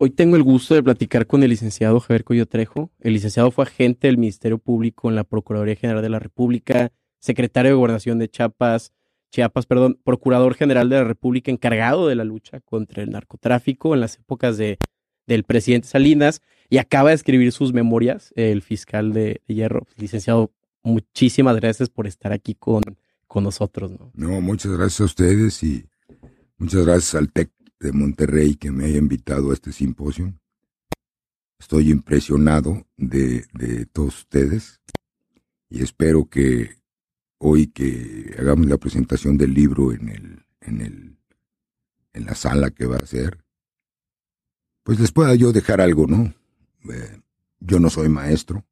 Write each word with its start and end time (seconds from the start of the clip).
Hoy 0.00 0.10
tengo 0.10 0.36
el 0.36 0.44
gusto 0.44 0.76
de 0.76 0.82
platicar 0.84 1.26
con 1.26 1.42
el 1.42 1.50
licenciado 1.50 1.98
Javier 1.98 2.22
Coyo 2.22 2.46
Trejo. 2.46 2.92
El 3.00 3.14
licenciado 3.14 3.50
fue 3.50 3.64
agente 3.64 4.06
del 4.06 4.16
Ministerio 4.16 4.58
Público 4.58 5.08
en 5.08 5.16
la 5.16 5.24
Procuraduría 5.24 5.74
General 5.74 6.00
de 6.00 6.08
la 6.08 6.20
República, 6.20 6.92
secretario 7.18 7.72
de 7.72 7.76
Gobernación 7.76 8.20
de 8.20 8.28
Chiapas, 8.28 8.92
Chiapas, 9.32 9.66
perdón, 9.66 9.98
procurador 10.04 10.54
general 10.54 10.88
de 10.88 10.96
la 10.98 11.04
República 11.04 11.50
encargado 11.50 12.06
de 12.06 12.14
la 12.14 12.22
lucha 12.22 12.60
contra 12.60 13.02
el 13.02 13.10
narcotráfico 13.10 13.92
en 13.92 14.00
las 14.00 14.18
épocas 14.18 14.56
de, 14.56 14.78
del 15.26 15.42
presidente 15.42 15.88
Salinas 15.88 16.42
y 16.70 16.78
acaba 16.78 17.08
de 17.08 17.16
escribir 17.16 17.50
sus 17.50 17.72
memorias, 17.72 18.32
el 18.36 18.62
fiscal 18.62 19.12
de, 19.12 19.42
Hierro. 19.48 19.88
Licenciado, 19.96 20.52
muchísimas 20.84 21.56
gracias 21.56 21.90
por 21.90 22.06
estar 22.06 22.32
aquí 22.32 22.54
con, 22.54 22.82
con 23.26 23.42
nosotros. 23.42 23.90
¿no? 23.90 24.12
no, 24.14 24.40
muchas 24.40 24.70
gracias 24.70 25.00
a 25.00 25.04
ustedes 25.04 25.60
y 25.64 25.84
muchas 26.56 26.86
gracias 26.86 27.16
al 27.16 27.32
TEC 27.32 27.50
de 27.80 27.92
Monterrey 27.92 28.56
que 28.56 28.70
me 28.70 28.86
haya 28.86 28.98
invitado 28.98 29.50
a 29.50 29.54
este 29.54 29.72
simposio. 29.72 30.34
Estoy 31.58 31.90
impresionado 31.90 32.86
de, 32.96 33.46
de 33.52 33.86
todos 33.86 34.18
ustedes 34.18 34.80
y 35.68 35.82
espero 35.82 36.28
que 36.28 36.78
hoy 37.38 37.68
que 37.68 38.34
hagamos 38.38 38.66
la 38.66 38.78
presentación 38.78 39.36
del 39.36 39.54
libro 39.54 39.92
en 39.92 40.08
el, 40.08 40.46
en 40.60 40.80
el, 40.80 41.18
en 42.12 42.24
la 42.26 42.34
sala 42.34 42.70
que 42.70 42.86
va 42.86 42.96
a 42.96 43.06
ser, 43.06 43.44
pues 44.82 44.98
les 45.00 45.12
pueda 45.12 45.34
yo 45.34 45.52
dejar 45.52 45.80
algo, 45.80 46.06
¿no? 46.06 46.34
Eh, 46.90 47.20
yo 47.60 47.78
no 47.78 47.90
soy 47.90 48.08
maestro, 48.08 48.64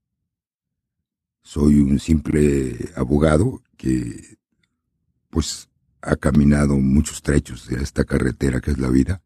soy 1.42 1.80
un 1.80 1.98
simple 1.98 2.90
abogado 2.96 3.62
que, 3.76 4.38
pues, 5.30 5.68
ha 6.02 6.16
caminado 6.16 6.76
muchos 6.76 7.22
trechos 7.22 7.68
de 7.68 7.82
esta 7.82 8.04
carretera 8.04 8.60
que 8.60 8.70
es 8.70 8.78
la 8.78 8.88
vida, 8.88 9.22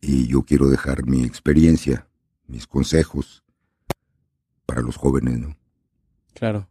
y 0.00 0.28
yo 0.28 0.42
quiero 0.42 0.68
dejar 0.68 1.04
mi 1.06 1.24
experiencia, 1.24 2.06
mis 2.46 2.66
consejos 2.66 3.42
para 4.66 4.82
los 4.82 4.96
jóvenes, 4.96 5.38
¿no? 5.38 5.56
Claro. 6.34 6.68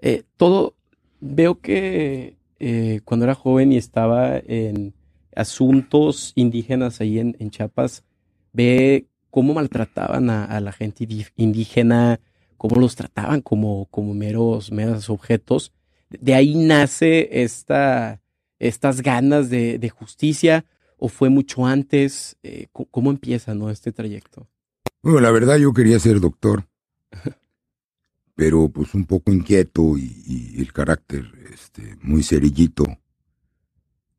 Eh, 0.00 0.22
todo, 0.36 0.76
veo 1.20 1.60
que 1.60 2.36
eh, 2.60 3.00
cuando 3.04 3.24
era 3.24 3.34
joven 3.34 3.72
y 3.72 3.76
estaba 3.76 4.38
en 4.38 4.94
asuntos 5.34 6.32
indígenas 6.36 7.00
ahí 7.00 7.18
en, 7.18 7.50
Chiapas, 7.50 8.04
ve 8.52 9.06
cómo 9.30 9.54
maltrataban 9.54 10.30
a, 10.30 10.60
la 10.60 10.72
gente 10.72 11.06
indígena, 11.36 12.20
cómo 12.56 12.80
los 12.80 12.96
trataban 12.96 13.40
como, 13.40 13.86
como 13.86 14.14
meros, 14.14 14.72
meros 14.72 15.10
objetos. 15.10 15.72
De 16.10 16.34
ahí 16.34 16.54
nace 16.54 17.42
esta, 17.42 18.20
estas 18.58 19.02
ganas 19.02 19.50
de, 19.50 19.92
justicia, 19.94 20.64
o 20.96 21.08
fue 21.08 21.28
mucho 21.28 21.66
antes? 21.66 22.36
Eh, 22.42 22.66
¿Cómo 22.72 23.10
empieza 23.10 23.54
¿no? 23.54 23.70
este 23.70 23.92
trayecto? 23.92 24.48
Bueno, 25.02 25.20
la 25.20 25.30
verdad 25.30 25.56
yo 25.56 25.72
quería 25.72 25.98
ser 25.98 26.20
doctor. 26.20 26.66
pero 28.34 28.68
pues 28.68 28.94
un 28.94 29.04
poco 29.04 29.32
inquieto 29.32 29.96
y, 29.98 30.54
el 30.58 30.72
carácter 30.72 31.24
este, 31.52 31.96
muy 32.02 32.22
cerillito, 32.22 32.84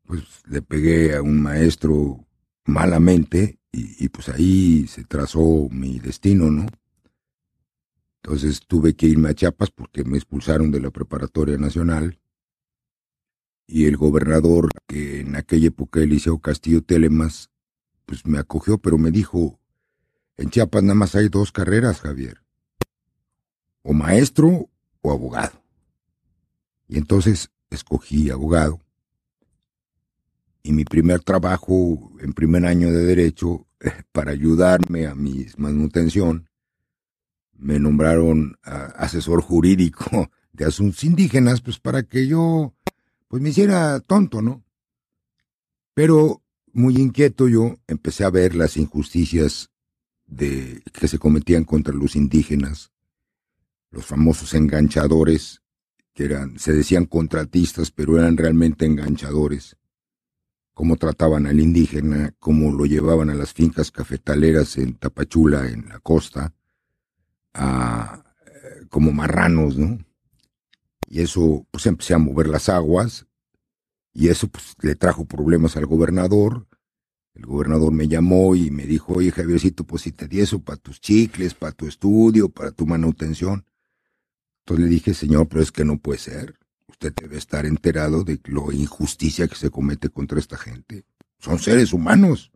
pues 0.04 0.22
le 0.46 0.60
pegué 0.62 1.16
a 1.16 1.22
un 1.22 1.40
maestro 1.40 2.26
malamente 2.66 3.58
y, 3.72 4.04
y, 4.04 4.08
pues 4.08 4.28
ahí 4.28 4.86
se 4.88 5.04
trazó 5.04 5.68
mi 5.70 5.98
destino, 5.98 6.50
¿no? 6.50 6.66
Entonces 8.22 8.60
tuve 8.66 8.94
que 8.94 9.06
irme 9.06 9.30
a 9.30 9.34
Chiapas 9.34 9.70
porque 9.70 10.04
me 10.04 10.16
expulsaron 10.16 10.70
de 10.70 10.80
la 10.80 10.90
preparatoria 10.90 11.56
nacional 11.56 12.18
y 13.66 13.86
el 13.86 13.96
gobernador, 13.96 14.68
que 14.86 15.20
en 15.20 15.36
aquella 15.36 15.68
época 15.68 16.00
Eliseo 16.00 16.38
Castillo 16.38 16.82
Telemas, 16.82 17.50
pues 18.04 18.26
me 18.26 18.38
acogió, 18.38 18.78
pero 18.78 18.98
me 18.98 19.10
dijo, 19.10 19.60
en 20.36 20.50
Chiapas 20.50 20.82
nada 20.82 20.94
más 20.96 21.14
hay 21.14 21.28
dos 21.28 21.52
carreras, 21.52 22.00
Javier 22.00 22.42
o 23.82 23.92
maestro 23.92 24.68
o 25.00 25.12
abogado. 25.12 25.62
Y 26.88 26.98
entonces 26.98 27.50
escogí 27.70 28.30
abogado. 28.30 28.80
Y 30.62 30.72
mi 30.72 30.84
primer 30.84 31.20
trabajo 31.20 32.12
en 32.20 32.32
primer 32.32 32.66
año 32.66 32.90
de 32.90 33.04
derecho, 33.04 33.66
para 34.12 34.32
ayudarme 34.32 35.06
a 35.06 35.14
mi 35.14 35.46
manutención, 35.56 36.49
me 37.60 37.78
nombraron 37.78 38.58
asesor 38.62 39.42
jurídico 39.42 40.30
de 40.52 40.64
asuntos 40.64 41.04
indígenas, 41.04 41.60
pues 41.60 41.78
para 41.78 42.02
que 42.02 42.26
yo, 42.26 42.74
pues 43.28 43.42
me 43.42 43.50
hiciera 43.50 44.00
tonto, 44.00 44.42
¿no? 44.42 44.64
Pero 45.94 46.42
muy 46.72 46.96
inquieto 46.96 47.48
yo 47.48 47.76
empecé 47.86 48.24
a 48.24 48.30
ver 48.30 48.54
las 48.54 48.76
injusticias 48.76 49.70
de 50.26 50.82
que 50.92 51.08
se 51.08 51.18
cometían 51.18 51.64
contra 51.64 51.94
los 51.94 52.16
indígenas 52.16 52.92
los 53.90 54.06
famosos 54.06 54.54
enganchadores, 54.54 55.62
que 56.14 56.24
eran, 56.24 56.58
se 56.58 56.72
decían 56.72 57.06
contratistas, 57.06 57.90
pero 57.90 58.18
eran 58.18 58.36
realmente 58.36 58.86
enganchadores, 58.86 59.76
cómo 60.74 60.96
trataban 60.96 61.46
al 61.46 61.60
indígena, 61.60 62.34
cómo 62.38 62.72
lo 62.72 62.86
llevaban 62.86 63.30
a 63.30 63.34
las 63.34 63.52
fincas 63.52 63.90
cafetaleras 63.90 64.76
en 64.78 64.94
Tapachula, 64.94 65.68
en 65.68 65.88
la 65.88 65.98
costa, 65.98 66.54
eh, 67.54 68.86
como 68.88 69.12
marranos, 69.12 69.76
¿no? 69.76 69.98
Y 71.06 71.20
eso, 71.22 71.66
pues 71.70 71.86
empecé 71.86 72.14
a 72.14 72.18
mover 72.18 72.48
las 72.48 72.68
aguas, 72.68 73.26
y 74.12 74.28
eso 74.28 74.48
pues 74.48 74.74
le 74.82 74.94
trajo 74.94 75.24
problemas 75.24 75.76
al 75.76 75.86
gobernador. 75.86 76.66
El 77.34 77.46
gobernador 77.46 77.92
me 77.92 78.08
llamó 78.08 78.54
y 78.54 78.70
me 78.70 78.86
dijo, 78.86 79.14
oye 79.14 79.30
Javiercito, 79.30 79.84
pues 79.84 80.02
si 80.02 80.12
te 80.12 80.28
di 80.28 80.40
eso 80.40 80.60
para 80.60 80.76
tus 80.76 81.00
chicles, 81.00 81.54
para 81.54 81.72
tu 81.72 81.86
estudio, 81.86 82.48
para 82.48 82.72
tu 82.72 82.86
manutención, 82.86 83.64
entonces 84.60 84.84
le 84.84 84.90
dije, 84.90 85.14
señor, 85.14 85.48
pero 85.48 85.62
es 85.62 85.72
que 85.72 85.84
no 85.84 85.98
puede 85.98 86.18
ser. 86.18 86.58
Usted 86.86 87.14
debe 87.14 87.38
estar 87.38 87.66
enterado 87.66 88.24
de 88.24 88.40
la 88.44 88.74
injusticia 88.74 89.48
que 89.48 89.54
se 89.54 89.70
comete 89.70 90.10
contra 90.10 90.38
esta 90.38 90.56
gente. 90.56 91.04
Son 91.38 91.58
seres 91.58 91.92
humanos. 91.92 92.52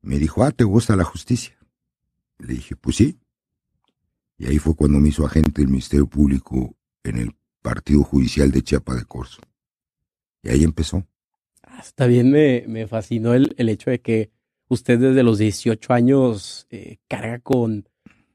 Me 0.00 0.18
dijo, 0.18 0.42
ah, 0.42 0.52
¿te 0.52 0.64
gusta 0.64 0.96
la 0.96 1.04
justicia? 1.04 1.56
Le 2.38 2.54
dije, 2.54 2.76
pues 2.76 2.96
sí. 2.96 3.18
Y 4.40 4.46
ahí 4.46 4.58
fue 4.58 4.74
cuando 4.74 4.98
me 4.98 5.10
hizo 5.10 5.24
agente 5.24 5.60
del 5.60 5.70
Ministerio 5.70 6.06
Público 6.06 6.74
en 7.04 7.18
el 7.18 7.32
Partido 7.62 8.02
Judicial 8.02 8.50
de 8.50 8.62
Chiapa 8.62 8.94
de 8.94 9.04
Corzo. 9.04 9.42
Y 10.42 10.48
ahí 10.48 10.64
empezó. 10.64 11.06
Hasta 11.62 12.06
bien 12.06 12.30
me, 12.30 12.64
me 12.66 12.88
fascinó 12.88 13.34
el, 13.34 13.54
el, 13.58 13.68
hecho 13.68 13.90
de 13.90 14.00
que 14.00 14.30
usted 14.68 14.98
desde 14.98 15.22
los 15.22 15.38
18 15.38 15.92
años 15.92 16.66
eh, 16.70 16.96
carga 17.06 17.38
con 17.38 17.84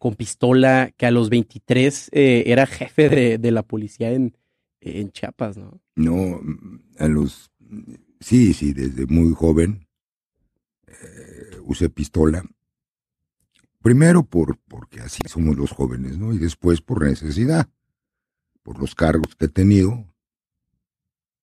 con 0.06 0.14
pistola, 0.14 0.94
que 0.98 1.08
a 1.08 1.12
los 1.12 1.32
23 1.32 2.10
eh, 2.12 2.44
era 2.46 2.68
jefe 2.68 3.40
de, 3.40 3.52
la 3.52 3.64
policía 3.64 4.12
en, 4.12 4.38
en 4.80 5.12
Chiapas, 5.12 5.58
¿no? 5.58 5.82
No, 5.96 6.40
a 7.00 7.08
los... 7.08 7.50
Sí, 8.20 8.54
sí, 8.54 8.74
desde 8.74 9.08
muy 9.08 9.34
joven 9.34 9.88
eh, 10.86 11.58
usé 11.64 11.90
pistola. 11.90 12.44
Primero 13.86 14.24
por, 14.24 14.58
porque 14.68 15.00
así 15.00 15.20
somos 15.28 15.56
los 15.56 15.70
jóvenes, 15.70 16.18
¿no? 16.18 16.34
Y 16.34 16.40
después 16.40 16.82
por 16.82 17.06
necesidad, 17.06 17.70
por 18.64 18.80
los 18.80 18.96
cargos 18.96 19.36
que 19.36 19.46
he 19.46 19.48
tenido. 19.48 20.12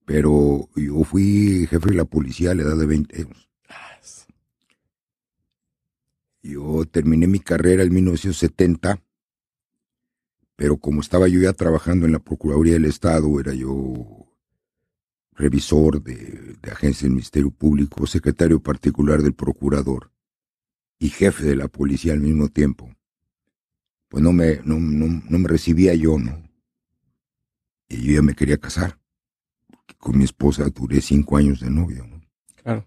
Pero 0.05 0.69
yo 0.75 1.05
fui 1.05 1.69
jefe 1.71 1.91
de 1.91 1.95
la 1.95 2.05
policía 2.05 2.51
a 2.51 2.57
la 2.57 2.63
edad 2.63 2.77
de 2.77 2.87
20 2.87 3.17
años. 3.17 3.49
Yo 6.43 6.85
terminé 6.85 7.29
mi 7.29 7.39
carrera 7.39 7.85
en 7.85 7.95
1970, 7.95 9.01
pero 10.57 10.79
como 10.79 11.01
estaba 11.01 11.29
yo 11.29 11.41
ya 11.41 11.53
trabajando 11.53 12.07
en 12.07 12.13
la 12.13 12.19
Procuraduría 12.19 12.73
del 12.73 12.87
Estado, 12.87 13.39
era 13.39 13.55
yo 13.55 14.27
revisor 15.31 16.03
de, 16.03 16.59
agencia 16.73 17.05
del 17.05 17.13
Ministerio 17.13 17.53
Público, 17.53 18.05
secretario 18.09 18.61
particular 18.61 19.23
del 19.23 19.35
procurador 19.35 20.11
y 21.03 21.09
jefe 21.09 21.45
de 21.45 21.57
la 21.57 21.67
policía 21.67 22.13
al 22.13 22.21
mismo 22.21 22.49
tiempo. 22.49 22.89
Pues 24.09 24.23
no 24.23 24.33
me, 24.33 24.61
no, 24.65 24.79
no, 24.79 25.39
me 25.39 25.49
recibía 25.49 25.95
yo, 25.95 26.17
¿no? 26.17 26.41
Y 27.89 28.03
yo 28.03 28.13
ya 28.15 28.23
me 28.23 28.37
quería 28.37 28.59
casar. 28.59 29.01
Porque 29.67 29.95
con 29.99 30.17
mi 30.17 30.23
esposa 30.23 30.69
duré 30.71 31.01
cinco 31.01 31.37
años 31.37 31.59
de 31.59 31.71
novio, 31.71 32.07
¿no? 32.07 32.23
Claro. 32.63 32.87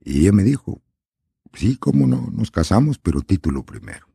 Y 0.00 0.22
ella 0.22 0.32
me 0.32 0.42
dijo, 0.42 0.82
Sí, 1.54 1.76
cómo 1.76 2.08
no, 2.08 2.28
nos 2.32 2.50
casamos, 2.50 2.98
pero 2.98 3.20
título 3.20 3.62
primero. 3.62 4.08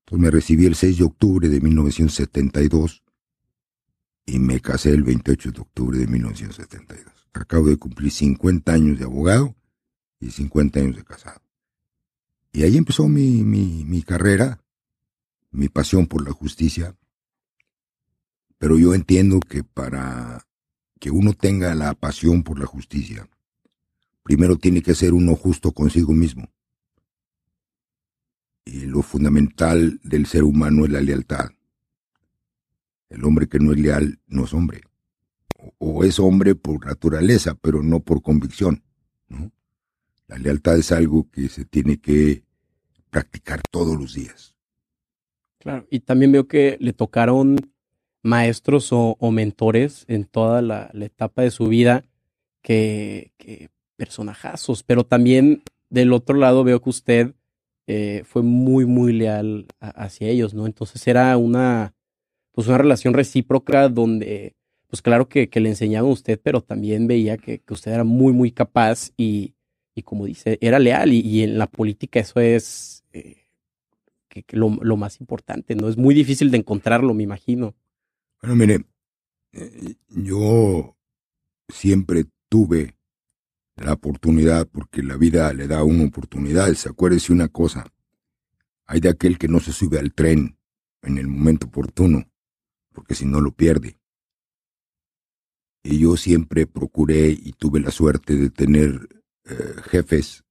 Entonces 0.00 0.24
me 0.24 0.30
recibí 0.32 0.66
el 0.66 0.74
6 0.74 0.98
de 0.98 1.04
octubre 1.04 1.48
de 1.48 1.60
1972 1.60 3.04
y 4.26 4.40
me 4.40 4.58
casé 4.60 4.90
el 4.90 5.04
28 5.04 5.52
de 5.52 5.60
octubre 5.60 5.98
de 5.98 6.08
1972. 6.08 7.14
Acabo 7.32 7.68
de 7.68 7.76
cumplir 7.76 8.10
50 8.10 8.72
años 8.72 8.98
de 8.98 9.04
abogado 9.04 9.54
y 10.18 10.32
50 10.32 10.80
años 10.80 10.96
de 10.96 11.04
casado. 11.04 11.43
Y 12.54 12.62
ahí 12.62 12.76
empezó 12.76 13.08
mi, 13.08 13.42
mi, 13.42 14.02
carrera, 14.04 14.60
mi 15.50 15.68
pasión 15.68 16.06
por 16.06 16.24
la 16.24 16.30
justicia. 16.30 16.96
Pero 18.58 18.78
yo 18.78 18.94
entiendo 18.94 19.40
que 19.40 19.64
para 19.64 20.46
que 21.00 21.10
uno 21.10 21.32
tenga 21.32 21.74
la 21.74 21.94
pasión 21.94 22.44
por 22.44 22.60
la 22.60 22.66
justicia, 22.66 23.28
primero 24.22 24.56
tiene 24.56 24.82
que 24.82 24.94
ser 24.94 25.14
uno 25.14 25.34
justo 25.34 25.72
consigo 25.72 26.12
mismo. 26.12 26.48
y 28.64 28.86
lo 28.86 29.02
fundamental 29.02 30.00
del 30.04 30.26
ser 30.26 30.44
humano 30.44 30.84
es 30.84 30.92
la 30.92 31.00
lealtad. 31.00 31.50
El 33.08 33.24
hombre 33.24 33.48
que 33.48 33.58
no 33.58 33.72
es 33.72 33.80
leal 33.80 34.20
no 34.28 34.44
es 34.44 34.54
hombre. 34.54 34.80
O, 35.78 36.04
es 36.04 36.20
hombre 36.20 36.54
por 36.54 36.86
naturaleza, 36.86 37.56
pero 37.56 37.82
no 37.82 37.98
por 37.98 38.22
convicción. 38.22 38.84
La 40.26 40.38
lealtad 40.38 40.78
es 40.78 40.92
algo 40.92 41.28
que 41.30 41.48
se 41.48 41.64
tiene 41.64 41.98
que 41.98 42.42
practicar 43.10 43.62
todos 43.70 43.98
los 43.98 44.14
días. 44.14 44.54
Claro, 45.58 45.86
y 45.90 46.00
también 46.00 46.32
veo 46.32 46.46
que 46.46 46.76
le 46.80 46.92
tocaron 46.92 47.56
maestros 48.22 48.88
o, 48.90 49.16
mentores 49.30 50.04
en 50.08 50.24
toda 50.24 50.62
la, 50.62 50.90
etapa 50.94 51.42
de 51.42 51.50
su 51.50 51.68
vida 51.68 52.04
que, 52.62 53.32
que 53.36 53.70
personajazos, 53.96 54.82
pero 54.82 55.04
también 55.04 55.62
del 55.90 56.12
otro 56.12 56.36
lado 56.36 56.64
veo 56.64 56.80
que 56.80 56.90
usted 56.90 57.34
eh, 57.86 58.22
fue 58.24 58.42
muy, 58.42 58.86
muy 58.86 59.12
leal 59.12 59.66
hacia 59.78 60.28
ellos, 60.28 60.54
¿no? 60.54 60.66
Entonces 60.66 61.06
era 61.06 61.36
una, 61.36 61.94
pues 62.52 62.66
una 62.66 62.78
relación 62.78 63.12
recíproca 63.12 63.88
donde, 63.88 64.54
pues 64.88 65.02
claro 65.02 65.28
que, 65.28 65.48
le 65.52 65.68
enseñaba 65.68 66.08
a 66.08 66.12
usted, 66.12 66.40
pero 66.42 66.62
también 66.62 67.06
veía 67.06 67.36
que, 67.36 67.62
usted 67.68 67.92
era 67.92 68.04
muy, 68.04 68.32
muy 68.32 68.52
capaz 68.52 69.10
y, 69.16 69.54
y 69.94 70.02
como 70.02 70.26
dice, 70.26 70.58
era 70.60 70.78
leal 70.78 71.12
y, 71.12 71.42
en 71.42 71.58
la 71.58 71.66
política 71.66 72.20
eso 72.20 72.40
es 72.40 73.04
eh, 73.12 73.44
lo, 74.50 74.96
más 74.96 75.20
importante, 75.20 75.74
¿no? 75.74 75.88
Es 75.88 75.96
muy 75.96 76.14
difícil 76.14 76.50
de 76.50 76.58
encontrarlo, 76.58 77.14
me 77.14 77.22
imagino. 77.22 77.74
Bueno, 78.40 78.56
mire, 78.56 78.84
eh, 79.52 79.94
yo 80.08 80.96
siempre 81.68 82.24
tuve 82.48 82.96
la 83.76 83.92
oportunidad, 83.92 84.68
porque 84.68 85.02
la 85.02 85.16
vida 85.16 85.52
le 85.52 85.66
da 85.66 85.84
una 85.84 86.04
oportunidad. 86.04 86.72
Se 86.74 86.88
acuérdese 86.88 87.32
una 87.32 87.48
cosa, 87.48 87.86
hay 88.86 89.00
de 89.00 89.08
aquel 89.08 89.38
que 89.38 89.48
no 89.48 89.60
se 89.60 89.72
sube 89.72 89.98
al 89.98 90.12
tren 90.12 90.58
en 91.02 91.18
el 91.18 91.28
momento 91.28 91.66
oportuno, 91.66 92.24
porque 92.92 93.14
si 93.14 93.26
no 93.26 93.40
lo 93.40 93.52
pierde. 93.52 93.98
Y 95.82 95.98
yo 95.98 96.16
siempre 96.16 96.66
procuré 96.66 97.28
y 97.28 97.52
tuve 97.52 97.78
la 97.78 97.90
suerte 97.90 98.36
de 98.36 98.50
tener 98.50 99.23
eh, 99.44 99.74
jefes 99.90 100.44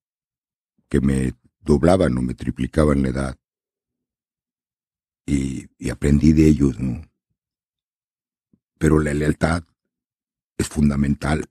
que 0.90 1.01
me 1.01 1.34
doblaban 1.62 2.18
o 2.18 2.22
me 2.22 2.34
triplicaban 2.34 3.01
la 3.01 3.10
edad. 3.10 3.38
Y, 5.25 5.68
y 5.78 5.90
aprendí 5.90 6.34
de 6.34 6.48
ellos, 6.48 6.80
¿no? 6.80 7.01
Pero 8.78 9.00
la 9.00 9.13
lealtad 9.13 9.63
es 10.57 10.68
fundamental, 10.68 11.50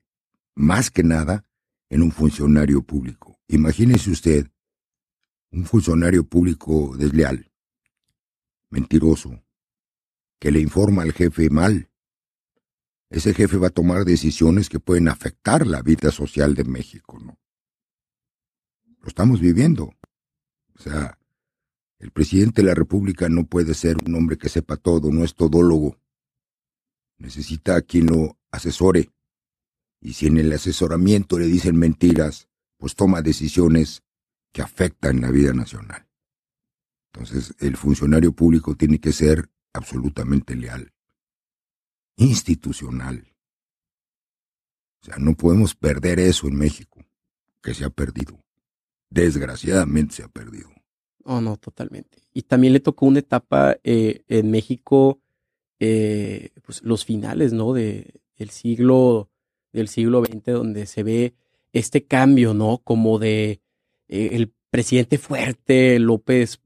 más 0.55 0.91
que 0.91 1.03
nada, 1.03 1.45
en 1.89 2.03
un 2.03 2.13
funcionario 2.13 2.83
público. 2.83 3.39
Imagínese 3.49 4.11
usted 4.11 4.51
un 5.53 5.67
funcionario 5.67 6.25
público 6.25 6.97
desleal, 6.97 7.51
mentiroso, 8.71 9.43
que 10.39 10.51
le 10.51 10.61
informa 10.61 11.03
al 11.03 11.13
jefe 11.13 11.51
mal. 11.51 11.91
Ese 13.13 13.35
jefe 13.35 13.59
va 13.59 13.67
a 13.67 13.71
tomar 13.71 14.07
decisiones 14.07 14.71
que 14.71 14.81
pueden 14.81 15.07
afectar 15.07 15.67
la 15.67 15.83
vida 15.83 16.11
social 16.11 16.55
de 16.55 16.65
México, 16.65 17.19
¿no? 17.21 17.39
Lo 19.01 19.07
estamos 19.07 19.39
viviendo. 19.39 19.93
O 20.75 20.79
sea, 20.79 21.19
el 21.99 22.11
presidente 22.11 22.63
de 22.63 22.69
la 22.69 22.75
República 22.75 23.29
no 23.29 23.45
puede 23.45 23.75
ser 23.75 23.99
un 24.07 24.15
hombre 24.15 24.39
que 24.39 24.49
sepa 24.49 24.79
todo, 24.79 25.13
no 25.13 25.25
es 25.25 25.35
todólogo. 25.35 25.99
Necesita 27.19 27.77
a 27.77 27.83
quien 27.83 28.07
lo 28.07 28.39
asesore, 28.51 29.11
y 30.01 30.15
si 30.15 30.29
en 30.29 30.39
el 30.39 30.51
asesoramiento 30.51 31.39
le 31.39 31.47
dicen 31.47 31.77
mentiras, 31.77 32.49
pues 32.79 32.97
toma 32.97 33.21
decisiones 33.21 34.03
que 34.53 34.63
afectan 34.63 35.21
la 35.21 35.31
vida 35.31 35.53
nacional. 35.53 36.09
Entonces, 37.13 37.55
el 37.59 37.77
funcionario 37.77 38.33
público 38.33 38.75
tiene 38.75 38.99
que 38.99 39.13
ser 39.13 39.51
absolutamente 39.75 40.57
leal, 40.57 40.95
institucional. 42.17 43.33
O 45.03 45.07
sea, 45.07 45.17
no 45.19 45.35
podemos 45.35 45.75
perder 45.75 46.21
eso 46.21 46.47
en 46.47 46.57
México, 46.57 47.01
que 47.63 47.75
se 47.75 47.85
ha 47.85 47.91
perdido. 47.91 48.39
Desgraciadamente 49.11 50.15
se 50.15 50.23
ha 50.23 50.29
perdido. 50.29 50.71
Oh, 51.25 51.41
no, 51.41 51.57
totalmente. 51.57 52.19
Y 52.33 52.43
también 52.43 52.73
le 52.73 52.81
tocó 52.81 53.07
una 53.07 53.19
etapa 53.19 53.77
eh, 53.85 54.23
en 54.29 54.51
México, 54.51 55.21
eh, 55.79 56.51
pues 56.63 56.83
los 56.83 57.05
finales, 57.05 57.53
¿no? 57.53 57.73
De, 57.73 58.21
del 58.37 58.51
siglo 58.51 59.29
del 59.73 59.89
siglo 59.89 60.23
XX 60.23 60.45
donde 60.45 60.87
se 60.87 61.03
ve 61.03 61.35
este 61.73 62.05
cambio, 62.05 62.53
¿no? 62.53 62.79
Como 62.79 63.19
de 63.19 63.61
eh, 64.09 64.31
el 64.33 64.53
presidente 64.71 65.19
fuerte, 65.19 65.99
López 65.99 66.61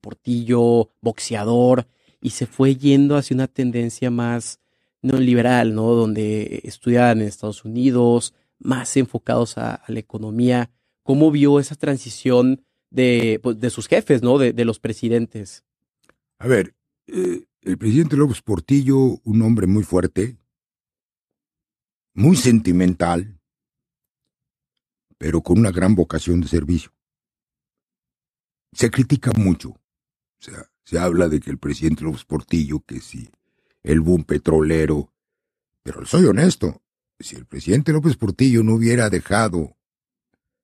Portillo, 0.00 0.90
boxeador, 1.02 1.86
y 2.20 2.30
se 2.30 2.46
fue 2.46 2.76
yendo 2.76 3.16
hacia 3.16 3.34
una 3.34 3.46
tendencia 3.46 4.10
más 4.10 4.60
neoliberal, 5.02 5.74
¿no? 5.74 5.92
Donde 5.92 6.60
estudian 6.64 7.20
en 7.20 7.28
Estados 7.28 7.64
Unidos, 7.64 8.34
más 8.58 8.96
enfocados 8.96 9.58
a, 9.58 9.82
la 9.88 9.98
economía. 9.98 10.70
¿Cómo 11.02 11.30
vio 11.30 11.60
esa 11.60 11.74
transición 11.76 12.64
de, 12.90 13.40
pues, 13.42 13.60
de 13.60 13.70
sus 13.70 13.86
jefes, 13.86 14.22
¿no? 14.22 14.38
De, 14.38 14.64
los 14.64 14.80
presidentes. 14.80 15.64
A 16.38 16.48
ver, 16.48 16.74
eh, 17.06 17.44
el 17.62 17.78
presidente 17.78 18.16
López 18.16 18.42
Portillo, 18.42 19.20
un 19.24 19.42
hombre 19.42 19.66
muy 19.66 19.84
fuerte, 19.84 20.36
muy 22.14 22.36
sentimental, 22.36 23.38
pero 25.18 25.42
con 25.42 25.58
una 25.58 25.70
gran 25.70 25.94
vocación 25.94 26.40
de 26.40 26.48
servicio. 26.48 26.92
Se 28.72 28.90
critica 28.90 29.30
mucho. 29.36 29.70
O 29.70 29.80
sea, 30.38 30.70
se 30.84 30.98
habla 30.98 31.28
de 31.28 31.40
que 31.40 31.50
el 31.50 31.58
presidente 31.58 32.04
López 32.04 32.24
Portillo, 32.24 32.80
que 32.80 33.00
si 33.00 33.28
el 33.86 34.00
boom 34.00 34.24
petrolero, 34.24 35.12
pero 35.82 36.04
soy 36.04 36.24
honesto, 36.24 36.82
si 37.20 37.36
el 37.36 37.46
presidente 37.46 37.92
López 37.92 38.16
Portillo 38.16 38.64
no 38.64 38.74
hubiera 38.74 39.08
dejado 39.08 39.76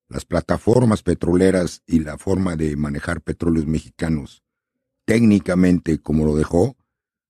las 0.09 0.25
plataformas 0.25 1.01
petroleras 1.01 1.81
y 1.87 1.99
la 2.01 2.17
forma 2.17 2.57
de 2.57 2.75
manejar 2.75 3.21
petróleos 3.21 3.65
mexicanos 3.65 4.43
técnicamente 5.05 5.99
como 5.99 6.25
lo 6.25 6.35
dejó, 6.35 6.75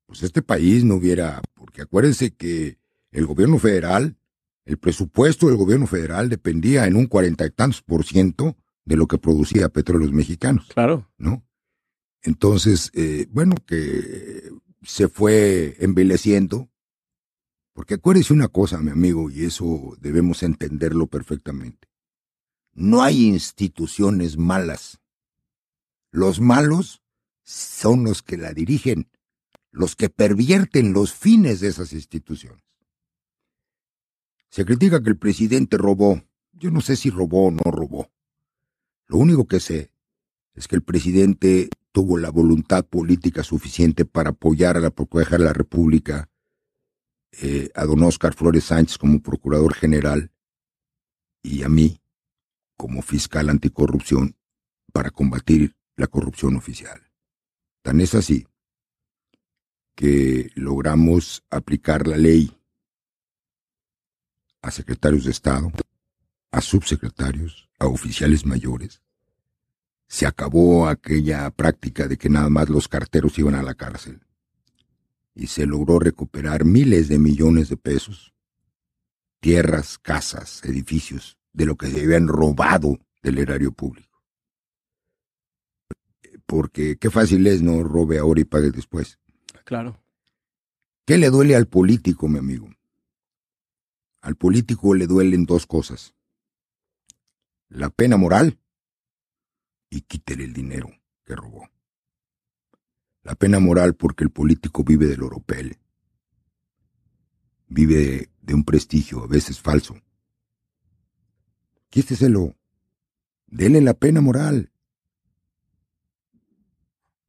pues 0.08 0.24
este 0.24 0.42
país 0.42 0.84
no 0.84 0.96
hubiera, 0.96 1.42
porque 1.54 1.84
acuérdense 1.84 2.34
que 2.34 2.80
el 3.12 3.26
gobierno 3.28 3.60
federal, 3.60 4.18
el 4.66 4.78
presupuesto 4.78 5.48
del 5.48 5.58
gobierno 5.58 5.86
federal 5.86 6.28
dependía 6.28 6.88
en 6.88 6.96
un 6.96 7.06
cuarenta 7.06 7.46
y 7.46 7.52
tantos 7.52 7.84
por 7.84 8.04
ciento 8.04 8.58
de 8.84 8.96
lo 8.96 9.08
que 9.08 9.20
producía 9.20 9.70
petróleos 9.70 10.12
mexicanos. 10.12 10.68
Claro. 10.74 11.08
¿No? 11.18 11.44
Entonces, 12.24 12.90
eh, 12.94 13.28
bueno, 13.30 13.56
que 13.68 14.50
se 14.84 15.08
fue 15.08 15.76
envileciendo, 15.80 16.70
porque 17.74 17.96
acuérdese 17.96 18.34
una 18.34 18.50
cosa, 18.50 18.80
mi 18.80 18.92
amigo, 18.92 19.32
y 19.32 19.46
eso 19.46 19.96
debemos 20.00 20.44
entenderlo 20.44 21.08
perfectamente. 21.08 21.88
No 22.74 23.02
hay 23.02 23.26
instituciones 23.26 24.38
malas. 24.38 25.00
Los 26.12 26.40
malos 26.40 27.02
son 27.44 28.04
los 28.04 28.22
que 28.22 28.38
la 28.38 28.54
dirigen, 28.54 29.10
los 29.72 29.96
que 29.96 30.10
pervierten 30.10 30.94
los 30.94 31.14
fines 31.14 31.60
de 31.60 31.70
esas 31.70 31.94
instituciones. 31.94 32.64
Se 34.50 34.66
critica 34.66 35.02
que 35.02 35.10
el 35.10 35.18
presidente 35.18 35.78
robó. 35.78 36.24
Yo 36.52 36.70
no 36.70 36.82
sé 36.82 36.96
si 36.96 37.10
robó 37.10 37.48
o 37.48 37.52
no 37.52 37.72
robó. 37.72 38.12
Lo 39.08 39.18
único 39.18 39.48
que 39.48 39.60
sé 39.60 39.92
es 40.54 40.68
que 40.68 40.76
el 40.76 40.84
presidente 40.84 41.70
tuvo 41.94 42.18
la 42.18 42.32
voluntad 42.32 42.86
política 42.86 43.44
suficiente 43.44 44.04
para 44.04 44.32
apoyar 44.32 44.76
a 44.76 44.82
la 44.82 44.90
Procuraduría 44.90 45.38
de 45.38 45.44
la 45.46 45.54
República, 45.54 46.30
eh, 47.32 47.70
a 47.76 47.86
don 47.86 48.02
Oscar 48.04 48.34
Flores 48.34 48.66
Sánchez 48.66 48.98
como 48.98 49.22
Procurador 49.22 49.74
General 49.76 50.32
y 51.44 51.64
a 51.64 51.70
mí 51.70 52.02
como 52.76 53.02
fiscal 53.04 53.50
anticorrupción 53.50 54.36
para 54.92 55.12
combatir 55.12 55.76
la 55.96 56.08
corrupción 56.08 56.56
oficial. 56.56 57.12
Tan 57.84 58.02
es 58.02 58.16
así 58.16 58.48
que 59.96 60.50
logramos 60.56 61.44
aplicar 61.52 62.08
la 62.08 62.18
ley 62.18 62.58
a 64.64 64.72
secretarios 64.72 65.26
de 65.26 65.32
Estado, 65.32 65.72
a 66.52 66.62
subsecretarios, 66.62 67.70
a 67.78 67.86
oficiales 67.86 68.46
mayores. 68.46 69.04
Se 70.14 70.28
acabó 70.28 70.88
aquella 70.88 71.50
práctica 71.50 72.08
de 72.08 72.20
que 72.20 72.30
nada 72.30 72.48
más 72.48 72.70
los 72.70 72.88
carteros 72.88 73.40
iban 73.40 73.56
a 73.56 73.64
la 73.64 73.74
cárcel. 73.74 74.22
Y 75.34 75.48
se 75.48 75.66
logró 75.66 75.98
recuperar 75.98 76.66
miles 76.66 77.08
de 77.08 77.18
millones 77.18 77.68
de 77.68 77.78
pesos, 77.78 78.32
tierras, 79.40 79.98
casas, 79.98 80.64
edificios, 80.66 81.40
de 81.52 81.66
lo 81.66 81.78
que 81.78 81.88
se 81.88 82.04
habían 82.04 82.28
robado 82.28 83.00
del 83.24 83.40
erario 83.40 83.72
público. 83.72 84.22
Porque 86.46 86.98
qué 86.98 87.10
fácil 87.10 87.48
es 87.48 87.64
no 87.64 87.82
robe 87.82 88.20
ahora 88.20 88.42
y 88.42 88.46
pague 88.46 88.70
después. 88.70 89.18
Claro. 89.64 90.00
¿Qué 91.08 91.18
le 91.18 91.32
duele 91.32 91.56
al 91.56 91.66
político, 91.66 92.28
mi 92.28 92.38
amigo? 92.38 92.70
Al 94.22 94.36
político 94.36 94.94
le 94.94 95.08
duelen 95.08 95.48
dos 95.48 95.66
cosas. 95.66 96.14
La 97.68 97.90
pena 97.90 98.16
moral 98.16 98.60
y 99.94 100.02
quítele 100.02 100.44
el 100.44 100.54
dinero. 100.54 100.90
que 101.24 101.36
robó. 101.36 101.70
La 103.22 103.36
pena 103.36 103.60
moral 103.60 103.96
porque 103.96 104.26
el 104.26 104.32
político 104.32 104.84
vive 104.84 105.06
del 105.06 105.24
oropel. 105.24 105.78
Vive 107.68 108.30
de 108.42 108.54
un 108.54 108.66
prestigio, 108.66 109.24
a 109.24 109.28
veces 109.28 109.62
falso. 109.62 109.96
Quíteselo. 111.90 112.58
Dele 113.48 113.80
la 113.80 113.94
pena 113.94 114.20
moral. 114.20 114.74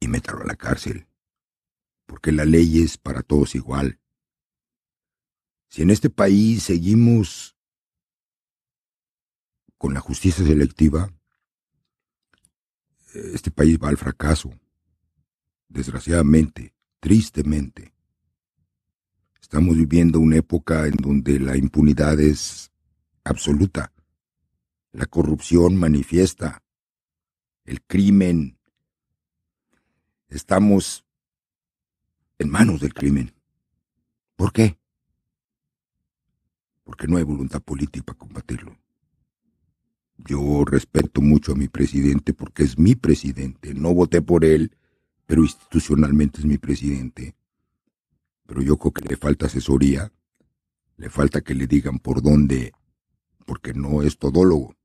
Y 0.01 0.09
métalo 0.09 0.43
a 0.43 0.47
la 0.47 0.57
cárcel. 0.57 1.07
Porque 2.07 2.33
la 2.33 2.47
ley 2.47 2.83
es 2.83 2.97
para 2.97 3.23
todos 3.23 3.55
igual. 3.55 4.01
Si 5.69 5.83
en 5.83 5.91
este 5.91 6.11
país 6.11 6.65
seguimos 6.65 7.57
con 9.77 9.95
la 9.95 10.01
justicia 10.01 10.45
selectiva, 10.45 11.13
este 13.15 13.51
país 13.51 13.79
va 13.83 13.89
al 13.89 13.97
fracaso. 13.97 14.51
Desgraciadamente, 15.69 16.75
tristemente. 17.01 17.93
Estamos 19.41 19.77
viviendo 19.77 20.21
una 20.21 20.37
época 20.37 20.87
en 20.87 20.97
donde 20.97 21.39
la 21.39 21.57
impunidad 21.57 22.19
es 22.21 22.73
absoluta. 23.23 23.93
La 24.93 25.07
corrupción 25.07 25.77
manifiesta. 25.77 26.63
El 27.65 27.83
crimen. 27.83 28.59
Estamos 30.29 31.05
en 32.39 32.49
manos 32.51 32.81
del 32.81 32.95
crimen. 32.95 33.33
¿Por 34.37 34.53
qué? 34.53 34.79
Porque 36.83 37.07
no 37.07 37.17
hay 37.17 37.23
voluntad 37.23 37.63
política 37.63 38.05
para 38.05 38.19
combatirlo. 38.19 38.77
Yo 40.17 40.65
respeto 40.65 41.21
mucho 41.21 41.53
a 41.53 41.57
mi 41.57 41.69
presidente 41.69 42.33
porque 42.33 42.63
es 42.63 42.79
mi 42.79 42.95
presidente. 42.95 43.75
No 43.75 43.93
voté 43.93 44.23
por 44.23 44.45
él, 44.45 44.77
pero 45.27 45.43
institucionalmente 45.43 46.41
es 46.41 46.47
mi 46.47 46.59
presidente. 46.59 47.35
Pero 48.47 48.63
yo 48.63 48.77
creo 48.77 48.93
que 48.93 49.09
le 49.09 49.17
falta 49.17 49.47
asesoría, 49.47 50.13
le 50.97 51.11
falta 51.11 51.41
que 51.41 51.55
le 51.55 51.67
digan 51.67 51.99
por 51.99 52.23
dónde, 52.23 52.73
porque 53.47 53.75
no 53.75 54.03
es 54.03 54.19
todólogo. 54.19 54.77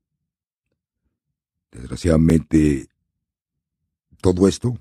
Desgraciadamente, 1.70 2.88
todo 4.20 4.48
esto 4.48 4.78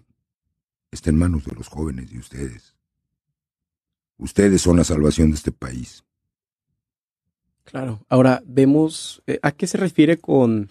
está 0.92 1.12
en 1.12 1.18
manos 1.18 1.46
de 1.46 1.56
los 1.56 1.68
jóvenes 1.68 2.12
y 2.12 2.18
ustedes. 2.18 2.76
Ustedes 4.18 4.62
son 4.62 4.78
la 4.78 4.84
salvación 4.84 5.30
de 5.30 5.36
este 5.36 5.52
país. 5.52 6.04
Claro. 7.70 8.00
Ahora 8.10 8.42
vemos 8.46 9.22
eh, 9.28 9.40
a 9.44 9.52
qué 9.52 9.68
se 9.68 9.78
refiere 9.78 10.18
con, 10.18 10.70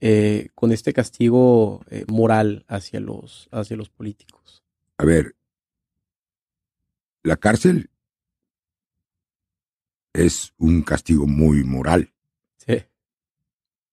eh, 0.00 0.48
con 0.54 0.70
este 0.70 0.92
castigo 0.92 1.80
eh, 1.90 2.04
moral 2.08 2.64
hacia 2.68 3.00
los, 3.00 3.48
hacia 3.52 3.76
los 3.76 3.88
políticos. 3.88 4.62
A 4.98 5.04
ver, 5.04 5.34
la 7.22 7.36
cárcel 7.36 7.88
es 10.12 10.52
un 10.58 10.82
castigo 10.82 11.26
muy 11.26 11.64
moral. 11.64 12.12
Sí. 12.58 12.84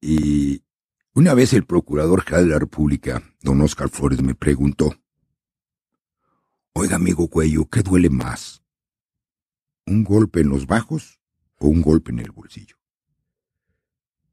Y 0.01 0.63
una 1.13 1.34
vez 1.34 1.53
el 1.53 1.65
Procurador 1.65 2.24
General 2.24 2.46
de 2.46 2.53
la 2.53 2.60
República, 2.60 3.24
don 3.41 3.62
Oscar 3.62 3.88
Flores, 3.89 4.22
me 4.22 4.36
preguntó, 4.36 4.96
Oiga, 6.74 6.98
amigo 6.98 7.27
Cuello, 7.27 7.65
¿qué 7.69 7.81
duele 7.81 8.10
más? 8.10 8.62
¿Un 9.86 10.03
golpe 10.03 10.41
en 10.41 10.50
los 10.50 10.67
bajos 10.67 11.17
o 11.60 11.68
un 11.68 11.82
golpe 11.82 12.12
en 12.12 12.20
el 12.20 12.32
bolsillo? 12.32 12.78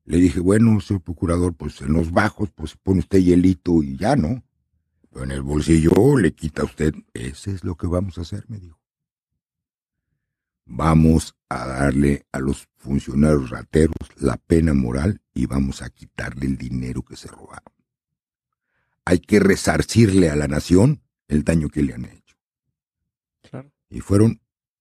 Le 0.05 0.19
dije, 0.19 0.41
bueno, 0.41 0.81
señor 0.81 1.03
procurador, 1.03 1.55
pues 1.55 1.81
en 1.81 1.95
los 1.95 2.13
bajos, 2.13 2.51
pues 2.55 2.77
pone 2.77 3.01
usted 3.01 3.19
hielito 3.19 3.83
y 3.83 3.97
ya, 3.97 4.17
¿no? 4.17 4.45
Pero 5.11 5.25
en 5.25 5.31
el 5.31 5.43
bolsillo 5.43 6.19
le 6.19 6.35
quita 6.35 6.65
usted. 6.65 6.95
Ese 7.15 7.53
es 7.53 7.65
lo 7.65 7.77
que 7.77 7.87
vamos 7.87 8.19
a 8.19 8.23
hacer, 8.23 8.45
me 8.49 8.59
dijo. 8.59 8.79
Vamos 10.67 11.37
a 11.49 11.67
darle 11.67 12.27
a 12.33 12.39
los 12.39 12.69
funcionarios 12.77 13.51
rateros 13.51 13.97
la 14.17 14.37
pena 14.37 14.75
moral 14.75 15.23
y 15.33 15.47
vamos 15.47 15.83
a 15.83 15.91
quitarle 15.91 16.47
el 16.47 16.59
dinero 16.59 17.03
que 17.03 17.17
se 17.17 17.29
robaron. 17.29 17.73
Hay 19.05 19.21
que 19.21 19.41
resarcirle 19.41 20.31
a 20.31 20.37
la 20.37 20.49
nación 20.49 21.03
el 21.29 21.45
daño 21.45 21.69
que 21.69 21.83
le 21.83 21.95
han 21.95 22.07
hecho. 22.07 22.37
Claro. 23.43 23.71
Y 23.89 24.01
fueron, 24.01 24.41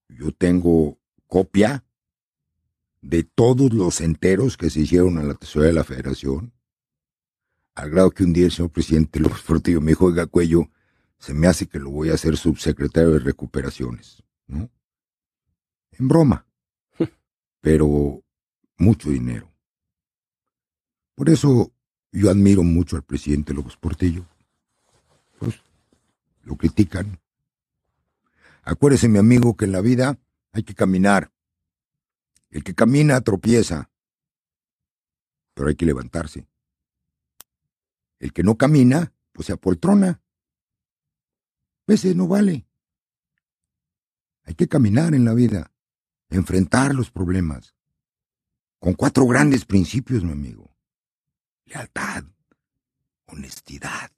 yo 0.10 0.32
tengo 0.32 1.00
copia 1.28 1.83
de 3.04 3.24
todos 3.24 3.74
los 3.74 4.00
enteros 4.00 4.56
que 4.56 4.70
se 4.70 4.80
hicieron 4.80 5.18
a 5.18 5.24
la 5.24 5.34
tesorería 5.34 5.74
de 5.74 5.80
la 5.80 5.84
federación, 5.84 6.54
al 7.76 7.90
grado 7.90 8.12
que 8.12 8.24
un 8.24 8.32
día 8.32 8.46
el 8.46 8.52
señor 8.52 8.72
presidente 8.72 9.20
López 9.20 9.42
Portillo 9.42 9.82
me 9.82 9.92
dijo, 9.92 10.06
oiga, 10.06 10.26
Cuello, 10.26 10.70
se 11.20 11.34
me 11.34 11.48
hace 11.48 11.68
que 11.68 11.80
lo 11.80 11.90
voy 11.90 12.10
a 12.10 12.14
hacer 12.14 12.38
subsecretario 12.38 13.12
de 13.12 13.20
recuperaciones, 13.20 14.24
¿no? 14.48 14.70
En 15.92 16.08
broma, 16.08 16.48
pero 17.62 18.24
mucho 18.78 19.10
dinero. 19.10 19.52
Por 21.16 21.30
eso 21.30 21.74
yo 22.12 22.30
admiro 22.30 22.64
mucho 22.64 22.96
al 22.96 23.04
presidente 23.04 23.54
López 23.54 23.76
Portillo. 23.76 24.26
Pues 25.40 25.60
lo 26.44 26.56
critican. 26.56 27.20
Acuérdese, 28.64 29.10
mi 29.10 29.20
amigo, 29.20 29.58
que 29.58 29.66
en 29.66 29.74
la 29.74 29.82
vida 29.82 30.18
hay 30.54 30.64
que 30.64 30.74
caminar. 30.74 31.32
El 32.54 32.64
que 32.64 32.76
camina 32.76 33.20
tropieza, 33.22 33.90
pero 35.56 35.70
hay 35.70 35.76
que 35.76 35.88
levantarse. 35.88 36.48
El 38.20 38.32
que 38.32 38.44
no 38.44 38.60
camina, 38.60 39.12
pues 39.32 39.48
se 39.48 39.54
apoltrona. 39.54 40.22
Ese 41.88 42.14
no 42.14 42.28
vale. 42.28 42.68
Hay 44.44 44.54
que 44.54 44.68
caminar 44.68 45.16
en 45.16 45.26
la 45.26 45.34
vida, 45.34 45.72
enfrentar 46.30 46.94
los 46.94 47.10
problemas, 47.10 47.74
con 48.78 48.94
cuatro 48.94 49.26
grandes 49.26 49.66
principios, 49.66 50.24
mi 50.24 50.34
amigo. 50.34 50.78
Lealtad, 51.66 52.24
honestidad, 53.26 54.12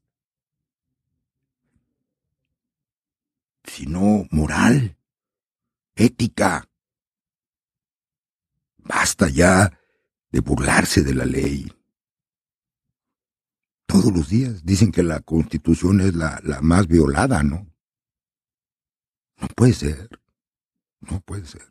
sino 3.63 4.27
moral, 4.29 4.97
ética. 5.95 6.67
Basta 8.85 9.27
ya 9.29 9.77
de 10.31 10.39
burlarse 10.39 11.01
de 11.01 11.15
la 11.15 11.25
ley. 11.25 11.71
Todos 13.87 14.13
los 14.13 14.29
días 14.29 14.63
dicen 14.63 14.91
que 14.91 15.03
la 15.03 15.21
constitución 15.21 16.01
es 16.01 16.15
la, 16.15 16.39
la 16.43 16.61
más 16.61 16.87
violada, 16.87 17.41
¿no? 17.43 17.67
No 19.41 19.47
puede 19.55 19.73
ser. 19.73 20.09
No 21.01 21.19
puede 21.21 21.45
ser. 21.45 21.63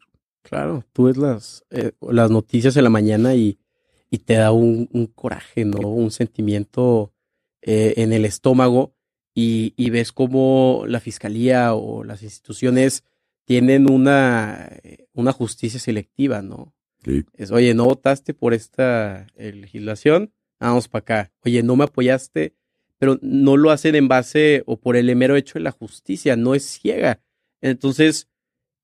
Claro, 0.43 0.85
tú 0.93 1.05
ves 1.05 1.17
las, 1.17 1.65
eh, 1.71 1.93
las 2.01 2.31
noticias 2.31 2.77
en 2.77 2.85
la 2.85 2.91
mañana 2.91 3.35
y, 3.35 3.59
y 4.11 4.19
te 4.19 4.35
da 4.35 4.53
un, 4.53 4.89
un, 4.93 5.07
coraje, 5.07 5.65
¿no? 5.65 5.89
Un 5.89 6.11
sentimiento 6.11 7.13
eh, 7.63 7.95
en 7.97 8.13
el 8.13 8.25
estómago 8.25 8.95
y, 9.35 9.73
y, 9.77 9.91
ves 9.91 10.13
cómo 10.13 10.85
la 10.87 11.01
fiscalía 11.01 11.75
o 11.75 12.05
las 12.05 12.23
instituciones 12.23 13.05
tienen 13.45 13.91
una, 13.91 14.71
una 15.13 15.33
justicia 15.33 15.81
selectiva, 15.81 16.43
¿no? 16.43 16.75
Es, 17.35 17.51
oye, 17.51 17.75
no 17.75 17.85
votaste 17.85 18.35
por 18.35 18.55
esta 18.55 19.27
legislación, 19.37 20.33
vamos 20.61 20.89
para 20.89 21.01
acá. 21.01 21.33
Oye, 21.45 21.63
no 21.63 21.77
me 21.77 21.85
apoyaste, 21.85 22.55
pero 22.99 23.19
no 23.23 23.57
lo 23.57 23.71
hacen 23.71 23.95
en 23.95 24.09
base 24.09 24.63
o 24.67 24.79
por 24.79 24.97
el 24.97 25.15
mero 25.17 25.37
hecho 25.37 25.55
de 25.55 25.65
la 25.65 25.73
justicia, 25.73 26.37
no 26.37 26.55
es 26.55 26.65
ciega. 26.65 27.21
Entonces, 27.61 28.29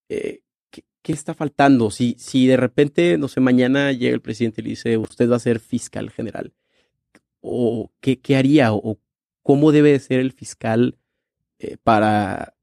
eh, 0.08 0.42
¿qué, 0.70 0.84
¿qué, 1.02 1.12
está 1.12 1.34
faltando? 1.34 1.90
Si, 1.90 2.16
si 2.18 2.46
de 2.46 2.56
repente, 2.56 3.16
no 3.18 3.28
sé, 3.28 3.40
mañana 3.40 3.92
llega 3.92 4.14
el 4.14 4.20
presidente 4.20 4.60
y 4.60 4.64
le 4.64 4.70
dice, 4.70 4.98
usted 4.98 5.30
va 5.30 5.36
a 5.36 5.40
ser 5.40 5.60
fiscal 5.60 6.10
general, 6.10 6.52
o 7.40 7.90
qué, 8.00 8.18
qué 8.20 8.36
haría, 8.36 8.72
o 8.72 8.98
cómo 9.42 9.72
debe 9.72 9.98
ser 10.00 10.20
el 10.20 10.32
fiscal 10.32 10.98
eh, 11.58 11.76
para, 11.82 12.54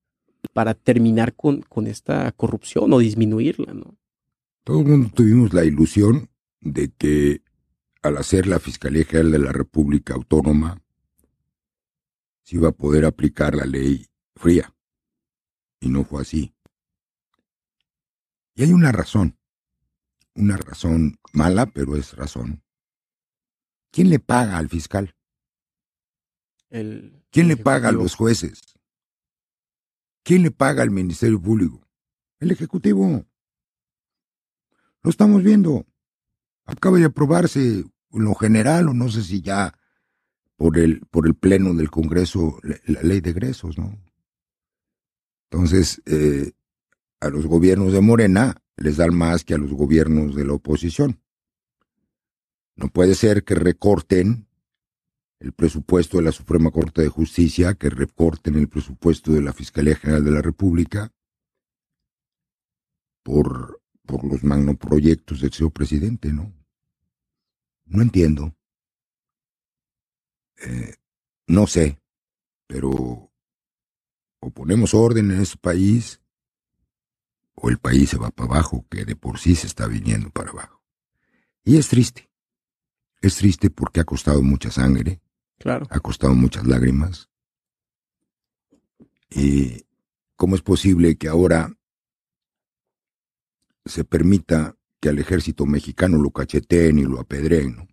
para 0.54 0.74
terminar 0.74 1.36
con, 1.36 1.62
con 1.62 1.88
esta 1.88 2.32
corrupción 2.34 2.92
o 2.94 3.00
disminuirla, 3.00 3.74
¿no? 3.74 3.98
Todo 4.68 4.82
el 4.82 4.86
mundo 4.86 5.10
tuvimos 5.16 5.54
la 5.54 5.64
ilusión 5.64 6.30
de 6.60 6.92
que 6.92 7.42
al 8.02 8.18
hacer 8.18 8.48
la 8.48 8.60
Fiscalía 8.60 9.06
General 9.06 9.32
de 9.32 9.40
la 9.40 9.54
República 9.54 10.14
Autónoma 10.14 10.84
se 12.44 12.58
iba 12.58 12.68
a 12.68 12.74
poder 12.74 13.06
aplicar 13.06 13.56
la 13.56 13.64
ley 13.64 14.08
fría. 14.36 14.76
Y 15.80 15.88
no 15.88 16.04
fue 16.04 16.24
así. 16.24 16.54
Y 18.56 18.64
hay 18.64 18.74
una 18.74 18.92
razón. 18.92 19.38
Una 20.36 20.58
razón 20.58 21.18
mala, 21.32 21.68
pero 21.68 21.96
es 21.96 22.12
razón. 22.18 22.62
¿Quién 23.90 24.10
le 24.10 24.20
paga 24.20 24.58
al 24.58 24.68
fiscal? 24.68 25.16
El, 26.70 27.24
¿Quién 27.32 27.48
le 27.48 27.56
paga 27.56 27.88
a 27.88 27.94
los 27.94 28.16
jueces? 28.16 28.60
¿Quién 30.24 30.44
le 30.44 30.52
paga 30.52 30.84
al 30.84 30.92
Ministerio 30.92 31.42
Público? 31.42 31.88
El 32.42 32.52
Ejecutivo. 32.52 33.26
Lo 35.04 35.10
estamos 35.10 35.44
viendo. 35.44 35.86
Acaba 36.66 36.98
de 36.98 37.06
aprobarse 37.06 37.86
en 38.12 38.24
lo 38.24 38.36
general, 38.36 38.90
o 38.90 38.94
no 38.94 39.10
sé 39.10 39.24
si 39.24 39.42
ya 39.42 39.78
por 40.56 40.78
el, 40.78 41.02
por 41.12 41.28
el 41.28 41.36
pleno 41.36 41.74
del 41.74 41.90
Congreso 41.90 42.60
la, 42.64 43.02
ley 43.04 43.22
de 43.22 43.30
egresos, 43.30 43.78
¿no? 43.78 43.98
Entonces, 45.50 46.02
eh, 46.06 46.52
a 47.22 47.30
los 47.30 47.46
gobiernos 47.46 47.94
de 47.94 48.02
Morena 48.02 48.62
les 48.76 48.98
dan 48.98 49.16
más 49.16 49.46
que 49.46 49.54
a 49.54 49.58
los 49.58 49.72
gobiernos 49.72 50.36
de 50.36 50.46
la 50.46 50.54
oposición. 50.54 51.22
No 52.76 52.90
puede 52.90 53.16
ser 53.16 53.44
que 53.44 53.56
recorten 53.56 54.48
el 55.40 55.54
presupuesto 55.54 56.18
de 56.18 56.24
la 56.24 56.32
Suprema 56.32 56.72
Corte 56.72 57.02
de 57.02 57.10
Justicia, 57.10 57.76
que 57.76 57.90
recorten 57.90 58.56
el 58.56 58.68
presupuesto 58.68 59.32
de 59.32 59.42
la 59.42 59.54
Fiscalía 59.54 59.96
General 59.96 60.24
de 60.24 60.32
la 60.32 60.42
República 60.42 61.12
por, 63.24 63.77
por 64.08 64.24
los 64.24 64.44
magnoproyectos 64.44 65.42
del 65.42 65.54
señor 65.54 65.72
presidente, 65.72 66.34
¿no? 66.34 66.52
No 67.86 68.02
entiendo. 68.02 68.56
Eh, 70.60 70.96
no 71.46 71.68
sé, 71.68 72.02
pero 72.66 73.32
o 74.40 74.52
ponemos 74.52 74.94
orden 74.94 75.32
en 75.32 75.42
este 75.42 75.58
país 75.58 76.22
o 77.56 77.70
el 77.70 77.78
país 77.80 78.10
se 78.10 78.18
va 78.18 78.30
para 78.32 78.52
abajo, 78.52 78.86
que 78.90 79.06
de 79.06 79.16
por 79.16 79.40
sí 79.40 79.56
se 79.56 79.68
está 79.68 79.88
viniendo 79.88 80.30
para 80.30 80.52
abajo. 80.52 80.84
Y 81.64 81.78
es 81.78 81.88
triste. 81.88 82.30
Es 83.22 83.36
triste 83.36 83.70
porque 83.70 84.00
ha 84.00 84.06
costado 84.06 84.42
mucha 84.42 84.72
sangre. 84.72 85.22
Claro. 85.58 85.88
Ha 85.90 86.00
costado 86.00 86.34
muchas 86.34 86.66
lágrimas. 86.66 87.30
Y 89.30 89.86
cómo 90.36 90.56
es 90.56 90.62
posible 90.62 91.18
que 91.18 91.28
ahora 91.28 91.77
se 93.88 94.04
permita 94.04 94.76
que 95.00 95.10
al 95.10 95.20
ejército 95.20 95.66
mexicano 95.66 96.18
lo 96.18 96.32
cacheteen 96.32 97.00
y 97.00 97.04
lo 97.04 97.20
apedreen, 97.20 97.76
¿no? 97.76 97.88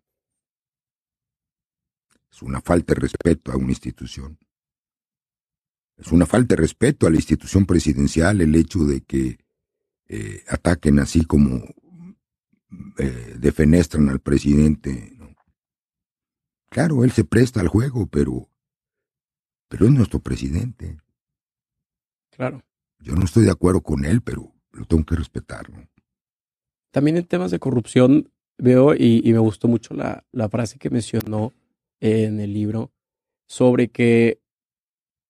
Es 2.30 2.42
una 2.42 2.60
falta 2.60 2.94
de 2.94 3.00
respeto 3.00 3.52
a 3.52 3.56
una 3.56 3.70
institución. 3.70 4.38
Es 5.96 6.10
una 6.10 6.26
falta 6.26 6.56
de 6.56 6.62
respeto 6.62 7.06
a 7.06 7.10
la 7.10 7.16
institución 7.16 7.64
presidencial 7.64 8.40
el 8.40 8.54
hecho 8.56 8.80
de 8.80 9.02
que 9.02 9.38
eh, 10.08 10.42
ataquen 10.48 10.98
así 10.98 11.24
como 11.24 11.62
eh, 12.98 13.36
defenestran 13.38 14.08
al 14.08 14.20
presidente. 14.20 15.16
Claro, 16.70 17.04
él 17.04 17.12
se 17.12 17.24
presta 17.24 17.60
al 17.60 17.68
juego, 17.68 18.08
pero, 18.08 18.48
pero 19.68 19.86
es 19.86 19.92
nuestro 19.92 20.18
presidente. 20.18 20.98
Claro. 22.30 22.64
Yo 22.98 23.14
no 23.14 23.24
estoy 23.24 23.44
de 23.44 23.52
acuerdo 23.52 23.80
con 23.80 24.04
él, 24.04 24.22
pero 24.22 24.53
lo 24.74 24.84
tengo 24.84 25.04
que 25.04 25.16
respetar. 25.16 25.66
También 26.90 27.16
en 27.16 27.24
temas 27.24 27.50
de 27.50 27.58
corrupción 27.58 28.30
veo 28.58 28.94
y, 28.94 29.22
me 29.24 29.38
gustó 29.38 29.68
mucho 29.68 29.94
la, 29.94 30.24
la 30.32 30.48
frase 30.48 30.78
que 30.78 30.90
mencionó 30.90 31.52
en 32.00 32.40
el 32.40 32.52
libro 32.52 32.92
sobre 33.46 33.88
que 33.88 34.40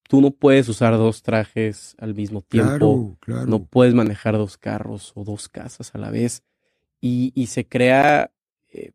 tú 0.09 0.21
no 0.21 0.31
puedes 0.31 0.69
usar 0.69 0.97
dos 0.97 1.23
trajes 1.23 1.97
al 1.99 2.15
mismo 2.15 2.43
tiempo, 2.43 3.17
no 3.27 3.65
puedes 3.65 3.95
manejar 3.95 4.37
dos 4.37 4.59
carros 4.59 5.13
o 5.15 5.25
dos 5.25 5.49
casas 5.49 5.95
a 5.95 5.99
la 5.99 6.11
vez 6.11 6.43
y, 7.01 7.33
y 7.35 7.47
se 7.47 7.67
crea, 7.67 8.33
eh, 8.73 8.93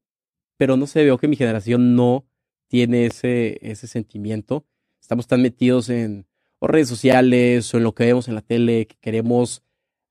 pero 0.58 0.78
no 0.78 0.88
sé, 0.88 1.04
veo 1.04 1.18
que 1.18 1.28
mi 1.28 1.36
generación 1.36 1.96
no 1.96 2.26
tiene 2.68 3.08
ese, 3.08 3.60
ese 3.62 3.88
sentimiento. 3.88 4.66
Estamos 5.02 5.28
tan 5.28 5.42
metidos 5.42 5.90
en 5.90 6.28
redes 6.62 6.90
sociales 6.90 7.74
o 7.74 7.78
en 7.78 7.84
lo 7.84 7.94
que 7.94 8.06
vemos 8.06 8.28
en 8.28 8.36
la 8.36 8.42
tele 8.42 8.86
que 8.86 8.98
queremos 9.02 9.64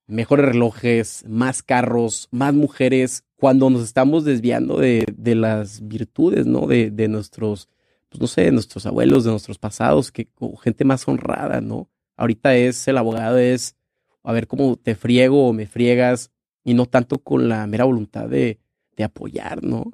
mejores 0.09 0.45
relojes, 0.45 1.23
más 1.27 1.63
carros, 1.63 2.27
más 2.31 2.53
mujeres, 2.53 3.23
cuando 3.37 3.69
nos 3.69 3.83
estamos 3.83 4.25
desviando 4.25 4.77
de, 4.77 5.05
de 5.15 5.35
las 5.35 5.87
virtudes, 5.87 6.45
¿no? 6.45 6.67
De, 6.67 6.91
de, 6.91 7.07
nuestros, 7.07 7.69
pues 8.09 8.19
no 8.19 8.27
sé, 8.27 8.41
de 8.41 8.51
nuestros 8.51 8.85
abuelos, 8.85 9.23
de 9.23 9.31
nuestros 9.31 9.57
pasados, 9.57 10.11
que 10.11 10.27
gente 10.61 10.83
más 10.83 11.07
honrada, 11.07 11.61
¿no? 11.61 11.89
Ahorita 12.17 12.55
es, 12.55 12.87
el 12.87 12.97
abogado 12.97 13.37
es, 13.37 13.77
a 14.23 14.33
ver 14.33 14.47
cómo 14.47 14.75
te 14.75 14.95
friego 14.95 15.47
o 15.47 15.53
me 15.53 15.67
friegas, 15.67 16.31
y 16.63 16.73
no 16.73 16.85
tanto 16.85 17.19
con 17.19 17.47
la 17.47 17.65
mera 17.67 17.85
voluntad 17.85 18.27
de, 18.27 18.59
de 18.97 19.03
apoyar, 19.03 19.63
¿no? 19.63 19.93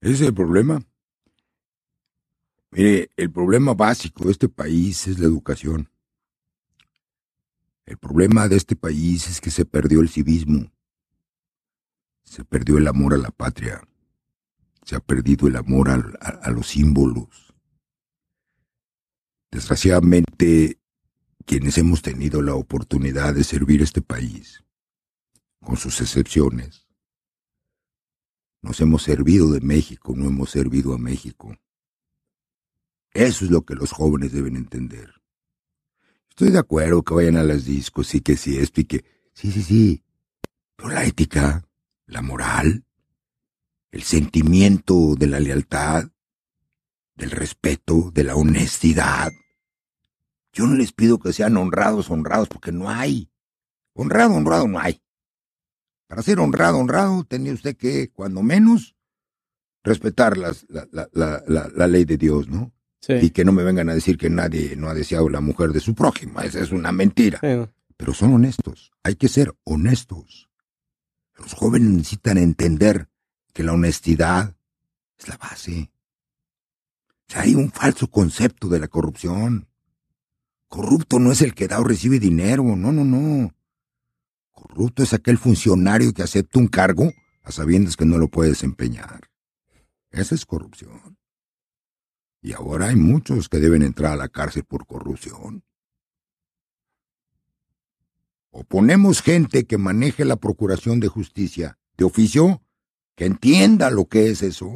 Ese 0.00 0.12
es 0.12 0.20
el 0.20 0.34
problema. 0.34 0.82
Mire, 2.72 3.10
el 3.16 3.30
problema 3.30 3.72
básico 3.72 4.24
de 4.24 4.32
este 4.32 4.48
país 4.48 5.06
es 5.06 5.18
la 5.18 5.26
educación. 5.26 5.88
El 7.94 7.98
problema 7.98 8.48
de 8.48 8.56
este 8.56 8.74
país 8.74 9.28
es 9.28 9.40
que 9.40 9.52
se 9.52 9.64
perdió 9.64 10.00
el 10.00 10.08
civismo, 10.08 10.68
se 12.24 12.44
perdió 12.44 12.76
el 12.76 12.88
amor 12.88 13.14
a 13.14 13.18
la 13.18 13.30
patria, 13.30 13.86
se 14.82 14.96
ha 14.96 14.98
perdido 14.98 15.46
el 15.46 15.54
amor 15.54 15.90
a, 15.90 16.50
los 16.50 16.66
símbolos. 16.66 17.54
Desgraciadamente, 19.48 20.80
quienes 21.46 21.78
hemos 21.78 22.02
tenido 22.02 22.42
la 22.42 22.56
oportunidad 22.56 23.32
de 23.32 23.44
servir 23.44 23.80
este 23.80 24.02
país, 24.02 24.64
con 25.60 25.76
sus 25.76 26.00
excepciones, 26.00 26.88
nos 28.60 28.80
hemos 28.80 29.04
servido 29.04 29.52
de 29.52 29.60
México, 29.60 30.14
no 30.16 30.26
hemos 30.26 30.50
servido 30.50 30.94
a 30.94 30.98
México. 30.98 31.56
Eso 33.12 33.44
es 33.44 33.52
lo 33.52 33.64
que 33.64 33.76
los 33.76 33.92
jóvenes 33.92 34.32
deben 34.32 34.56
entender. 34.56 35.23
Estoy 36.34 36.50
de 36.50 36.58
acuerdo 36.58 37.04
que 37.04 37.14
vayan 37.14 37.36
a 37.36 37.44
las 37.44 37.64
discos 37.64 38.12
y 38.16 38.20
que 38.20 38.36
si 38.36 38.58
esto 38.58 38.80
y 38.80 38.86
que... 38.86 39.04
Sí, 39.34 39.52
sí, 39.52 39.62
sí. 39.62 40.04
Pero 40.74 40.88
la 40.88 41.04
ética, 41.04 41.64
la 42.06 42.22
moral, 42.22 42.84
el 43.92 44.02
sentimiento 44.02 45.14
de 45.16 45.28
la 45.28 45.38
lealtad, 45.38 46.10
del 47.14 47.30
respeto, 47.30 48.10
de 48.12 48.24
la 48.24 48.34
honestidad. 48.34 49.30
Yo 50.52 50.66
no 50.66 50.74
les 50.74 50.90
pido 50.90 51.20
que 51.20 51.32
sean 51.32 51.56
honrados, 51.56 52.10
honrados, 52.10 52.48
porque 52.48 52.72
no 52.72 52.90
hay. 52.90 53.30
Honrado, 53.92 54.34
honrado 54.34 54.66
no 54.66 54.80
hay. 54.80 55.00
Para 56.08 56.22
ser 56.22 56.40
honrado, 56.40 56.78
honrado, 56.78 57.22
tenía 57.22 57.52
usted 57.52 57.76
que, 57.76 58.10
cuando 58.10 58.42
menos, 58.42 58.96
respetar 59.84 60.36
las, 60.36 60.66
la, 60.68 60.88
la, 60.90 61.08
la, 61.46 61.68
la, 61.72 61.86
ley 61.86 62.04
de 62.04 62.16
Dios, 62.16 62.48
¿no? 62.48 62.73
Y 63.08 63.30
que 63.30 63.44
no 63.44 63.52
me 63.52 63.62
vengan 63.62 63.88
a 63.88 63.94
decir 63.94 64.16
que 64.16 64.30
nadie 64.30 64.76
no 64.76 64.88
ha 64.88 64.94
deseado 64.94 65.28
la 65.28 65.40
mujer 65.40 65.72
de 65.72 65.80
su 65.80 65.94
prójima. 65.94 66.42
Esa 66.42 66.60
es 66.60 66.72
una 66.72 66.92
mentira. 66.92 67.40
Pero 67.96 68.14
son 68.14 68.34
honestos. 68.34 68.92
Hay 69.02 69.16
que 69.16 69.28
ser 69.28 69.54
honestos. 69.64 70.48
Los 71.36 71.52
jóvenes 71.54 71.90
necesitan 71.90 72.38
entender 72.38 73.08
que 73.52 73.62
la 73.62 73.72
honestidad 73.72 74.56
es 75.18 75.28
la 75.28 75.36
base. 75.36 75.90
O 77.34 77.38
hay 77.38 77.54
un 77.54 77.70
falso 77.70 78.08
concepto 78.08 78.68
de 78.68 78.78
la 78.78 78.88
corrupción. 78.88 79.68
Corrupto 80.68 81.18
no 81.18 81.32
es 81.32 81.42
el 81.42 81.54
que 81.54 81.68
da 81.68 81.80
o 81.80 81.84
recibe 81.84 82.18
dinero. 82.18 82.64
No, 82.76 82.92
no, 82.92 83.04
no. 83.04 83.54
Corrupto 84.52 85.02
es 85.02 85.12
aquel 85.12 85.38
funcionario 85.38 86.12
que 86.12 86.22
acepta 86.22 86.58
un 86.58 86.68
cargo 86.68 87.12
a 87.42 87.52
sabiendas 87.52 87.96
que 87.96 88.04
no 88.04 88.18
lo 88.18 88.28
puede 88.28 88.50
desempeñar. 88.50 89.30
Esa 90.10 90.34
es 90.34 90.46
corrupción. 90.46 91.18
Y 92.44 92.52
ahora 92.52 92.88
hay 92.88 92.96
muchos 92.96 93.48
que 93.48 93.58
deben 93.58 93.80
entrar 93.80 94.12
a 94.12 94.16
la 94.16 94.28
cárcel 94.28 94.64
por 94.64 94.86
corrupción. 94.86 95.64
O 98.50 98.64
ponemos 98.64 99.22
gente 99.22 99.64
que 99.64 99.78
maneje 99.78 100.26
la 100.26 100.36
procuración 100.36 101.00
de 101.00 101.08
justicia 101.08 101.78
de 101.96 102.04
oficio, 102.04 102.62
que 103.16 103.24
entienda 103.24 103.90
lo 103.90 104.08
que 104.08 104.28
es 104.28 104.42
eso, 104.42 104.74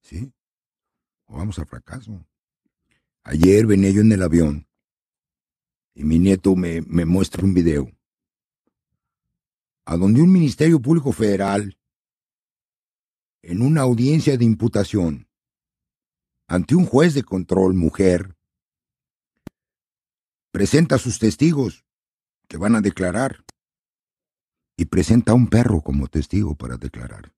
¿sí? 0.00 0.32
O 1.26 1.36
vamos 1.36 1.58
a 1.58 1.66
fracaso. 1.66 2.26
Ayer 3.22 3.66
venía 3.66 3.90
yo 3.90 4.00
en 4.00 4.12
el 4.12 4.22
avión 4.22 4.66
y 5.94 6.04
mi 6.04 6.18
nieto 6.18 6.56
me, 6.56 6.80
me 6.80 7.04
muestra 7.04 7.44
un 7.44 7.52
video 7.52 7.92
a 9.84 9.98
donde 9.98 10.22
un 10.22 10.32
Ministerio 10.32 10.80
Público 10.80 11.12
Federal, 11.12 11.76
en 13.42 13.60
una 13.60 13.82
audiencia 13.82 14.38
de 14.38 14.46
imputación, 14.46 15.28
ante 16.46 16.74
un 16.74 16.86
juez 16.86 17.14
de 17.14 17.22
control 17.22 17.74
mujer, 17.74 18.36
presenta 20.50 20.98
sus 20.98 21.18
testigos 21.18 21.84
que 22.48 22.56
van 22.56 22.76
a 22.76 22.80
declarar 22.80 23.44
y 24.76 24.86
presenta 24.86 25.32
a 25.32 25.34
un 25.34 25.48
perro 25.48 25.80
como 25.80 26.08
testigo 26.08 26.54
para 26.54 26.76
declarar. 26.76 27.32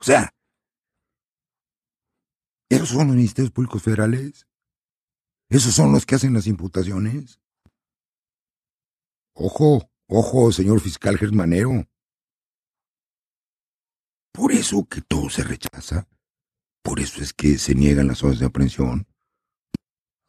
O 0.00 0.04
sea, 0.04 0.30
¿esos 2.68 2.88
son 2.88 3.06
los 3.06 3.16
ministerios 3.16 3.52
públicos 3.52 3.82
federales? 3.82 4.46
¿Esos 5.48 5.74
son 5.74 5.92
los 5.92 6.06
que 6.06 6.16
hacen 6.16 6.34
las 6.34 6.46
imputaciones? 6.46 7.40
Ojo, 9.34 9.90
ojo, 10.08 10.50
señor 10.50 10.80
fiscal 10.80 11.18
Germanero. 11.18 11.86
Por 14.32 14.52
eso 14.52 14.84
que 14.86 15.02
todo 15.02 15.30
se 15.30 15.44
rechaza. 15.44 16.08
Por 16.86 17.00
eso 17.00 17.20
es 17.20 17.32
que 17.32 17.58
se 17.58 17.74
niegan 17.74 18.06
las 18.06 18.22
horas 18.22 18.38
de 18.38 18.46
aprehensión. 18.46 19.08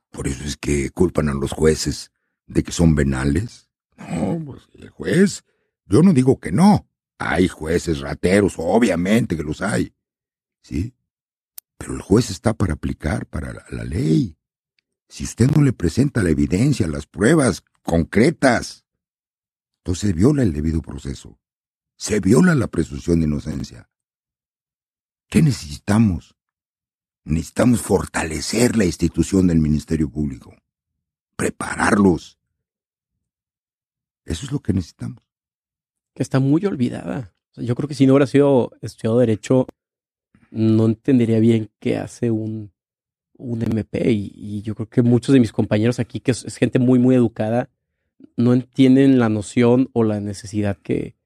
Por 0.10 0.28
eso 0.28 0.44
es 0.44 0.58
que 0.58 0.90
culpan 0.90 1.30
a 1.30 1.36
los 1.36 1.52
jueces 1.52 2.12
de 2.48 2.64
que 2.64 2.72
son 2.72 2.96
venales. 2.96 3.70
No, 3.96 4.42
pues 4.44 4.64
el 4.74 4.90
juez, 4.90 5.46
yo 5.86 6.02
no 6.02 6.14
digo 6.14 6.40
que 6.40 6.52
no. 6.52 6.90
Hay 7.20 7.48
jueces 7.48 8.00
rateros, 8.00 8.56
obviamente 8.58 9.38
que 9.38 9.44
los 9.44 9.62
hay. 9.62 9.94
¿Sí? 10.64 10.96
Pero 11.78 11.94
el 11.94 12.02
juez 12.02 12.32
está 12.32 12.56
para 12.56 12.74
aplicar 12.74 13.28
para 13.28 13.54
la, 13.54 13.64
la 13.70 13.84
ley. 13.84 14.36
Si 15.08 15.26
usted 15.26 15.52
no 15.52 15.62
le 15.62 15.74
presenta 15.74 16.24
la 16.24 16.32
evidencia, 16.32 16.88
las 16.88 17.06
pruebas 17.06 17.64
concretas, 17.84 18.84
entonces 19.84 20.16
viola 20.16 20.42
el 20.42 20.54
debido 20.54 20.82
proceso. 20.82 21.40
Se 21.98 22.20
viola 22.20 22.56
la 22.56 22.66
presunción 22.66 23.20
de 23.20 23.28
inocencia. 23.28 23.92
¿Qué 25.30 25.44
necesitamos? 25.44 26.37
Necesitamos 27.28 27.82
fortalecer 27.82 28.78
la 28.78 28.86
institución 28.86 29.48
del 29.48 29.60
Ministerio 29.60 30.10
Público, 30.10 30.56
prepararlos. 31.36 32.40
Eso 34.24 34.46
es 34.46 34.52
lo 34.54 34.60
que 34.60 34.72
necesitamos. 34.72 35.22
Que 36.14 36.24
está 36.24 36.40
muy 36.40 36.66
olvidada. 36.66 37.34
Yo 37.58 37.76
creo 37.76 37.90
que 37.90 37.96
si 37.96 38.06
no 38.06 38.14
hubiera 38.14 38.28
sido 38.28 38.72
estudiado 38.82 39.20
Derecho, 39.20 39.68
no 40.52 40.86
entendería 40.86 41.40
bien 41.40 41.70
qué 41.80 41.98
hace 41.98 42.32
un, 42.32 42.72
un 43.34 43.62
MP. 43.62 44.10
Y, 44.10 44.62
yo 44.62 44.74
creo 44.74 44.88
que 44.88 45.02
muchos 45.02 45.34
de 45.34 45.42
mis 45.42 45.52
compañeros 45.52 46.00
aquí, 46.00 46.22
que 46.22 46.32
es, 46.32 46.56
gente 46.56 46.80
muy, 46.80 46.98
muy 46.98 47.14
educada, 47.14 47.70
no 48.38 48.54
entienden 48.54 49.20
la 49.20 49.28
noción 49.28 49.90
o 49.92 50.06
la 50.06 50.22
necesidad 50.22 50.78
que, 50.78 51.17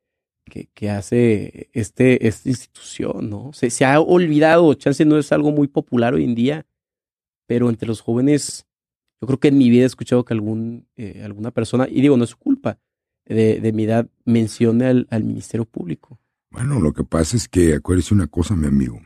que, 0.45 0.89
hace 0.89 1.69
este, 1.73 2.27
esta 2.27 2.49
institución, 2.49 3.30
¿no? 3.30 3.51
Se, 3.54 3.86
ha 3.86 3.99
olvidado, 3.99 4.73
chance 4.73 5.06
no 5.06 5.17
es 5.17 5.32
algo 5.32 5.51
muy 5.51 5.67
popular 5.67 6.13
hoy 6.13 6.23
en 6.23 6.36
día, 6.36 6.65
pero 7.47 7.69
entre 7.69 7.88
los 7.88 8.01
jóvenes, 8.01 8.65
yo 9.21 9.27
creo 9.27 9.39
que 9.39 9.47
en 9.49 9.58
mi 9.58 9.69
vida 9.69 9.84
he 9.84 9.88
escuchado 9.88 10.25
que 10.25 10.34
algún, 10.34 10.88
eh, 10.97 11.21
alguna 11.23 11.51
persona, 11.51 11.88
y 11.89 12.01
digo, 12.01 12.17
no 12.17 12.25
es 12.25 12.32
su 12.32 12.38
culpa, 12.38 12.80
de, 13.25 13.62
de 13.62 13.71
mi 13.71 13.84
edad, 13.84 14.10
mencione 14.25 14.86
al, 14.88 15.08
al 15.10 15.23
Ministerio 15.23 15.65
Público. 15.65 16.19
Bueno, 16.49 16.80
lo 16.80 16.91
que 16.91 17.04
pasa 17.04 17.38
es 17.38 17.47
que 17.47 17.75
acuérdese 17.75 18.13
una 18.13 18.27
cosa, 18.27 18.56
mi 18.56 18.67
amigo. 18.67 19.01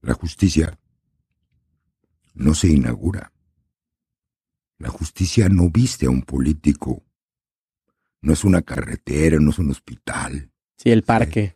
La 0.00 0.14
justicia 0.14 0.78
no 2.34 2.54
se 2.54 2.68
inaugura. 2.68 3.32
La 4.78 4.88
justicia 4.88 5.48
no 5.48 5.70
viste 5.70 6.06
a 6.06 6.10
un 6.10 6.22
político. 6.22 7.02
No 8.22 8.32
es 8.32 8.44
una 8.44 8.62
carretera, 8.62 9.38
no 9.38 9.50
es 9.50 9.58
un 9.58 9.70
hospital. 9.70 10.50
Sí, 10.76 10.90
el 10.90 11.02
parque. 11.02 11.54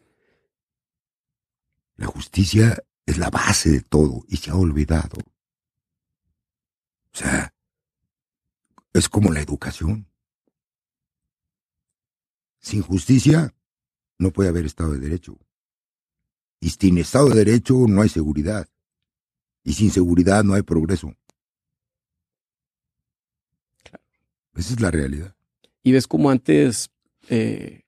La 1.97 2.07
justicia 2.07 2.77
es 3.07 3.19
la 3.19 3.31
base 3.31 3.71
de 3.71 3.81
todo 3.81 4.25
y 4.29 4.37
se 4.37 4.51
ha 4.51 4.57
olvidado. 4.57 5.17
O 7.13 7.19
sea, 7.19 7.55
es 8.93 9.09
como 9.09 9.33
la 9.33 9.41
educación. 9.41 10.07
Sin 12.59 12.83
justicia 12.83 13.55
no 14.19 14.33
puede 14.33 14.49
haber 14.49 14.67
Estado 14.67 14.93
de 14.93 14.99
Derecho. 14.99 15.39
Y 16.61 16.71
sin 16.71 16.99
Estado 16.99 17.29
de 17.29 17.45
Derecho 17.45 17.75
no 17.89 18.03
hay 18.03 18.09
seguridad. 18.09 18.69
Y 19.63 19.75
sin 19.75 19.91
seguridad 19.91 20.45
no 20.45 20.55
hay 20.55 20.63
progreso. 20.63 21.15
Esa 24.55 24.73
es 24.73 24.81
la 24.81 24.91
realidad. 24.91 25.37
Y 25.87 25.93
ves 25.93 26.09
como 26.09 26.31
antes, 26.31 26.91
eh, 27.29 27.83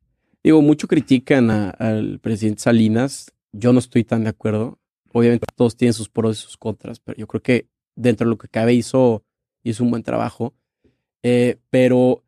digo, 0.44 0.62
mucho 0.62 0.86
critican 0.86 1.50
al 1.50 2.20
presidente 2.20 2.62
Salinas. 2.62 3.32
Yo 3.50 3.72
no 3.72 3.80
estoy 3.80 4.04
tan 4.04 4.22
de 4.22 4.30
acuerdo. 4.30 4.78
Obviamente 5.12 5.48
todos 5.56 5.76
tienen 5.76 5.94
sus 5.94 6.08
pros 6.08 6.38
y 6.38 6.42
sus 6.42 6.56
contras, 6.56 7.00
pero 7.00 7.18
yo 7.18 7.26
creo 7.26 7.42
que 7.42 7.66
dentro 7.96 8.24
de 8.24 8.30
lo 8.30 8.38
que 8.38 8.46
cabe 8.46 8.72
hizo, 8.72 9.24
hizo 9.64 9.82
un 9.82 9.90
buen 9.90 10.04
trabajo. 10.04 10.54
Eh, 11.24 11.56
pero 11.70 12.22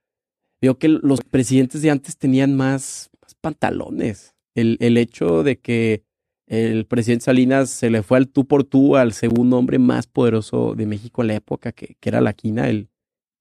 veo 0.60 0.76
que 0.76 0.88
los 0.88 1.20
presidentes 1.20 1.82
de 1.82 1.90
antes 1.90 2.16
tenían 2.16 2.56
más, 2.56 3.08
pantalones. 3.40 4.34
El, 4.56 4.76
el 4.80 4.96
hecho 4.96 5.44
de 5.44 5.60
que 5.60 6.02
el 6.48 6.84
presidente 6.84 7.26
Salinas 7.26 7.70
se 7.70 7.90
le 7.90 8.02
fue 8.02 8.18
al 8.18 8.26
tú 8.26 8.44
por 8.44 8.64
tú 8.64 8.96
al 8.96 9.12
segundo 9.12 9.56
hombre 9.56 9.78
más 9.78 10.08
poderoso 10.08 10.74
de 10.74 10.86
México 10.86 11.22
en 11.22 11.28
la 11.28 11.34
época, 11.36 11.70
que, 11.70 11.96
era 12.02 12.20
la 12.20 12.32
quina, 12.32 12.68
el, 12.68 12.88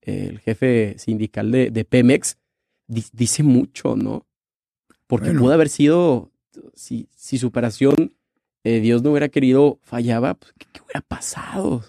el 0.02 0.38
jefe 0.40 0.96
sindical 0.98 1.50
de, 1.50 1.84
Pemex. 1.84 2.38
dice 2.86 3.42
mucho, 3.42 3.96
¿no? 3.96 4.26
Porque 5.06 5.32
pudo 5.32 5.52
haber 5.52 5.68
sido, 5.68 6.30
si, 6.74 7.08
si 7.16 7.38
su 7.38 7.48
operación, 7.48 8.14
eh, 8.62 8.80
Dios 8.80 9.02
no 9.02 9.10
hubiera 9.10 9.28
querido, 9.28 9.78
fallaba, 9.82 10.34
pues, 10.34 10.52
¿qué, 10.56 10.80
hubiera 10.82 11.00
pasado? 11.00 11.84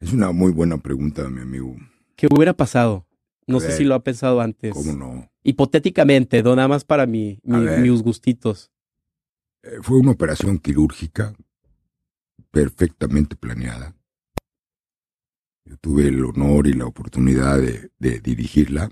Es 0.00 0.12
una 0.12 0.32
muy 0.32 0.52
buena 0.52 0.78
pregunta, 0.78 1.28
mi 1.28 1.42
amigo. 1.42 1.76
¿Qué 2.16 2.28
hubiera 2.30 2.52
pasado? 2.54 3.06
No 3.46 3.60
sé 3.60 3.72
si 3.72 3.84
lo 3.84 3.94
ha 3.94 4.02
pensado 4.02 4.40
antes. 4.40 4.72
¿Cómo 4.72 4.92
no? 4.92 5.30
Hipotéticamente, 5.42 6.42
no 6.42 6.56
nada 6.56 6.68
más 6.68 6.84
para 6.84 7.06
mi, 7.06 7.38
mis 7.44 8.02
gustitos. 8.02 8.70
Eh, 9.62 9.78
fue 9.82 9.98
una 9.98 10.12
operación 10.12 10.58
quirúrgica 10.58 11.34
perfectamente 12.50 13.36
planeada. 13.36 13.94
Yo 15.64 15.76
tuve 15.78 16.08
el 16.08 16.24
honor 16.24 16.66
y 16.66 16.74
la 16.74 16.86
oportunidad 16.86 17.58
de, 17.58 18.20
dirigirla. 18.20 18.90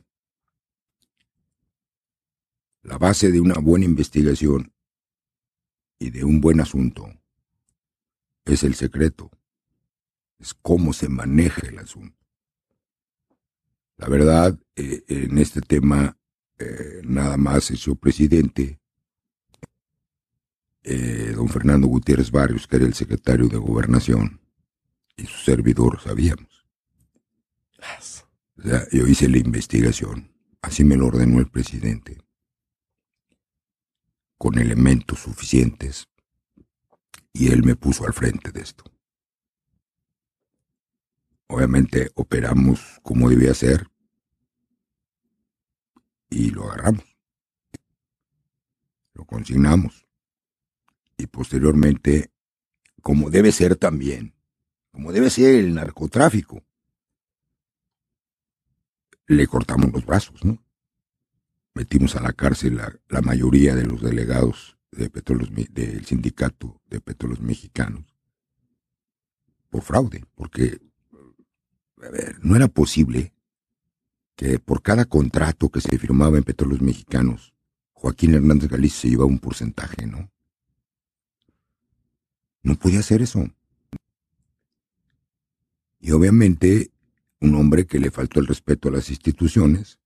La 2.83 2.99
base 2.99 3.31
de 3.31 3.41
una 3.41 3.59
buena 3.61 3.85
investigación 3.85 4.73
y 5.99 6.11
de 6.11 6.25
un 6.25 6.41
buen 6.41 6.61
asunto 6.61 7.09
es 8.45 8.65
el 8.65 8.75
secreto, 8.75 9.31
es 10.39 10.55
cómo 10.55 10.93
se 10.93 11.09
maneja 11.09 11.67
el 11.69 11.79
asunto. 11.79 12.19
La 13.99 14.09
verdad, 14.09 14.59
eh, 14.75 15.05
en 15.07 15.39
este 15.39 15.61
tema, 15.61 16.17
eh, 16.59 17.03
nada 17.05 17.37
más 17.37 17.71
es 17.71 17.81
su 17.81 17.97
presidente 17.97 18.81
eh, 20.85 21.33
don 21.37 21.49
Fernando 21.49 21.87
Gutiérrez 21.87 22.31
Barrios, 22.33 22.67
que 22.67 22.77
era 22.77 22.87
el 22.87 22.95
secretario 22.95 23.47
de 23.47 23.59
Gobernación, 23.59 24.41
y 25.17 25.27
su 25.27 25.39
servidor 25.39 26.01
sabíamos. 26.01 26.62
O 28.57 28.63
sea, 28.63 28.87
yo 28.91 29.07
hice 29.07 29.29
la 29.29 29.39
investigación, 29.39 30.33
así 30.61 30.85
me 30.85 30.97
lo 30.97 31.09
ordenó 31.09 31.41
el 31.41 31.51
presidente, 31.51 32.19
con 34.39 34.59
elementos 34.59 35.21
suficientes, 35.21 36.09
y 37.33 37.51
él 37.51 37.65
me 37.65 37.77
puso 37.77 38.07
al 38.07 38.13
frente 38.13 38.53
de 38.53 38.61
esto. 38.61 38.85
Obviamente 41.53 42.11
operamos 42.15 42.99
como 43.03 43.29
debía 43.29 43.53
ser. 43.53 43.87
Y 46.31 46.51
lo 46.51 46.65
agarramos. 46.65 47.05
Lo 49.13 49.27
consignamos. 49.27 50.07
Y 51.19 51.27
posteriormente, 51.27 52.31
como 53.03 53.29
debe 53.29 53.53
ser 53.53 53.77
también, 53.77 54.35
como 54.91 55.13
debe 55.13 55.29
ser 55.29 55.57
el 55.57 55.75
narcotráfico, 55.75 56.65
le 59.37 59.47
cortamos 59.47 59.93
los 59.93 60.05
brazos, 60.05 60.45
¿no? 60.45 60.63
Metimos 61.75 62.17
a 62.17 62.21
la 62.21 62.33
cárcel 62.33 62.81
a 62.81 62.93
la 63.09 63.23
mayoría 63.23 63.75
de 63.75 63.87
los 63.87 64.03
delegados 64.03 64.77
de 64.91 65.09
petróleos, 65.09 65.51
del 65.71 66.05
sindicato 66.05 66.81
de 66.89 67.01
petróleos 67.01 67.41
mexicanos 67.41 68.05
por 69.71 69.83
fraude, 69.83 70.25
porque 70.35 70.79
a 72.03 72.11
ver, 72.11 72.39
no 72.45 72.57
era 72.57 72.69
posible 72.69 73.33
que 74.37 74.59
por 74.59 74.83
cada 74.83 75.07
contrato 75.07 75.71
que 75.71 75.81
se 75.81 75.99
firmaba 75.99 76.37
en 76.37 76.45
petróleos 76.45 76.83
mexicanos, 76.83 77.55
Joaquín 77.93 78.35
Hernández 78.35 78.69
Galicia 78.69 79.03
se 79.03 79.11
llevaba 79.11 79.31
un 79.31 79.39
porcentaje, 79.39 80.07
¿no? 80.07 80.31
No 82.63 82.75
podía 82.75 83.01
hacer 83.01 83.23
eso. 83.23 83.49
Y 86.01 86.11
obviamente 86.11 86.92
un 87.43 87.55
hombre 87.57 87.87
que 87.87 87.99
le 87.99 88.11
faltó 88.11 88.41
el 88.41 88.47
respeto 88.47 88.89
a 88.89 88.93
las 88.93 89.11
instituciones 89.11 89.99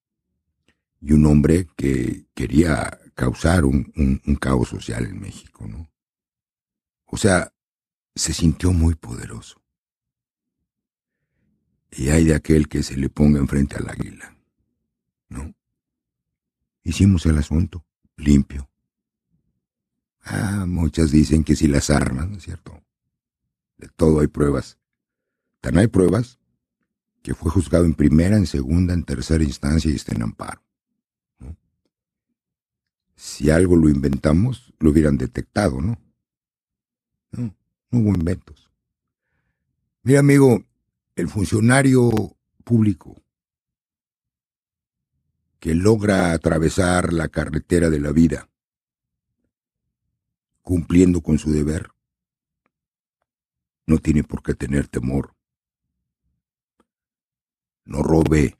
y 1.00 1.12
un 1.12 1.26
hombre 1.26 1.68
que 1.76 2.26
quería 2.34 2.98
causar 3.14 3.64
un, 3.64 3.92
caos 4.40 4.68
social 4.68 5.04
en 5.04 5.20
México, 5.20 5.66
¿no? 5.66 5.88
O 7.06 7.16
sea, 7.16 7.52
se 8.14 8.32
sintió 8.32 8.72
muy 8.72 8.94
poderoso. 8.94 9.62
Y 11.90 12.08
hay 12.08 12.24
de 12.24 12.34
aquel 12.34 12.68
que 12.68 12.82
se 12.82 12.96
le 12.96 13.08
ponga 13.08 13.38
enfrente 13.38 13.76
al 13.76 13.88
águila, 13.88 14.36
¿no? 15.28 15.54
Hicimos 16.82 17.26
el 17.26 17.38
asunto 17.38 17.84
limpio, 18.16 18.68
Ah, 20.28 20.64
muchas 20.66 21.12
dicen 21.12 21.44
que 21.44 21.54
si 21.54 21.68
las 21.68 21.88
armas, 21.88 22.28
¿no 22.28 22.38
es 22.38 22.42
cierto? 22.42 22.82
De 23.76 23.88
todo 23.88 24.18
hay 24.18 24.26
pruebas. 24.26 24.76
Tan 25.60 25.78
hay 25.78 25.86
pruebas 25.86 26.40
que 27.26 27.34
fue 27.34 27.50
juzgado 27.50 27.86
en 27.86 27.94
primera, 27.94 28.36
en 28.36 28.46
segunda, 28.46 28.94
en 28.94 29.02
tercera 29.02 29.42
instancia 29.42 29.90
y 29.90 29.96
está 29.96 30.14
en 30.14 30.22
amparo. 30.22 30.62
Si 33.16 33.50
algo 33.50 33.74
lo 33.74 33.88
inventamos, 33.88 34.72
lo 34.78 34.90
hubieran 34.90 35.18
detectado, 35.18 35.80
¿no? 35.80 35.98
No, 37.32 37.52
no 37.90 37.98
hubo 37.98 38.14
inventos. 38.14 38.70
Mira, 40.04 40.20
amigo, 40.20 40.62
el 41.16 41.28
funcionario 41.28 42.12
público 42.62 43.20
que 45.58 45.74
logra 45.74 46.30
atravesar 46.30 47.12
la 47.12 47.26
carretera 47.26 47.90
de 47.90 47.98
la 47.98 48.12
vida 48.12 48.48
cumpliendo 50.62 51.22
con 51.22 51.38
su 51.38 51.50
deber, 51.50 51.90
no 53.84 53.98
tiene 53.98 54.22
por 54.22 54.44
qué 54.44 54.54
tener 54.54 54.86
temor. 54.86 55.35
No 57.86 58.02
robe, 58.02 58.58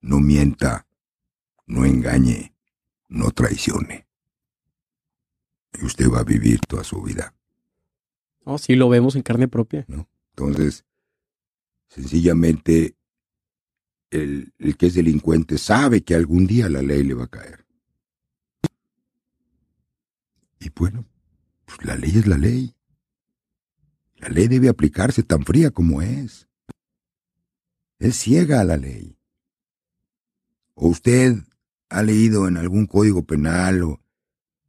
no 0.00 0.20
mienta, 0.20 0.86
no 1.66 1.84
engañe, 1.84 2.54
no 3.08 3.30
traicione. 3.30 4.06
Y 5.72 5.84
usted 5.84 6.08
va 6.08 6.20
a 6.20 6.24
vivir 6.24 6.60
toda 6.60 6.84
su 6.84 7.02
vida. 7.02 7.34
Oh, 8.44 8.58
sí, 8.58 8.76
lo 8.76 8.88
vemos 8.88 9.16
en 9.16 9.22
carne 9.22 9.48
propia. 9.48 9.84
¿no? 9.88 10.08
Entonces, 10.30 10.84
sencillamente, 11.88 12.96
el, 14.10 14.54
el 14.58 14.76
que 14.76 14.86
es 14.86 14.94
delincuente 14.94 15.58
sabe 15.58 16.02
que 16.02 16.14
algún 16.14 16.46
día 16.46 16.68
la 16.68 16.82
ley 16.82 17.02
le 17.02 17.14
va 17.14 17.24
a 17.24 17.28
caer. 17.28 17.66
Y 20.60 20.70
bueno, 20.70 21.04
pues 21.64 21.84
la 21.84 21.96
ley 21.96 22.12
es 22.16 22.26
la 22.26 22.38
ley. 22.38 22.74
La 24.16 24.28
ley 24.28 24.48
debe 24.48 24.68
aplicarse 24.68 25.22
tan 25.22 25.44
fría 25.44 25.70
como 25.70 26.00
es. 26.00 26.48
Es 28.04 28.16
ciega 28.16 28.60
a 28.60 28.64
la 28.64 28.76
ley. 28.76 29.16
¿O 30.74 30.88
usted 30.88 31.36
ha 31.88 32.02
leído 32.02 32.46
en 32.46 32.58
algún 32.58 32.86
código 32.86 33.24
penal 33.24 33.82
o 33.82 34.00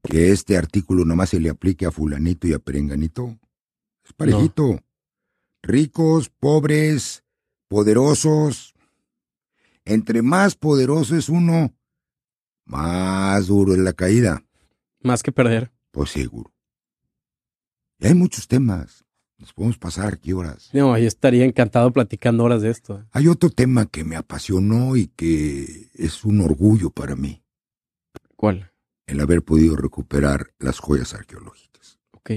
que 0.03 0.31
este 0.31 0.55
artículo 0.55 1.03
nomás 1.03 1.31
se 1.31 1.41
le 1.41 1.49
aplique 1.49 1.85
a 1.85 1.91
fulanito 1.91 2.47
y 2.47 2.53
a 2.53 2.59
perenganito? 2.59 3.37
Es 4.05 4.13
parejito. 4.13 4.79
Ricos, 5.61 6.29
pobres, 6.29 7.25
poderosos. 7.67 8.73
Entre 9.83 10.21
más 10.21 10.55
poderoso 10.55 11.17
es 11.17 11.27
uno, 11.27 11.75
más 12.63 13.47
duro 13.47 13.73
es 13.73 13.79
la 13.79 13.91
caída. 13.91 14.45
Más 15.01 15.23
que 15.23 15.33
perder. 15.33 15.73
Pues 15.91 16.11
seguro. 16.11 16.53
Y 17.99 18.07
hay 18.07 18.13
muchos 18.13 18.47
temas. 18.47 19.04
Nos 19.37 19.53
podemos 19.53 19.77
pasar 19.77 20.13
aquí 20.13 20.33
horas. 20.33 20.69
No, 20.73 20.97
yo 20.97 21.07
estaría 21.07 21.45
encantado 21.45 21.91
platicando 21.91 22.43
horas 22.43 22.61
de 22.61 22.69
esto. 22.69 23.05
Hay 23.11 23.27
otro 23.27 23.49
tema 23.49 23.85
que 23.85 24.03
me 24.03 24.15
apasionó 24.15 24.95
y 24.95 25.07
que 25.07 25.89
es 25.93 26.23
un 26.23 26.41
orgullo 26.41 26.89
para 26.89 27.15
mí. 27.15 27.43
¿Cuál? 28.35 28.71
El 29.07 29.19
haber 29.19 29.43
podido 29.43 29.75
recuperar 29.75 30.53
las 30.57 30.79
joyas 30.79 31.13
arqueológicas. 31.13 31.99
Ok. 32.11 32.31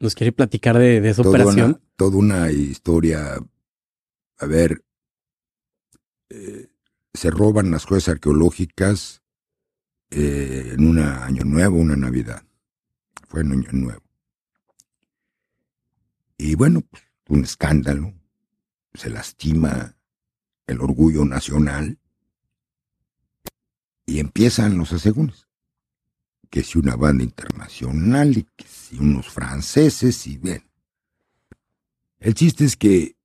¿Nos 0.00 0.14
quiere 0.14 0.32
platicar 0.32 0.76
de, 0.78 1.00
de 1.00 1.10
esa 1.10 1.22
Toda 1.22 1.36
operación? 1.36 1.70
Una, 1.70 1.80
toda 1.96 2.16
una 2.16 2.50
historia. 2.50 3.38
A 4.38 4.46
ver, 4.46 4.82
eh, 6.30 6.68
se 7.14 7.30
roban 7.30 7.70
las 7.70 7.84
joyas 7.84 8.08
arqueológicas 8.08 9.22
eh, 10.10 10.72
en 10.74 10.86
un 10.86 10.98
año 10.98 11.44
nuevo, 11.44 11.76
una 11.76 11.96
Navidad. 11.96 12.42
Fue 13.28 13.42
en 13.42 13.52
año 13.52 13.68
nuevo. 13.72 14.02
Y 16.42 16.54
bueno, 16.54 16.80
pues, 16.80 17.02
un 17.28 17.44
escándalo. 17.44 18.14
Se 18.94 19.10
lastima 19.10 19.94
el 20.66 20.80
orgullo 20.80 21.26
nacional. 21.26 21.98
Y 24.06 24.20
empiezan 24.20 24.78
los 24.78 24.90
asegúnes. 24.94 25.46
Que 26.48 26.62
si 26.62 26.78
una 26.78 26.96
banda 26.96 27.24
internacional 27.24 28.38
y 28.38 28.44
que 28.56 28.66
si 28.66 28.96
unos 28.96 29.28
franceses 29.28 30.26
y 30.26 30.38
bien. 30.38 30.64
El 32.18 32.32
chiste 32.32 32.64
es 32.64 32.74
que 32.74 33.16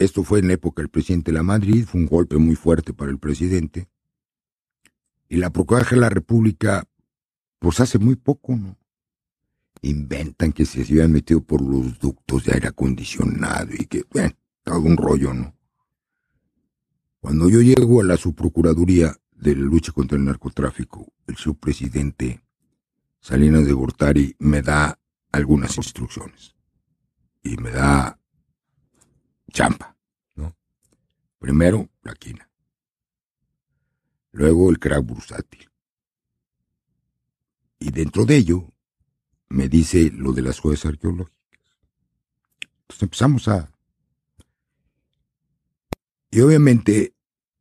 esto 0.00 0.24
fue 0.24 0.40
en 0.40 0.48
la 0.48 0.54
época 0.54 0.82
del 0.82 0.90
presidente 0.90 1.30
de 1.30 1.38
la 1.38 1.44
Madrid, 1.44 1.86
fue 1.86 2.00
un 2.00 2.08
golpe 2.08 2.38
muy 2.38 2.56
fuerte 2.56 2.92
para 2.92 3.12
el 3.12 3.20
presidente. 3.20 3.88
Y 5.28 5.36
la 5.36 5.50
Procuraduría 5.50 5.94
de 5.94 6.00
la 6.00 6.10
República, 6.10 6.88
pues 7.60 7.78
hace 7.78 8.00
muy 8.00 8.16
poco, 8.16 8.56
¿no? 8.56 8.76
Inventan 9.82 10.52
que 10.52 10.64
se 10.64 10.82
habían 10.82 11.12
metido 11.12 11.40
por 11.40 11.62
los 11.62 11.98
ductos 11.98 12.44
de 12.44 12.54
aire 12.54 12.68
acondicionado 12.68 13.70
y 13.72 13.86
que, 13.86 14.04
bueno, 14.10 14.34
todo 14.62 14.80
un 14.80 14.96
rollo, 14.96 15.32
¿no? 15.32 15.54
Cuando 17.20 17.48
yo 17.48 17.60
llego 17.60 18.00
a 18.00 18.04
la 18.04 18.16
subprocuraduría 18.16 19.16
de 19.32 19.54
la 19.54 19.62
lucha 19.62 19.92
contra 19.92 20.16
el 20.16 20.24
narcotráfico, 20.24 21.12
el 21.26 21.36
subpresidente 21.36 22.42
Salinas 23.20 23.66
de 23.66 23.72
Gortari 23.72 24.36
me 24.38 24.62
da 24.62 24.98
algunas 25.32 25.76
instrucciones. 25.76 26.54
Y 27.42 27.56
me 27.56 27.70
da 27.70 28.18
champa, 29.52 29.96
¿no? 30.34 30.56
Primero, 31.38 31.88
la 32.02 32.14
quina. 32.14 32.48
Luego 34.32 34.70
el 34.70 34.78
crack 34.78 35.04
bursátil. 35.04 35.70
Y 37.78 37.90
dentro 37.90 38.24
de 38.24 38.36
ello, 38.36 38.72
me 39.48 39.68
dice 39.68 40.10
lo 40.14 40.32
de 40.32 40.42
las 40.42 40.60
joyas 40.60 40.84
arqueológicas. 40.86 41.36
Entonces 42.82 43.02
empezamos 43.02 43.48
a... 43.48 43.70
Y 46.30 46.40
obviamente, 46.40 47.14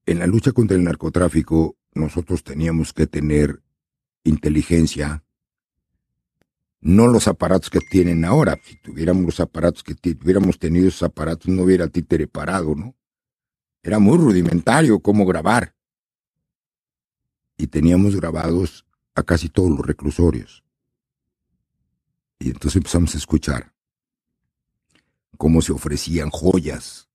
en 0.05 0.19
la 0.19 0.27
lucha 0.27 0.51
contra 0.51 0.75
el 0.75 0.83
narcotráfico, 0.83 1.77
nosotros 1.93 2.43
teníamos 2.43 2.93
que 2.93 3.07
tener 3.07 3.61
inteligencia, 4.23 5.23
no 6.81 7.07
los 7.07 7.27
aparatos 7.27 7.69
que 7.69 7.79
tienen 7.79 8.25
ahora. 8.25 8.59
Si 8.63 8.77
tuviéramos 8.77 9.23
los 9.23 9.39
aparatos 9.39 9.83
que 9.83 9.95
hubiéramos 10.23 10.59
tenido 10.59 10.87
esos 10.87 11.03
aparatos, 11.03 11.47
no 11.47 11.63
hubiera 11.63 11.87
títere 11.87 12.27
parado, 12.27 12.75
¿no? 12.75 12.95
Era 13.81 13.99
muy 13.99 14.17
rudimentario 14.17 14.99
cómo 14.99 15.25
grabar. 15.25 15.75
Y 17.57 17.67
teníamos 17.67 18.15
grabados 18.15 18.85
a 19.15 19.23
casi 19.23 19.49
todos 19.49 19.71
los 19.71 19.85
reclusorios. 19.85 20.63
Y 22.39 22.47
entonces 22.47 22.75
empezamos 22.77 23.15
a 23.15 23.17
escuchar 23.17 23.73
cómo 25.37 25.61
se 25.61 25.71
ofrecían 25.71 26.29
joyas 26.29 27.09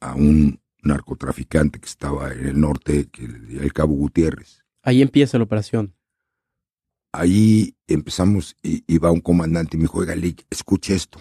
a 0.00 0.14
un 0.14 0.60
narcotraficante 0.82 1.80
que 1.80 1.86
estaba 1.86 2.32
en 2.32 2.46
el 2.46 2.60
norte, 2.60 3.08
que 3.08 3.24
el 3.24 3.72
Cabo 3.72 3.94
Gutiérrez. 3.94 4.64
Ahí 4.82 5.00
empieza 5.00 5.38
la 5.38 5.44
operación. 5.44 5.94
Ahí 7.12 7.76
empezamos 7.86 8.56
y, 8.62 8.84
y 8.86 8.98
va 8.98 9.12
un 9.12 9.20
comandante 9.20 9.76
y 9.76 9.78
me 9.78 9.84
dijo, 9.84 9.98
oiga, 9.98 10.14
Lick, 10.16 10.46
escuche 10.50 10.94
esto. 10.94 11.20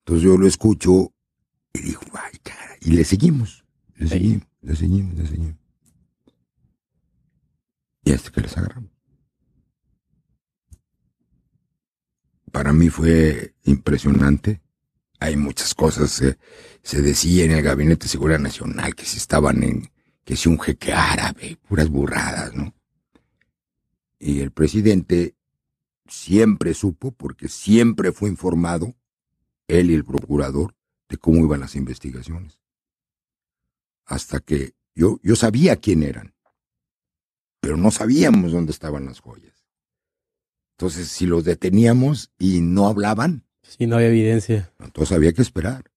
Entonces 0.00 0.24
yo 0.24 0.38
lo 0.38 0.46
escucho 0.46 1.12
y 1.74 1.80
digo, 1.80 2.00
ay, 2.14 2.38
cara, 2.42 2.76
y 2.80 2.92
le 2.92 3.04
seguimos, 3.04 3.64
le 3.96 4.08
seguimos, 4.08 4.46
le 4.62 4.76
seguimos, 4.76 5.14
le 5.14 5.26
seguimos. 5.26 5.56
Y 8.04 8.12
hasta 8.12 8.30
que 8.30 8.40
les 8.40 8.56
agarramos. 8.56 8.97
Para 12.58 12.72
mí 12.72 12.88
fue 12.88 13.54
impresionante. 13.62 14.60
Hay 15.20 15.36
muchas 15.36 15.76
cosas. 15.76 16.20
eh, 16.22 16.38
se 16.82 17.02
decía 17.02 17.44
en 17.44 17.52
el 17.52 17.62
Gabinete 17.62 18.06
de 18.06 18.08
Seguridad 18.08 18.40
Nacional 18.40 18.96
que 18.96 19.04
si 19.04 19.16
estaban 19.16 19.62
en, 19.62 19.92
que 20.24 20.34
si 20.34 20.48
un 20.48 20.58
jeque 20.58 20.92
árabe, 20.92 21.56
puras 21.68 21.88
burradas, 21.88 22.52
¿no? 22.54 22.74
Y 24.18 24.40
el 24.40 24.50
presidente 24.50 25.36
siempre 26.08 26.74
supo, 26.74 27.12
porque 27.12 27.46
siempre 27.46 28.10
fue 28.10 28.28
informado, 28.28 28.96
él 29.68 29.92
y 29.92 29.94
el 29.94 30.04
procurador, 30.04 30.74
de 31.08 31.16
cómo 31.16 31.38
iban 31.44 31.60
las 31.60 31.76
investigaciones. 31.76 32.58
Hasta 34.04 34.40
que 34.40 34.74
yo, 34.96 35.20
yo 35.22 35.36
sabía 35.36 35.76
quién 35.76 36.02
eran, 36.02 36.34
pero 37.60 37.76
no 37.76 37.92
sabíamos 37.92 38.50
dónde 38.50 38.72
estaban 38.72 39.04
las 39.04 39.20
joyas. 39.20 39.57
Entonces, 40.78 41.08
si 41.08 41.26
los 41.26 41.42
deteníamos 41.42 42.30
y 42.38 42.60
no 42.60 42.86
hablaban, 42.86 43.44
Si 43.62 43.88
no 43.88 43.96
había 43.96 44.10
evidencia. 44.10 44.72
entonces 44.78 45.16
había 45.16 45.32
que 45.32 45.42
esperar. 45.42 45.90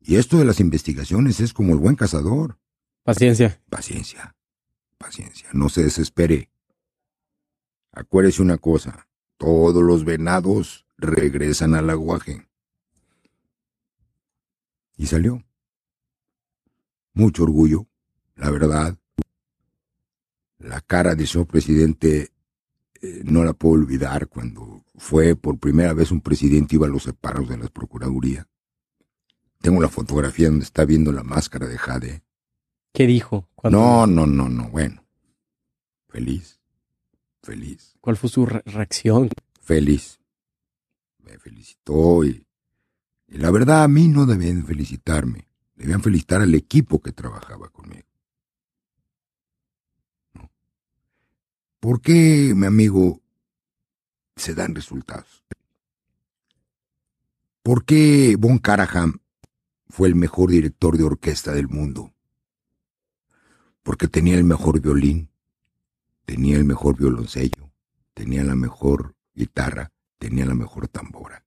Y 0.00 0.16
esto 0.16 0.38
de 0.38 0.46
las 0.46 0.60
investigaciones 0.60 1.40
es 1.40 1.52
como 1.52 1.74
el 1.74 1.78
buen 1.78 1.94
cazador. 1.94 2.58
Paciencia. 3.02 3.60
Paciencia, 3.68 4.34
paciencia, 4.96 5.50
no 5.52 5.68
se 5.68 5.82
desespere. 5.84 6.50
Acuérdese 7.92 8.40
una 8.40 8.56
cosa, 8.56 9.06
todos 9.36 9.82
los 9.84 10.06
venados 10.06 10.86
regresan 10.96 11.74
al 11.74 11.90
aguaje. 11.90 12.48
Y 14.96 15.04
salió. 15.04 15.44
Mucho 17.12 17.42
orgullo, 17.42 17.86
la 18.36 18.50
verdad. 18.50 18.96
La 20.56 20.80
cara 20.80 21.14
del 21.14 21.26
señor 21.28 21.46
presidente 21.46 22.30
eh, 23.02 23.22
no 23.24 23.44
la 23.44 23.52
puedo 23.52 23.74
olvidar 23.74 24.28
cuando 24.28 24.84
fue 24.96 25.36
por 25.36 25.58
primera 25.58 25.92
vez 25.94 26.10
un 26.10 26.20
presidente 26.20 26.76
iba 26.76 26.86
a 26.86 26.90
los 26.90 27.04
separos 27.04 27.48
de 27.48 27.56
la 27.58 27.68
Procuraduría. 27.68 28.46
Tengo 29.60 29.80
la 29.80 29.88
fotografía 29.88 30.48
donde 30.48 30.64
está 30.64 30.84
viendo 30.84 31.12
la 31.12 31.22
máscara 31.22 31.66
de 31.66 31.78
Jade. 31.78 32.22
¿Qué 32.92 33.06
dijo? 33.06 33.48
No, 33.64 34.06
no, 34.06 34.26
no, 34.26 34.48
no, 34.48 34.68
bueno. 34.70 35.04
Feliz, 36.08 36.60
feliz, 37.42 37.94
¿Cuál 38.00 38.16
fue 38.16 38.28
su 38.30 38.46
re- 38.46 38.62
reacción? 38.66 39.28
feliz. 39.60 40.18
Me 41.18 41.38
felicitó 41.38 42.24
y, 42.24 42.44
y 43.28 43.38
la 43.38 43.50
verdad 43.52 43.84
a 43.84 43.88
mí 43.88 44.08
no 44.08 44.26
debían 44.26 44.64
felicitarme. 44.66 45.46
Debían 45.76 46.02
felicitar 46.02 46.40
al 46.42 46.54
equipo 46.54 47.00
que 47.00 47.12
trabajaba 47.12 47.68
conmigo. 47.68 48.08
¿Por 51.80 52.02
qué, 52.02 52.52
mi 52.54 52.66
amigo, 52.66 53.22
se 54.36 54.54
dan 54.54 54.74
resultados? 54.74 55.44
¿Por 57.62 57.86
qué 57.86 58.36
Von 58.38 58.58
Karajan 58.58 59.22
fue 59.88 60.08
el 60.08 60.14
mejor 60.14 60.50
director 60.50 60.98
de 60.98 61.04
orquesta 61.04 61.52
del 61.52 61.68
mundo? 61.68 62.12
Porque 63.82 64.08
tenía 64.08 64.36
el 64.36 64.44
mejor 64.44 64.82
violín, 64.82 65.30
tenía 66.26 66.58
el 66.58 66.64
mejor 66.64 66.98
violoncello, 66.98 67.72
tenía 68.12 68.44
la 68.44 68.56
mejor 68.56 69.16
guitarra, 69.34 69.90
tenía 70.18 70.44
la 70.44 70.54
mejor 70.54 70.86
tambora. 70.86 71.46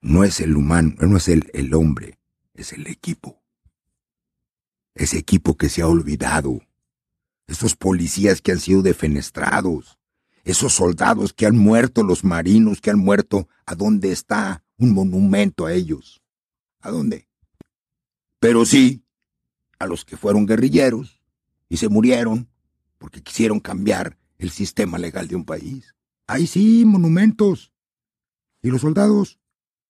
No 0.00 0.24
es 0.24 0.40
el 0.40 0.56
humano, 0.56 0.94
no 1.00 1.18
es 1.18 1.28
el, 1.28 1.50
el 1.52 1.74
hombre, 1.74 2.18
es 2.54 2.72
el 2.72 2.86
equipo. 2.86 3.42
Ese 4.94 5.18
equipo 5.18 5.58
que 5.58 5.68
se 5.68 5.82
ha 5.82 5.86
olvidado. 5.86 6.60
Esos 7.48 7.74
policías 7.74 8.40
que 8.40 8.52
han 8.52 8.60
sido 8.60 8.82
defenestrados. 8.82 9.98
Esos 10.44 10.72
soldados 10.74 11.32
que 11.32 11.46
han 11.46 11.58
muerto, 11.58 12.04
los 12.04 12.22
marinos 12.22 12.80
que 12.80 12.90
han 12.90 12.98
muerto. 13.00 13.48
¿A 13.66 13.74
dónde 13.74 14.12
está 14.12 14.62
un 14.76 14.92
monumento 14.94 15.66
a 15.66 15.72
ellos? 15.72 16.22
¿A 16.80 16.90
dónde? 16.90 17.28
Pero 18.38 18.64
sí, 18.64 19.02
a 19.78 19.86
los 19.86 20.04
que 20.04 20.16
fueron 20.16 20.46
guerrilleros 20.46 21.20
y 21.68 21.78
se 21.78 21.88
murieron 21.88 22.48
porque 22.98 23.22
quisieron 23.22 23.60
cambiar 23.60 24.18
el 24.38 24.50
sistema 24.50 24.98
legal 24.98 25.26
de 25.26 25.36
un 25.36 25.44
país. 25.44 25.94
Ahí 26.26 26.46
sí, 26.46 26.84
monumentos. 26.84 27.72
¿Y 28.62 28.70
los 28.70 28.82
soldados? 28.82 29.40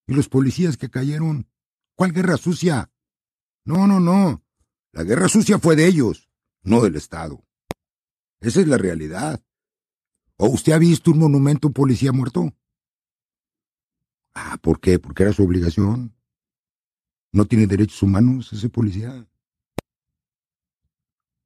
¿Y 0.07 0.15
los 0.15 0.29
policías 0.29 0.77
que 0.77 0.91
cayeron? 0.91 1.49
¿Cuál 1.95 2.13
guerra 2.13 2.37
sucia? 2.37 2.91
No, 3.65 3.87
no, 3.87 4.01
no. 4.01 4.43
La 4.93 5.03
guerra 5.05 5.29
sucia 5.29 5.59
fue 5.59 5.77
de 5.77 5.87
ellos, 5.87 6.31
no 6.63 6.81
del 6.81 6.97
Estado. 6.97 7.45
Esa 8.41 8.61
es 8.61 8.69
la 8.69 8.79
realidad. 8.79 9.41
¿O 10.37 10.49
usted 10.49 10.73
ha 10.73 10.79
visto 10.79 11.11
un 11.11 11.19
monumento 11.19 11.67
a 11.67 11.71
un 11.71 11.75
policía 11.75 12.13
muerto? 12.13 12.53
Ah, 14.35 14.59
¿por 14.63 14.81
qué? 14.81 14.99
Porque 14.99 15.25
era 15.25 15.33
su 15.33 15.43
obligación. 15.43 16.15
¿No 17.33 17.45
tiene 17.45 17.67
derechos 17.67 18.03
humanos 18.03 18.53
ese 18.53 18.69
policía? 18.69 19.27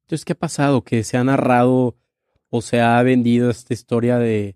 Entonces, 0.03 0.25
¿qué 0.25 0.33
ha 0.33 0.37
pasado? 0.39 0.83
Que 0.83 1.03
se 1.03 1.17
ha 1.17 1.23
narrado 1.23 1.97
o 2.49 2.61
se 2.61 2.81
ha 2.81 3.01
vendido 3.01 3.49
esta 3.49 3.73
historia 3.73 4.19
de 4.19 4.55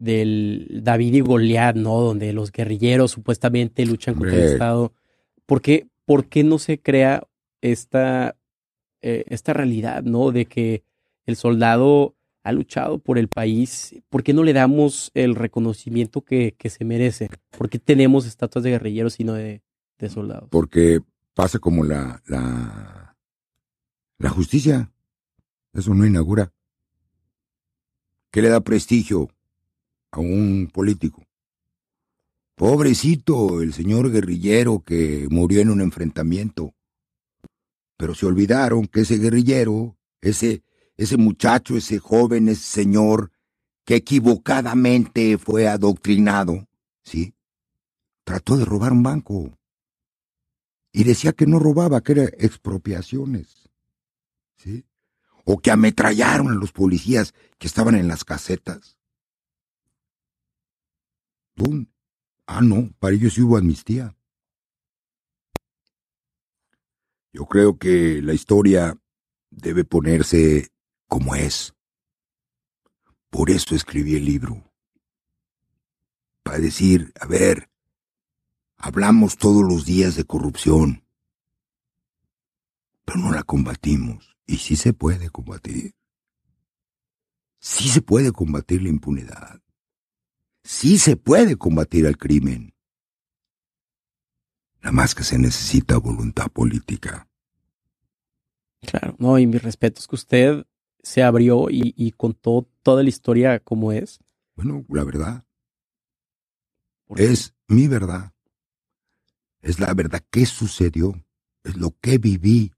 del 0.00 0.80
David 0.82 1.14
y 1.14 1.20
Goliat, 1.20 1.76
¿no? 1.76 2.00
Donde 2.00 2.32
los 2.32 2.50
guerrilleros 2.50 3.10
supuestamente 3.10 3.84
luchan 3.84 4.14
contra 4.14 4.36
el 4.36 4.52
Estado. 4.52 4.94
¿Por 5.44 5.60
qué, 5.60 5.88
¿Por 6.06 6.26
qué 6.26 6.42
no 6.42 6.58
se 6.58 6.80
crea 6.80 7.28
esta, 7.60 8.36
eh, 9.02 9.24
esta 9.28 9.52
realidad, 9.52 10.02
¿no? 10.02 10.32
De 10.32 10.46
que 10.46 10.84
el 11.26 11.36
soldado 11.36 12.16
ha 12.42 12.52
luchado 12.52 12.98
por 12.98 13.18
el 13.18 13.28
país. 13.28 13.94
¿Por 14.08 14.22
qué 14.22 14.32
no 14.32 14.42
le 14.42 14.52
damos 14.52 15.10
el 15.14 15.34
reconocimiento 15.34 16.22
que, 16.22 16.54
que 16.58 16.70
se 16.70 16.84
merece? 16.84 17.30
¿Por 17.56 17.68
qué 17.68 17.78
tenemos 17.78 18.26
estatuas 18.26 18.62
de 18.64 18.70
guerrilleros 18.70 19.20
y 19.20 19.24
no 19.24 19.34
de, 19.34 19.62
de 19.98 20.08
soldados? 20.08 20.48
Porque 20.50 21.00
pasa 21.34 21.58
como 21.58 21.84
la, 21.84 22.22
la, 22.26 23.16
la 24.18 24.30
justicia. 24.30 24.92
Eso 25.72 25.94
no 25.94 26.06
inaugura. 26.06 26.52
¿Qué 28.30 28.42
le 28.42 28.48
da 28.48 28.60
prestigio 28.60 29.28
a 30.10 30.20
un 30.20 30.70
político? 30.72 31.24
Pobrecito 32.54 33.62
el 33.62 33.72
señor 33.72 34.10
guerrillero 34.10 34.80
que 34.80 35.26
murió 35.30 35.60
en 35.60 35.70
un 35.70 35.80
enfrentamiento. 35.80 36.74
Pero 37.96 38.14
se 38.14 38.26
olvidaron 38.26 38.86
que 38.86 39.00
ese 39.00 39.18
guerrillero, 39.18 39.96
ese, 40.20 40.62
ese 41.00 41.16
muchacho, 41.16 41.78
ese 41.78 41.98
joven, 41.98 42.50
ese 42.50 42.62
señor 42.62 43.32
que 43.86 43.96
equivocadamente 43.96 45.38
fue 45.38 45.66
adoctrinado, 45.66 46.68
¿sí? 47.02 47.34
Trató 48.22 48.58
de 48.58 48.66
robar 48.66 48.92
un 48.92 49.02
banco. 49.02 49.58
Y 50.92 51.04
decía 51.04 51.32
que 51.32 51.46
no 51.46 51.58
robaba, 51.58 52.02
que 52.02 52.12
eran 52.12 52.30
expropiaciones. 52.36 53.70
¿Sí? 54.56 54.84
O 55.46 55.58
que 55.58 55.70
ametrallaron 55.70 56.48
a 56.48 56.54
los 56.54 56.70
policías 56.70 57.32
que 57.56 57.66
estaban 57.66 57.94
en 57.94 58.06
las 58.06 58.22
casetas. 58.22 58.98
¡Pum! 61.54 61.86
Ah, 62.44 62.60
no, 62.60 62.90
para 62.98 63.14
ellos 63.14 63.32
sí 63.32 63.40
hubo 63.40 63.56
amnistía. 63.56 64.14
Yo 67.32 67.46
creo 67.46 67.78
que 67.78 68.20
la 68.20 68.34
historia 68.34 68.98
debe 69.48 69.84
ponerse 69.84 70.68
como 71.10 71.34
es. 71.34 71.74
Por 73.30 73.50
eso 73.50 73.74
escribí 73.74 74.14
el 74.14 74.24
libro. 74.24 74.72
Para 76.42 76.58
decir, 76.58 77.12
a 77.20 77.26
ver, 77.26 77.68
hablamos 78.76 79.36
todos 79.36 79.62
los 79.62 79.84
días 79.84 80.14
de 80.14 80.24
corrupción, 80.24 81.04
pero 83.04 83.18
no 83.18 83.32
la 83.32 83.42
combatimos. 83.42 84.36
Y 84.46 84.58
sí 84.58 84.76
se 84.76 84.92
puede 84.92 85.30
combatir. 85.30 85.94
Sí 87.58 87.88
se 87.88 88.00
puede 88.02 88.32
combatir 88.32 88.82
la 88.82 88.88
impunidad. 88.88 89.60
Sí 90.62 90.96
se 90.98 91.16
puede 91.16 91.56
combatir 91.56 92.06
al 92.06 92.16
crimen. 92.16 92.72
Nada 94.80 94.92
más 94.92 95.14
que 95.14 95.24
se 95.24 95.38
necesita 95.38 95.98
voluntad 95.98 96.50
política. 96.50 97.28
Claro, 98.80 99.16
no, 99.18 99.38
y 99.38 99.46
mis 99.46 99.62
respetos 99.62 100.06
que 100.06 100.14
usted 100.14 100.66
se 101.02 101.22
abrió 101.22 101.66
y, 101.70 102.12
contó 102.12 102.68
toda 102.82 103.02
la 103.02 103.08
historia 103.08 103.60
como 103.60 103.92
es. 103.92 104.20
Bueno, 104.56 104.84
la 104.88 105.04
verdad. 105.04 105.44
Es 107.16 107.54
mi 107.66 107.88
verdad. 107.88 108.32
Es 109.62 109.80
la 109.80 109.92
verdad 109.94 110.22
que 110.30 110.46
sucedió. 110.46 111.14
Es 111.64 111.76
lo 111.76 111.94
que 112.00 112.18
viví, 112.18 112.72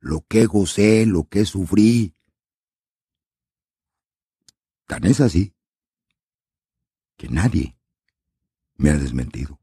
lo 0.00 0.24
que 0.28 0.46
gocé, 0.46 1.06
lo 1.06 1.24
que 1.24 1.44
sufrí. 1.44 2.14
Tan 4.86 5.04
es 5.06 5.20
así 5.20 5.54
que 7.16 7.28
nadie 7.28 7.76
me 8.76 8.90
ha 8.90 8.98
desmentido. 8.98 9.60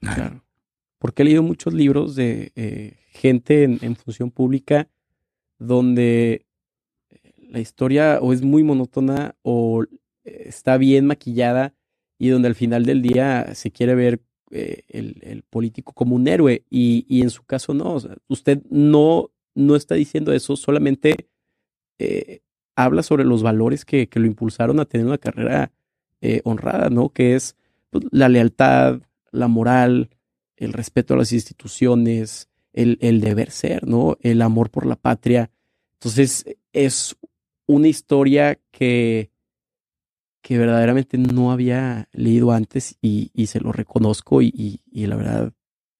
Claro. 0.00 0.44
Porque 0.98 1.22
he 1.22 1.24
leído 1.24 1.42
muchos 1.42 1.72
libros 1.72 2.16
de 2.16 2.52
eh, 2.56 2.98
gente 3.10 3.64
en, 3.64 3.96
función 3.96 4.30
pública 4.30 4.88
donde 5.58 6.46
la 7.48 7.60
historia 7.60 8.18
o 8.20 8.32
es 8.32 8.42
muy 8.42 8.62
monótona 8.62 9.36
o 9.42 9.84
está 10.24 10.76
bien 10.76 11.06
maquillada 11.06 11.74
y 12.18 12.28
donde 12.28 12.48
al 12.48 12.54
final 12.54 12.84
del 12.84 13.02
día 13.02 13.54
se 13.54 13.70
quiere 13.70 13.94
ver 13.94 14.20
eh, 14.50 14.82
el, 14.88 15.42
político 15.48 15.92
como 15.92 16.16
un 16.16 16.28
héroe 16.28 16.64
y, 16.70 17.22
en 17.22 17.30
su 17.30 17.44
caso 17.44 17.74
no. 17.74 17.96
usted 18.28 18.62
no, 18.70 19.30
no 19.54 19.76
está 19.76 19.94
diciendo 19.94 20.32
eso, 20.32 20.56
solamente 20.56 21.28
eh, 21.98 22.40
habla 22.74 23.02
sobre 23.02 23.24
los 23.24 23.42
valores 23.42 23.84
que, 23.84 24.08
que, 24.08 24.20
lo 24.20 24.26
impulsaron 24.26 24.80
a 24.80 24.84
tener 24.84 25.06
una 25.06 25.18
carrera 25.18 25.72
honrada, 26.42 26.90
¿no? 26.90 27.10
Que 27.10 27.36
es 27.36 27.56
pues, 27.90 28.04
la 28.10 28.28
lealtad, 28.28 29.00
la 29.30 29.46
moral, 29.46 30.10
el 30.56 30.72
respeto 30.72 31.14
a 31.14 31.16
las 31.16 31.32
instituciones, 31.32 32.48
el, 32.76 32.98
el, 33.00 33.20
deber 33.20 33.50
ser, 33.50 33.86
¿no? 33.86 34.16
El 34.20 34.40
amor 34.42 34.70
por 34.70 34.86
la 34.86 34.94
patria. 34.94 35.50
Entonces, 35.94 36.44
es 36.72 37.16
una 37.66 37.88
historia 37.88 38.60
que, 38.70 39.30
que 40.42 40.58
verdaderamente 40.58 41.18
no 41.18 41.50
había 41.50 42.08
leído 42.12 42.52
antes 42.52 42.96
y, 43.02 43.30
y 43.34 43.46
se 43.46 43.60
lo 43.60 43.72
reconozco 43.72 44.42
y, 44.42 44.80
y, 44.90 45.06
la 45.06 45.16
verdad, 45.16 45.52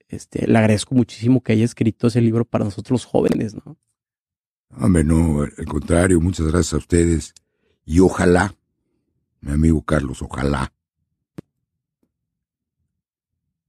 este, 0.09 0.47
le 0.47 0.57
agradezco 0.57 0.95
muchísimo 0.95 1.43
que 1.43 1.53
haya 1.53 1.65
escrito 1.65 2.07
ese 2.07 2.21
libro 2.21 2.45
para 2.45 2.65
nosotros 2.65 3.05
jóvenes, 3.05 3.55
¿no? 3.55 3.77
Hombre, 4.79 5.03
no, 5.03 5.43
al 5.43 5.67
contrario, 5.67 6.21
muchas 6.21 6.47
gracias 6.47 6.75
a 6.75 6.79
ustedes 6.79 7.35
y 7.85 8.01
ojalá, 8.01 8.55
mi 9.41 9.53
amigo 9.53 9.83
Carlos, 9.83 10.23
ojalá 10.23 10.73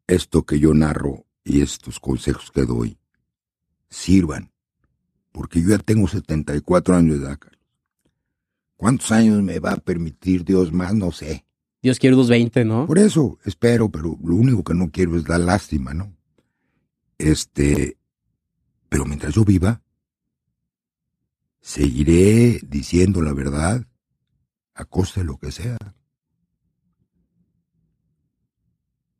esto 0.07 0.43
que 0.43 0.59
yo 0.59 0.73
narro 0.73 1.26
y 1.47 1.61
estos 1.61 1.99
consejos 1.99 2.51
que 2.51 2.65
doy 2.65 2.97
sirvan, 3.89 4.51
porque 5.31 5.61
yo 5.61 5.69
ya 5.69 5.77
tengo 5.77 6.07
74 6.07 6.95
años 6.95 7.19
de 7.19 7.25
edad. 7.25 7.39
¿Cuántos 8.75 9.11
años 9.11 9.41
me 9.41 9.59
va 9.59 9.71
a 9.71 9.77
permitir 9.77 10.43
Dios 10.43 10.71
más? 10.71 10.93
No 10.93 11.11
sé. 11.11 11.45
Dios 11.81 11.99
quiere 11.99 12.15
unos 12.15 12.27
20, 12.27 12.65
¿no? 12.65 12.85
Por 12.85 12.99
eso 12.99 13.39
espero, 13.45 13.89
pero 13.89 14.17
lo 14.23 14.35
único 14.35 14.63
que 14.63 14.73
no 14.73 14.91
quiero 14.91 15.17
es 15.17 15.27
la 15.27 15.37
lástima, 15.37 15.93
¿no? 15.93 16.13
Este, 17.17 17.97
pero 18.89 19.05
mientras 19.05 19.33
yo 19.33 19.45
viva, 19.45 19.81
seguiré 21.61 22.59
diciendo 22.67 23.21
la 23.21 23.33
verdad 23.33 23.87
a 24.73 24.85
costa 24.85 25.21
de 25.21 25.27
lo 25.27 25.37
que 25.37 25.51
sea. 25.51 25.77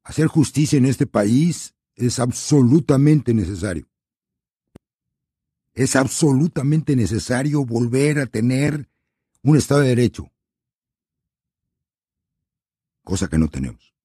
Hacer 0.03 0.28
justicia 0.28 0.78
en 0.78 0.86
este 0.86 1.07
país 1.07 1.73
es 1.98 2.20
absolutamente 2.20 3.34
necesario. 3.34 3.88
Es 5.74 5.95
absolutamente 5.95 6.95
necesario 6.95 7.66
volver 7.66 8.20
a 8.20 8.28
tener 8.28 8.89
un 9.43 9.58
Estado 9.58 9.82
de 9.82 9.89
Derecho. 9.89 10.32
cosa 13.04 13.30
que 13.30 13.38
no 13.38 13.48
tenemos. 13.48 13.95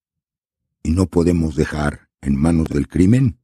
Y 0.85 0.93
no 0.93 1.07
podemos 1.07 1.57
dejar 1.57 2.09
en 2.21 2.37
manos 2.37 2.69
del 2.69 2.87
crimen 2.87 3.37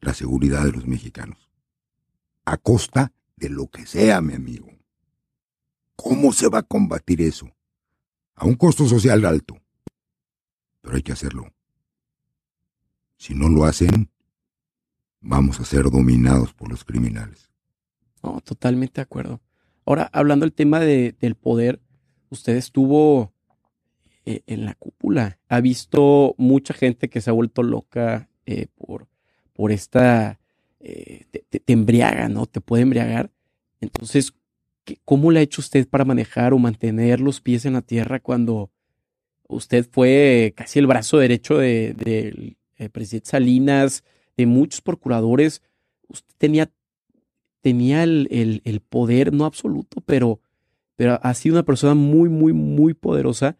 la 0.00 0.14
seguridad 0.14 0.64
de 0.64 0.72
los 0.72 0.88
mexicanos. 0.88 1.48
A 2.44 2.56
costa 2.56 3.12
de 3.36 3.50
lo 3.50 3.68
que 3.68 3.86
sea, 3.86 4.20
mi 4.20 4.34
amigo. 4.34 4.68
¿Cómo 5.94 6.32
se 6.32 6.48
va 6.48 6.58
a 6.58 6.64
combatir 6.64 7.20
eso? 7.20 7.54
A 8.34 8.46
un 8.46 8.56
costo 8.56 8.88
social 8.88 9.24
alto. 9.24 9.56
Pero 10.80 10.96
hay 10.96 11.02
que 11.04 11.12
hacerlo. 11.12 11.52
Si 13.20 13.34
no 13.34 13.50
lo 13.50 13.66
hacen, 13.66 14.08
vamos 15.20 15.60
a 15.60 15.66
ser 15.66 15.90
dominados 15.90 16.54
por 16.54 16.70
los 16.70 16.84
criminales. 16.84 17.50
No, 18.22 18.40
totalmente 18.40 18.94
de 18.94 19.02
acuerdo. 19.02 19.42
Ahora, 19.84 20.08
hablando 20.14 20.46
del 20.46 20.54
tema 20.54 20.80
de, 20.80 21.14
del 21.20 21.34
poder, 21.34 21.82
usted 22.30 22.56
estuvo 22.56 23.34
eh, 24.24 24.40
en 24.46 24.64
la 24.64 24.72
cúpula. 24.72 25.38
Ha 25.50 25.60
visto 25.60 26.34
mucha 26.38 26.72
gente 26.72 27.10
que 27.10 27.20
se 27.20 27.28
ha 27.28 27.34
vuelto 27.34 27.62
loca 27.62 28.30
eh, 28.46 28.68
por, 28.74 29.06
por 29.52 29.70
esta... 29.70 30.40
Eh, 30.80 31.26
te, 31.50 31.62
embriaga, 31.66 32.30
¿no? 32.30 32.46
Te 32.46 32.62
puede 32.62 32.84
embriagar. 32.84 33.30
Entonces, 33.82 34.32
¿cómo 35.04 35.30
le 35.30 35.40
ha 35.40 35.42
hecho 35.42 35.60
usted 35.60 35.86
para 35.86 36.06
manejar 36.06 36.54
o 36.54 36.58
mantener 36.58 37.20
los 37.20 37.42
pies 37.42 37.66
en 37.66 37.74
la 37.74 37.82
tierra 37.82 38.18
cuando 38.18 38.70
usted 39.46 39.86
fue 39.90 40.54
casi 40.56 40.78
el 40.78 40.86
brazo 40.86 41.18
derecho 41.18 41.58
del 41.58 41.96
de, 41.98 42.56
presidente 42.88 43.30
Salinas, 43.30 44.04
de 44.36 44.46
muchos 44.46 44.80
procuradores? 44.80 45.62
Usted 46.08 46.34
tenía, 46.38 46.70
tenía 47.60 48.04
el, 48.04 48.62
el 48.64 48.80
poder, 48.80 49.32
no 49.32 49.44
absoluto, 49.44 50.00
pero, 50.06 50.40
pero 50.96 51.18
ha 51.22 51.34
sido 51.34 51.56
una 51.56 51.64
persona 51.64 51.94
muy, 51.94 52.28
muy, 52.28 52.52
muy 52.52 52.94
poderosa 52.94 53.56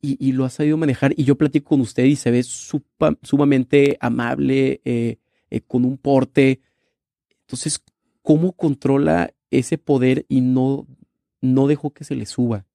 y, 0.00 0.32
lo 0.32 0.44
ha 0.44 0.50
sabido 0.50 0.76
manejar. 0.76 1.14
Y 1.16 1.24
yo 1.24 1.36
platico 1.36 1.70
con 1.70 1.80
usted 1.80 2.04
y 2.04 2.16
se 2.16 2.30
ve 2.30 2.42
sumamente 2.42 3.96
amable, 4.00 4.80
eh, 4.84 5.18
eh, 5.50 5.60
con 5.62 5.84
un 5.84 5.98
porte. 5.98 6.60
Entonces, 7.42 7.82
¿cómo 8.22 8.52
controla 8.52 9.32
ese 9.50 9.78
poder 9.78 10.26
y 10.28 10.40
no, 10.40 10.86
no 11.40 11.66
dejó 11.66 11.90
que 11.92 12.04
se 12.04 12.14
le 12.14 12.26
suba? 12.26 12.66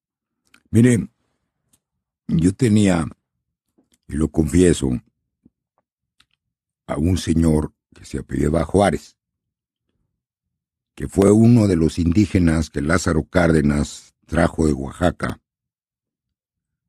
Mire, 0.70 1.08
yo 2.28 2.54
tenía, 2.54 3.06
y 4.08 4.14
lo 4.14 4.30
confieso, 4.30 4.90
a 6.92 6.98
un 6.98 7.18
señor 7.18 7.74
que 7.94 8.06
se 8.06 8.20
apellidaba 8.20 8.66
Juárez, 8.66 9.18
que 10.96 11.08
fue 11.08 11.32
uno 11.32 11.68
de 11.68 11.76
los 11.76 12.00
indígenas 12.00 12.70
que 12.70 12.82
Lázaro 12.82 13.24
Cárdenas 13.24 14.14
trajo 14.26 14.68
de 14.68 14.74
Oaxaca 14.74 15.42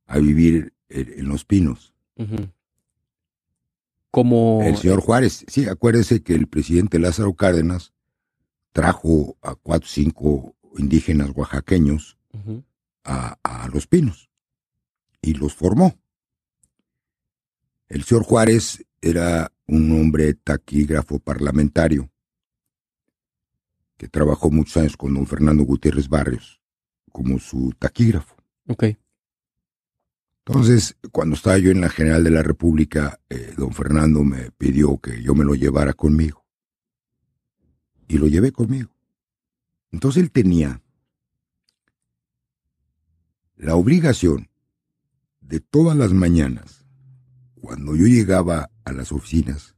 a 0.07 0.19
vivir 0.19 0.75
en, 0.89 1.29
Los 1.29 1.45
Pinos. 1.45 1.95
Como... 4.11 4.61
El 4.63 4.77
señor 4.77 5.01
Juárez, 5.01 5.45
sí, 5.49 5.69
acuérdese 5.69 6.23
que 6.23 6.35
el 6.35 6.47
presidente 6.47 6.99
Lázaro 6.99 7.35
Cárdenas 7.35 7.93
trajo 8.73 9.37
a 9.41 9.55
cuatro 9.55 9.87
o 9.87 9.91
cinco 9.91 10.57
indígenas 10.77 11.31
oaxaqueños 11.35 12.19
a, 13.05 13.39
a 13.43 13.69
Los 13.69 13.87
Pinos 13.87 14.31
y 15.21 15.35
los 15.35 15.55
formó. 15.55 15.95
El 17.89 18.05
señor 18.05 18.25
Juárez 18.25 18.85
era 19.03 19.53
un 19.67 19.91
hombre 19.93 20.33
taquígrafo 20.35 21.19
parlamentario 21.19 22.11
que 23.99 24.09
trabajó 24.09 24.51
muchos 24.51 24.79
años 24.79 24.97
con 24.97 25.13
don 25.13 25.27
Fernando 25.27 25.65
Gutiérrez 25.65 26.09
Barrios 26.09 26.61
como 27.11 27.39
su 27.39 27.73
taquígrafo. 27.79 28.37
Okay. 28.67 28.97
Entonces, 30.45 30.97
cuando 31.13 31.37
estaba 31.37 31.59
yo 31.59 31.71
en 31.71 31.81
la 31.81 31.89
General 31.89 32.25
de 32.25 32.31
la 32.31 32.43
República, 32.43 33.21
eh, 33.29 33.55
don 33.57 33.73
Fernando 33.73 34.25
me 34.25 34.51
pidió 34.51 34.99
que 34.99 35.23
yo 35.23 35.35
me 35.35 35.45
lo 35.45 35.55
llevara 35.55 35.93
conmigo. 35.93 36.45
Y 38.09 38.19
lo 38.19 38.27
llevé 38.27 38.51
conmigo. 38.51 38.91
Entonces 39.93 40.23
él 40.23 40.33
tenía 40.33 40.83
la 43.57 43.77
obligación 43.77 44.49
de 45.41 45.61
todas 45.61 45.97
las 45.97 46.13
mañanas, 46.13 46.82
cuando 47.63 47.95
yo 47.95 48.07
llegaba 48.07 48.71
a 48.85 48.93
las 48.93 49.13
oficinas, 49.13 49.77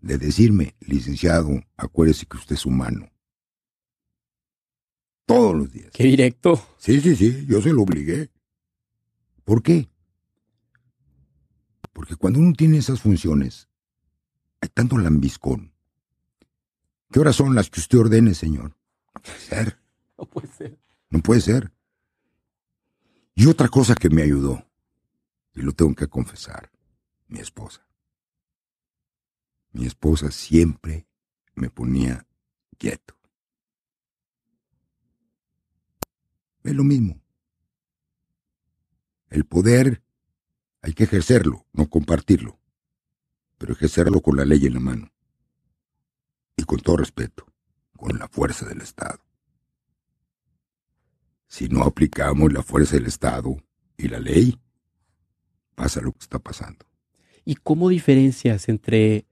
de 0.00 0.16
decirme, 0.16 0.74
licenciado, 0.80 1.62
acuérdese 1.76 2.24
que 2.24 2.38
usted 2.38 2.54
es 2.54 2.64
humano. 2.64 3.10
Todos 5.26 5.54
los 5.54 5.70
días. 5.70 5.90
Qué 5.92 6.04
directo. 6.04 6.58
Sí, 6.78 7.02
sí, 7.02 7.14
sí, 7.16 7.44
yo 7.46 7.60
se 7.60 7.74
lo 7.74 7.82
obligué. 7.82 8.30
¿Por 9.44 9.62
qué? 9.62 9.90
Porque 11.92 12.16
cuando 12.16 12.38
uno 12.38 12.54
tiene 12.54 12.78
esas 12.78 13.02
funciones, 13.02 13.68
hay 14.62 14.70
tanto 14.70 14.96
lambiscón. 14.96 15.74
¿Qué 17.12 17.20
horas 17.20 17.36
son 17.36 17.54
las 17.54 17.68
que 17.68 17.80
usted 17.80 17.98
ordene, 17.98 18.32
señor? 18.34 18.74
No 19.14 19.20
puede 19.22 19.38
ser. 19.38 19.80
No 20.18 20.26
puede 20.26 20.48
ser. 20.48 20.78
No 21.08 21.20
puede 21.20 21.40
ser. 21.40 21.72
Y 23.34 23.46
otra 23.46 23.68
cosa 23.68 23.94
que 23.94 24.10
me 24.10 24.20
ayudó, 24.20 24.69
y 25.54 25.62
lo 25.62 25.72
tengo 25.72 25.94
que 25.94 26.08
confesar, 26.08 26.70
mi 27.28 27.40
esposa. 27.40 27.86
Mi 29.72 29.86
esposa 29.86 30.30
siempre 30.30 31.06
me 31.54 31.70
ponía 31.70 32.26
quieto. 32.78 33.16
Es 36.62 36.74
lo 36.74 36.84
mismo. 36.84 37.20
El 39.28 39.44
poder 39.44 40.02
hay 40.82 40.92
que 40.92 41.04
ejercerlo, 41.04 41.66
no 41.72 41.88
compartirlo, 41.88 42.58
pero 43.58 43.72
ejercerlo 43.72 44.20
con 44.20 44.36
la 44.36 44.44
ley 44.44 44.66
en 44.66 44.74
la 44.74 44.80
mano. 44.80 45.12
Y 46.56 46.64
con 46.64 46.80
todo 46.80 46.98
respeto, 46.98 47.46
con 47.96 48.18
la 48.18 48.28
fuerza 48.28 48.66
del 48.66 48.80
Estado. 48.80 49.20
Si 51.46 51.68
no 51.68 51.82
aplicamos 51.82 52.52
la 52.52 52.62
fuerza 52.62 52.96
del 52.96 53.06
Estado 53.06 53.56
y 53.96 54.08
la 54.08 54.20
ley, 54.20 54.58
pasa 55.74 56.00
lo 56.00 56.12
que 56.12 56.20
está 56.20 56.38
pasando. 56.38 56.86
¿Y 57.44 57.56
cómo 57.56 57.88
diferencias 57.88 58.68
entre 58.68 59.24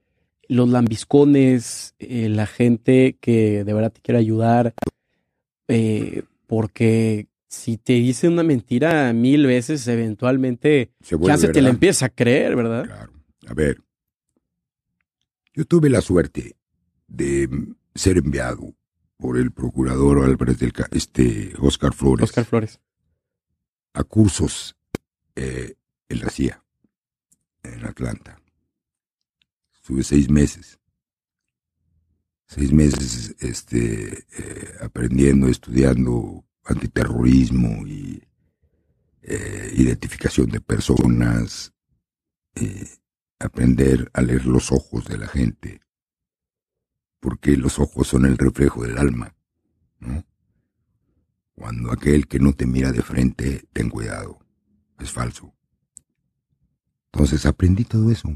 los 0.47 0.69
lambiscones, 0.69 1.95
eh, 1.99 2.29
la 2.29 2.47
gente 2.47 3.17
que 3.19 3.63
de 3.63 3.73
verdad 3.73 3.91
te 3.91 4.01
quiere 4.01 4.19
ayudar? 4.19 4.73
Eh, 5.67 6.23
porque 6.47 7.27
si 7.47 7.77
te 7.77 7.93
dice 7.93 8.27
una 8.27 8.43
mentira 8.43 9.13
mil 9.13 9.45
veces, 9.45 9.87
eventualmente 9.87 10.91
ya 11.21 11.37
se 11.37 11.49
te 11.49 11.61
la 11.61 11.69
empieza 11.69 12.07
a 12.07 12.09
creer, 12.09 12.55
¿verdad? 12.55 12.85
Claro. 12.85 13.13
A 13.47 13.53
ver, 13.53 13.81
yo 15.53 15.65
tuve 15.65 15.89
la 15.89 16.01
suerte 16.01 16.55
de 17.07 17.49
ser 17.95 18.17
enviado 18.17 18.73
por 19.17 19.37
el 19.37 19.51
procurador 19.51 20.23
Álvarez 20.23 20.59
del 20.59 20.73
este 20.91 21.53
Oscar 21.59 21.93
Flores. 21.93 22.23
Oscar 22.23 22.45
Flores. 22.45 22.79
A 23.93 24.03
cursos 24.03 24.77
eh, 25.35 25.75
la 26.15 26.29
CIA, 26.29 26.63
en 27.63 27.85
Atlanta. 27.85 28.41
Estuve 29.73 30.03
seis 30.03 30.29
meses. 30.29 30.79
Seis 32.47 32.71
meses 32.71 33.35
este, 33.39 34.25
eh, 34.37 34.75
aprendiendo, 34.81 35.47
estudiando 35.47 36.43
antiterrorismo 36.65 37.85
y 37.87 38.23
eh, 39.21 39.71
identificación 39.75 40.49
de 40.49 40.59
personas, 40.59 41.73
aprender 43.39 44.09
a 44.13 44.21
leer 44.21 44.45
los 44.45 44.71
ojos 44.71 45.05
de 45.05 45.17
la 45.17 45.27
gente, 45.27 45.81
porque 47.19 47.55
los 47.55 47.79
ojos 47.79 48.07
son 48.07 48.25
el 48.25 48.37
reflejo 48.37 48.83
del 48.83 48.97
alma. 48.97 49.35
Cuando 51.53 51.91
aquel 51.91 52.27
que 52.27 52.39
no 52.39 52.53
te 52.53 52.65
mira 52.65 52.91
de 52.91 53.01
frente, 53.01 53.67
ten 53.73 53.89
cuidado, 53.89 54.39
es 54.99 55.11
falso. 55.11 55.53
Entonces 57.11 57.45
aprendí 57.45 57.85
todo 57.85 58.11
eso. 58.11 58.29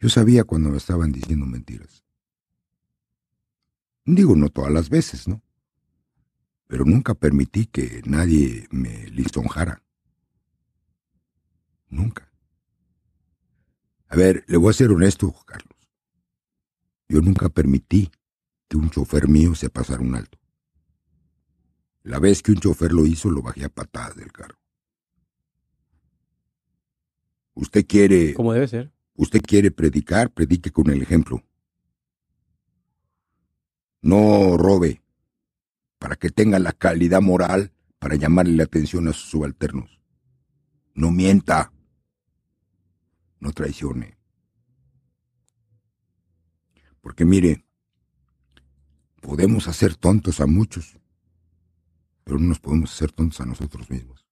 Yo 0.00 0.08
sabía 0.08 0.44
cuando 0.44 0.70
me 0.70 0.76
estaban 0.76 1.12
diciendo 1.12 1.46
mentiras. 1.46 2.04
Digo, 4.04 4.34
no 4.34 4.48
todas 4.48 4.72
las 4.72 4.90
veces, 4.90 5.28
¿no? 5.28 5.42
pero 6.72 6.86
nunca 6.86 7.12
permití 7.12 7.66
que 7.66 8.00
nadie 8.06 8.66
me 8.70 9.06
lisonjara. 9.10 9.82
Nunca. 11.90 12.32
A 14.08 14.16
ver, 14.16 14.42
le 14.48 14.56
voy 14.56 14.70
a 14.70 14.72
ser 14.72 14.90
honesto, 14.90 15.34
Carlos. 15.44 15.76
Yo 17.10 17.20
nunca 17.20 17.50
permití 17.50 18.10
que 18.68 18.78
un 18.78 18.88
chofer 18.88 19.28
mío 19.28 19.54
se 19.54 19.68
pasara 19.68 20.00
un 20.00 20.14
alto. 20.14 20.38
La 22.04 22.18
vez 22.18 22.42
que 22.42 22.52
un 22.52 22.58
chofer 22.58 22.94
lo 22.94 23.04
hizo, 23.04 23.30
lo 23.30 23.42
bajé 23.42 23.66
a 23.66 23.68
patadas 23.68 24.16
del 24.16 24.32
carro. 24.32 24.56
Usted 27.54 27.86
quiere... 27.86 28.34
Como 28.34 28.52
debe 28.52 28.68
ser. 28.68 28.92
Usted 29.14 29.42
quiere 29.42 29.70
predicar, 29.70 30.30
predique 30.30 30.70
con 30.70 30.90
el 30.90 31.02
ejemplo. 31.02 31.42
No 34.00 34.56
robe, 34.56 35.02
para 35.98 36.16
que 36.16 36.30
tenga 36.30 36.58
la 36.58 36.72
calidad 36.72 37.20
moral 37.20 37.72
para 37.98 38.16
llamarle 38.16 38.56
la 38.56 38.64
atención 38.64 39.06
a 39.06 39.12
sus 39.12 39.30
subalternos. 39.30 40.00
No 40.94 41.12
mienta. 41.12 41.72
No 43.38 43.52
traicione. 43.52 44.18
Porque 47.00 47.24
mire, 47.24 47.64
podemos 49.20 49.68
hacer 49.68 49.94
tontos 49.94 50.40
a 50.40 50.46
muchos, 50.46 50.98
pero 52.24 52.38
no 52.38 52.48
nos 52.48 52.60
podemos 52.60 52.92
hacer 52.92 53.12
tontos 53.12 53.40
a 53.40 53.46
nosotros 53.46 53.88
mismos. 53.90 54.26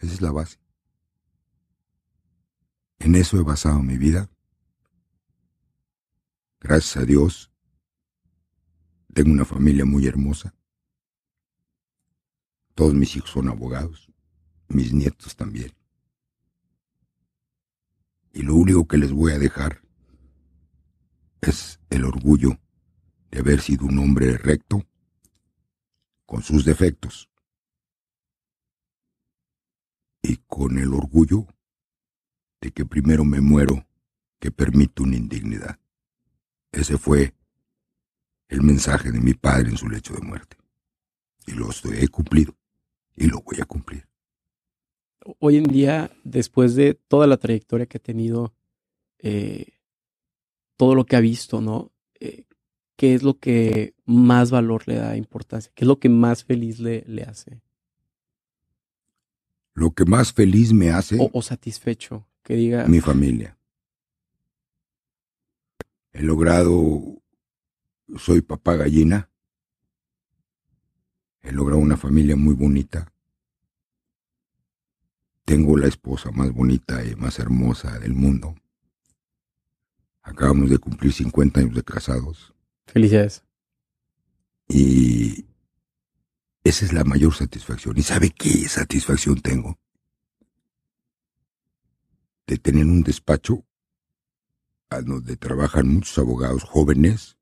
Esa 0.00 0.14
es 0.14 0.20
la 0.22 0.32
base. 0.32 0.61
En 3.02 3.16
eso 3.16 3.36
he 3.36 3.42
basado 3.42 3.82
mi 3.82 3.98
vida. 3.98 4.30
Gracias 6.60 6.98
a 6.98 7.04
Dios, 7.04 7.50
tengo 9.12 9.32
una 9.32 9.44
familia 9.44 9.84
muy 9.84 10.06
hermosa. 10.06 10.54
Todos 12.76 12.94
mis 12.94 13.16
hijos 13.16 13.30
son 13.30 13.48
abogados, 13.48 14.08
mis 14.68 14.92
nietos 14.92 15.34
también. 15.34 15.74
Y 18.32 18.42
lo 18.42 18.54
único 18.54 18.86
que 18.86 18.98
les 18.98 19.10
voy 19.10 19.32
a 19.32 19.38
dejar 19.40 19.82
es 21.40 21.80
el 21.90 22.04
orgullo 22.04 22.56
de 23.32 23.40
haber 23.40 23.60
sido 23.60 23.86
un 23.86 23.98
hombre 23.98 24.38
recto, 24.38 24.86
con 26.24 26.40
sus 26.40 26.64
defectos, 26.64 27.28
y 30.22 30.36
con 30.46 30.78
el 30.78 30.94
orgullo 30.94 31.48
de 32.62 32.70
que 32.70 32.86
primero 32.86 33.24
me 33.24 33.40
muero 33.40 33.84
que 34.38 34.50
permito 34.50 35.02
una 35.02 35.16
indignidad. 35.16 35.78
Ese 36.70 36.96
fue 36.96 37.34
el 38.48 38.62
mensaje 38.62 39.10
de 39.10 39.20
mi 39.20 39.34
padre 39.34 39.70
en 39.70 39.76
su 39.76 39.88
lecho 39.88 40.14
de 40.14 40.22
muerte. 40.22 40.56
Y 41.46 41.52
lo 41.52 41.68
he 41.92 42.08
cumplido 42.08 42.56
y 43.16 43.26
lo 43.26 43.40
voy 43.42 43.60
a 43.60 43.66
cumplir. 43.66 44.06
Hoy 45.40 45.56
en 45.56 45.64
día, 45.64 46.10
después 46.24 46.74
de 46.76 46.94
toda 46.94 47.26
la 47.26 47.36
trayectoria 47.36 47.86
que 47.86 47.98
ha 47.98 48.02
tenido, 48.02 48.54
eh, 49.18 49.78
todo 50.76 50.94
lo 50.94 51.04
que 51.04 51.16
ha 51.16 51.20
visto, 51.20 51.60
¿no? 51.60 51.92
Eh, 52.20 52.44
¿Qué 52.96 53.14
es 53.14 53.24
lo 53.24 53.38
que 53.38 53.94
más 54.04 54.52
valor 54.52 54.84
le 54.86 54.96
da 54.96 55.16
importancia? 55.16 55.72
¿Qué 55.74 55.84
es 55.84 55.88
lo 55.88 55.98
que 55.98 56.08
más 56.08 56.44
feliz 56.44 56.78
le, 56.78 57.04
le 57.08 57.24
hace? 57.24 57.60
Lo 59.74 59.90
que 59.92 60.04
más 60.04 60.32
feliz 60.32 60.72
me 60.72 60.90
hace. 60.90 61.18
O, 61.20 61.30
o 61.32 61.42
satisfecho, 61.42 62.26
que 62.42 62.54
diga. 62.54 62.86
Mi 62.86 63.00
familia. 63.00 63.56
He 66.12 66.22
logrado. 66.22 67.22
Soy 68.16 68.42
papá 68.42 68.76
gallina. 68.76 69.30
He 71.40 71.52
logrado 71.52 71.80
una 71.80 71.96
familia 71.96 72.36
muy 72.36 72.54
bonita. 72.54 73.12
Tengo 75.44 75.76
la 75.76 75.88
esposa 75.88 76.30
más 76.30 76.52
bonita 76.52 77.04
y 77.04 77.16
más 77.16 77.38
hermosa 77.38 77.98
del 77.98 78.14
mundo. 78.14 78.54
Acabamos 80.22 80.70
de 80.70 80.78
cumplir 80.78 81.12
50 81.12 81.60
años 81.60 81.74
de 81.74 81.82
casados. 81.82 82.54
Felicidades. 82.86 83.42
Y 84.68 85.46
esa 86.62 86.84
es 86.84 86.92
la 86.92 87.04
mayor 87.04 87.34
satisfacción. 87.34 87.98
¿Y 87.98 88.02
sabe 88.02 88.30
qué 88.30 88.68
satisfacción 88.68 89.40
tengo? 89.40 89.78
De 92.46 92.58
tener 92.58 92.84
un 92.84 93.02
despacho 93.02 93.64
a 94.90 95.00
donde 95.00 95.36
trabajan 95.36 95.88
muchos 95.88 96.18
abogados 96.18 96.64
jóvenes, 96.64 97.38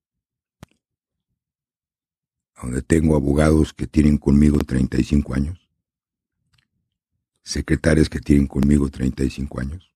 donde 2.63 2.83
tengo 2.83 3.17
abogados 3.17 3.73
que 3.73 3.87
tienen 3.87 4.19
conmigo 4.19 4.59
35 4.59 5.35
años, 5.35 5.69
secretarias 7.43 8.09
que 8.09 8.21
tienen 8.21 8.47
conmigo 8.47 8.89
35 8.91 9.61
años, 9.61 9.91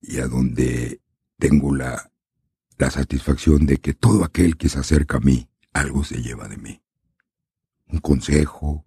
y 0.00 0.18
a 0.18 0.26
donde 0.26 1.00
tengo 1.36 1.74
la, 1.74 2.10
la 2.78 2.90
satisfacción 2.90 3.66
de 3.66 3.78
que 3.78 3.94
todo 3.94 4.24
aquel 4.24 4.56
que 4.56 4.68
se 4.68 4.78
acerca 4.78 5.18
a 5.18 5.20
mí, 5.20 5.48
algo 5.72 6.02
se 6.04 6.22
lleva 6.22 6.48
de 6.48 6.56
mí. 6.56 6.82
Un 7.86 8.00
consejo, 8.00 8.86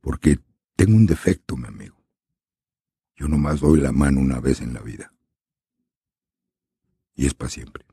porque 0.00 0.38
tengo 0.78 0.96
un 0.96 1.06
defecto, 1.06 1.56
mi 1.56 1.66
amigo. 1.66 1.96
Yo 3.16 3.26
nomás 3.26 3.58
doy 3.58 3.80
la 3.80 3.90
mano 3.90 4.20
una 4.20 4.38
vez 4.38 4.60
en 4.60 4.72
la 4.72 4.80
vida. 4.80 5.12
Y 7.16 7.26
es 7.26 7.34
para 7.34 7.50
siempre. 7.50 7.84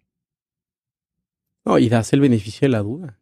No, 1.66 1.80
y 1.80 1.90
das 1.90 2.14
el 2.14 2.20
beneficio 2.20 2.68
de 2.68 2.70
la 2.70 2.84
duda. 2.84 3.20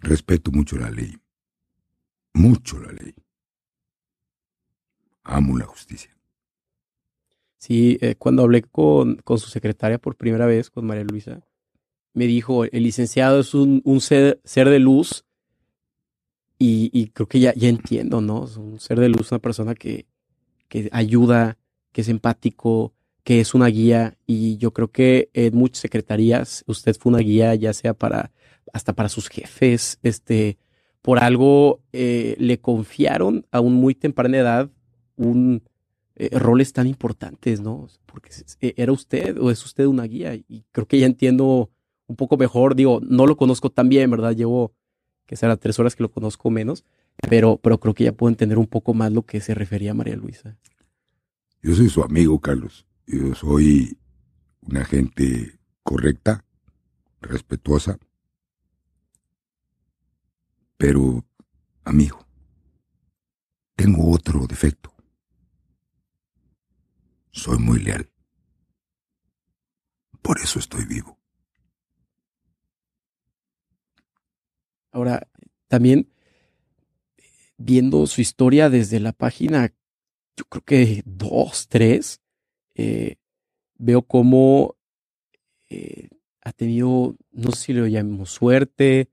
Respeto 0.00 0.50
mucho 0.50 0.76
la 0.76 0.90
ley. 0.90 1.16
Mucho 2.32 2.80
la 2.80 2.90
ley. 2.90 3.14
Amo 5.22 5.56
la 5.56 5.66
justicia. 5.66 6.18
Sí, 7.58 7.96
eh, 8.00 8.16
cuando 8.16 8.42
hablé 8.42 8.62
con, 8.62 9.18
con, 9.18 9.38
su 9.38 9.50
secretaria 9.50 9.98
por 9.98 10.16
primera 10.16 10.46
vez, 10.46 10.68
con 10.68 10.84
María 10.84 11.04
Luisa, 11.04 11.46
me 12.12 12.26
dijo, 12.26 12.64
el 12.64 12.82
licenciado 12.82 13.38
es 13.38 13.54
un, 13.54 13.82
un 13.84 14.00
ser, 14.00 14.40
ser, 14.42 14.68
de 14.68 14.80
luz 14.80 15.24
y, 16.58 16.90
y, 16.92 17.08
creo 17.08 17.28
que 17.28 17.40
ya, 17.40 17.52
ya 17.54 17.68
entiendo, 17.68 18.20
¿no? 18.20 18.44
Es 18.44 18.56
un 18.56 18.78
ser 18.78 19.00
de 19.00 19.08
luz, 19.08 19.32
una 19.32 19.40
persona 19.40 19.74
que, 19.74 20.06
que 20.68 20.88
ayuda, 20.92 21.58
que 21.92 22.02
es 22.02 22.08
empático, 22.08 22.92
que 23.24 23.40
es 23.40 23.54
una 23.54 23.66
guía 23.68 24.16
y 24.26 24.58
yo 24.58 24.72
creo 24.72 24.92
que 24.92 25.30
en 25.32 25.56
muchas 25.56 25.78
secretarías 25.78 26.62
usted 26.66 26.94
fue 26.98 27.10
una 27.10 27.22
guía 27.22 27.54
ya 27.54 27.72
sea 27.72 27.94
para 27.94 28.32
hasta 28.72 28.92
para 28.92 29.08
sus 29.08 29.28
jefes, 29.28 29.98
este, 30.02 30.58
por 31.00 31.18
algo 31.18 31.80
eh, 31.92 32.34
le 32.38 32.60
confiaron 32.60 33.46
a 33.50 33.60
un 33.60 33.74
muy 33.74 33.94
temprana 33.94 34.38
edad 34.38 34.70
un 35.16 35.62
eh, 36.16 36.30
roles 36.38 36.72
tan 36.72 36.86
importantes, 36.86 37.60
¿no? 37.60 37.88
Porque 38.06 38.30
era 38.76 38.92
usted 38.92 39.38
o 39.38 39.50
es 39.50 39.64
usted 39.64 39.86
una 39.86 40.04
guía 40.04 40.34
y 40.34 40.64
creo 40.72 40.86
que 40.86 40.98
ya 40.98 41.06
entiendo 41.06 41.70
un 42.06 42.16
poco 42.16 42.36
mejor, 42.36 42.74
digo, 42.74 43.00
no 43.02 43.26
lo 43.26 43.36
conozco 43.36 43.70
tan 43.70 43.88
bien, 43.88 44.10
¿verdad? 44.10 44.34
Llevo 44.34 44.72
que 45.26 45.36
será 45.36 45.56
tres 45.56 45.78
horas 45.78 45.96
que 45.96 46.02
lo 46.02 46.10
conozco 46.10 46.50
menos, 46.50 46.84
pero, 47.28 47.58
pero 47.58 47.78
creo 47.80 47.94
que 47.94 48.04
ya 48.04 48.12
puedo 48.12 48.30
entender 48.30 48.58
un 48.58 48.66
poco 48.66 48.94
más 48.94 49.12
lo 49.12 49.22
que 49.22 49.40
se 49.40 49.54
refería 49.54 49.92
a 49.92 49.94
María 49.94 50.16
Luisa. 50.16 50.56
Yo 51.62 51.74
soy 51.74 51.88
su 51.88 52.02
amigo, 52.02 52.40
Carlos. 52.40 52.86
Yo 53.06 53.34
soy 53.34 53.98
una 54.60 54.84
gente 54.84 55.58
correcta, 55.82 56.44
respetuosa, 57.20 57.98
pero, 60.76 61.24
amigo, 61.84 62.26
tengo 63.76 64.10
otro 64.10 64.46
defecto. 64.46 64.92
Soy 67.30 67.58
muy 67.58 67.78
leal. 67.80 68.10
Por 70.20 70.38
eso 70.38 70.58
estoy 70.58 70.84
vivo. 70.84 71.18
Ahora, 74.94 75.26
también 75.66 76.08
viendo 77.56 78.06
su 78.06 78.20
historia 78.20 78.70
desde 78.70 79.00
la 79.00 79.12
página, 79.12 79.72
yo 80.36 80.44
creo 80.44 80.62
que 80.62 81.02
dos, 81.04 81.66
tres, 81.68 82.20
eh, 82.76 83.16
veo 83.76 84.02
cómo 84.02 84.76
eh, 85.68 86.10
ha 86.42 86.52
tenido, 86.52 87.16
no 87.32 87.50
sé 87.50 87.60
si 87.60 87.72
lo 87.72 87.88
llamamos 87.88 88.30
suerte, 88.30 89.08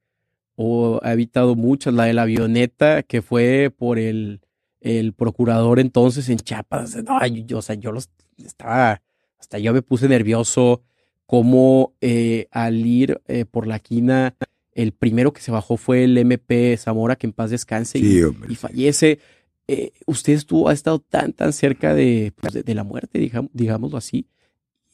o 0.55 0.99
ha 1.01 1.13
evitado 1.13 1.55
muchas, 1.55 1.95
la 1.95 2.05
de 2.05 2.13
la 2.13 2.21
avioneta 2.23 3.01
que 3.01 3.23
fue 3.23 3.73
por 3.75 3.97
el, 3.97 4.41
el 4.81 5.13
procurador 5.13 5.79
entonces 5.79 6.29
en 6.29 6.37
Chiapas. 6.37 6.95
No, 7.03 7.25
yo, 7.25 7.57
o 7.57 7.61
sea, 7.63 7.73
yo 7.73 7.91
los 7.91 8.11
estaba, 8.37 9.01
hasta 9.39 9.57
yo 9.57 9.73
me 9.73 9.81
puse 9.81 10.07
nervioso, 10.07 10.83
como 11.25 11.95
eh, 12.01 12.47
al 12.51 12.85
ir 12.85 13.19
eh, 13.27 13.45
por 13.45 13.65
la 13.65 13.79
quina, 13.79 14.35
el 14.73 14.91
primero 14.93 15.33
que 15.33 15.41
se 15.41 15.51
bajó 15.51 15.77
fue 15.77 16.03
el 16.03 16.17
MP 16.17 16.77
Zamora, 16.77 17.15
que 17.15 17.27
en 17.27 17.33
paz 17.33 17.51
descanse 17.51 17.99
sí, 17.99 18.17
y, 18.17 18.23
hombre, 18.23 18.51
y, 18.51 18.55
fallece. 18.55 19.19
Eh, 19.67 19.91
usted 20.05 20.33
estuvo, 20.33 20.69
ha 20.69 20.73
estado 20.73 20.99
tan, 20.99 21.33
tan 21.33 21.53
cerca 21.53 21.93
de, 21.93 22.33
pues, 22.35 22.53
de, 22.53 22.63
de 22.63 22.75
la 22.75 22.83
muerte, 22.83 23.19
digamos, 23.19 23.51
digámoslo 23.53 23.97
así. 23.97 24.27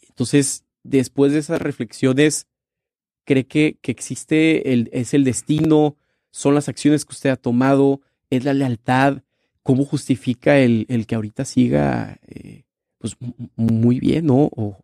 Entonces, 0.08 0.66
después 0.84 1.32
de 1.32 1.40
esas 1.40 1.62
reflexiones, 1.62 2.48
cree 3.26 3.46
que, 3.46 3.78
que 3.82 3.92
existe, 3.92 4.74
el, 4.74 4.90
es 4.94 5.14
el 5.14 5.24
destino, 5.24 5.98
son 6.32 6.56
las 6.56 6.70
acciones 6.70 7.06
que 7.06 7.14
usted 7.14 7.30
ha 7.30 7.36
tomado, 7.36 8.02
es 8.30 8.44
la 8.44 8.54
lealtad, 8.54 9.24
cómo 9.64 9.86
justifica 9.86 10.58
el, 10.60 10.86
el 10.90 11.06
que 11.06 11.16
ahorita 11.16 11.44
siga 11.44 12.20
eh, 12.28 12.64
pues 12.98 13.18
muy 13.56 14.00
bien, 14.00 14.28
¿no? 14.28 14.50
O... 14.56 14.84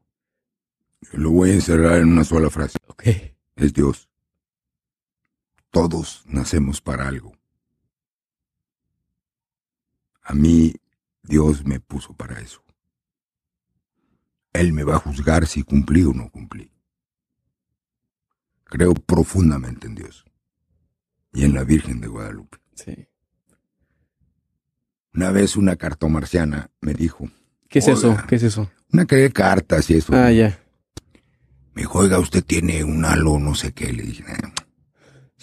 Lo 1.14 1.32
voy 1.32 1.52
a 1.52 1.54
encerrar 1.54 2.00
en 2.00 2.10
una 2.10 2.24
sola 2.24 2.50
frase. 2.50 2.78
Okay. 2.88 3.34
Es 3.56 3.74
Dios. 3.74 4.10
Todos 5.74 6.22
nacemos 6.28 6.82
para 6.82 7.08
algo. 7.08 7.34
A 10.22 10.36
mí 10.36 10.76
Dios 11.24 11.66
me 11.66 11.80
puso 11.80 12.14
para 12.16 12.40
eso. 12.40 12.64
Él 14.54 14.72
me 14.72 14.84
va 14.84 14.98
a 14.98 15.00
juzgar 15.00 15.48
si 15.48 15.64
cumplí 15.64 16.04
o 16.04 16.14
no 16.14 16.30
cumplí. 16.30 16.70
Creo 18.66 18.94
profundamente 18.94 19.88
en 19.88 19.96
Dios. 19.96 20.24
y 21.36 21.44
en 21.46 21.56
la 21.56 21.64
Virgen 21.64 22.00
de 22.00 22.08
Guadalupe. 22.08 22.60
Sí. 22.76 23.08
Una 25.16 25.32
vez 25.32 25.56
una 25.56 25.76
cartomarciana 25.78 26.70
me 26.82 26.94
dijo, 26.94 27.28
¿Qué 27.68 27.80
es 27.80 27.88
eso? 27.88 28.16
¿Qué 28.28 28.36
es 28.36 28.44
eso? 28.44 28.70
Una 28.92 29.08
que 29.08 29.16
de 29.16 29.32
cartas 29.32 29.90
y 29.90 29.96
eso. 29.96 30.14
Ah, 30.14 30.32
ya. 30.32 30.64
Me 31.74 31.82
dijo, 31.82 31.98
oiga, 31.98 32.20
usted 32.20 32.44
tiene 32.46 32.84
un 32.84 33.04
halo, 33.04 33.40
no 33.40 33.56
sé 33.56 33.74
qué. 33.74 33.92
Le 33.92 34.04
dije, 34.04 34.24
"Ah". 34.28 34.54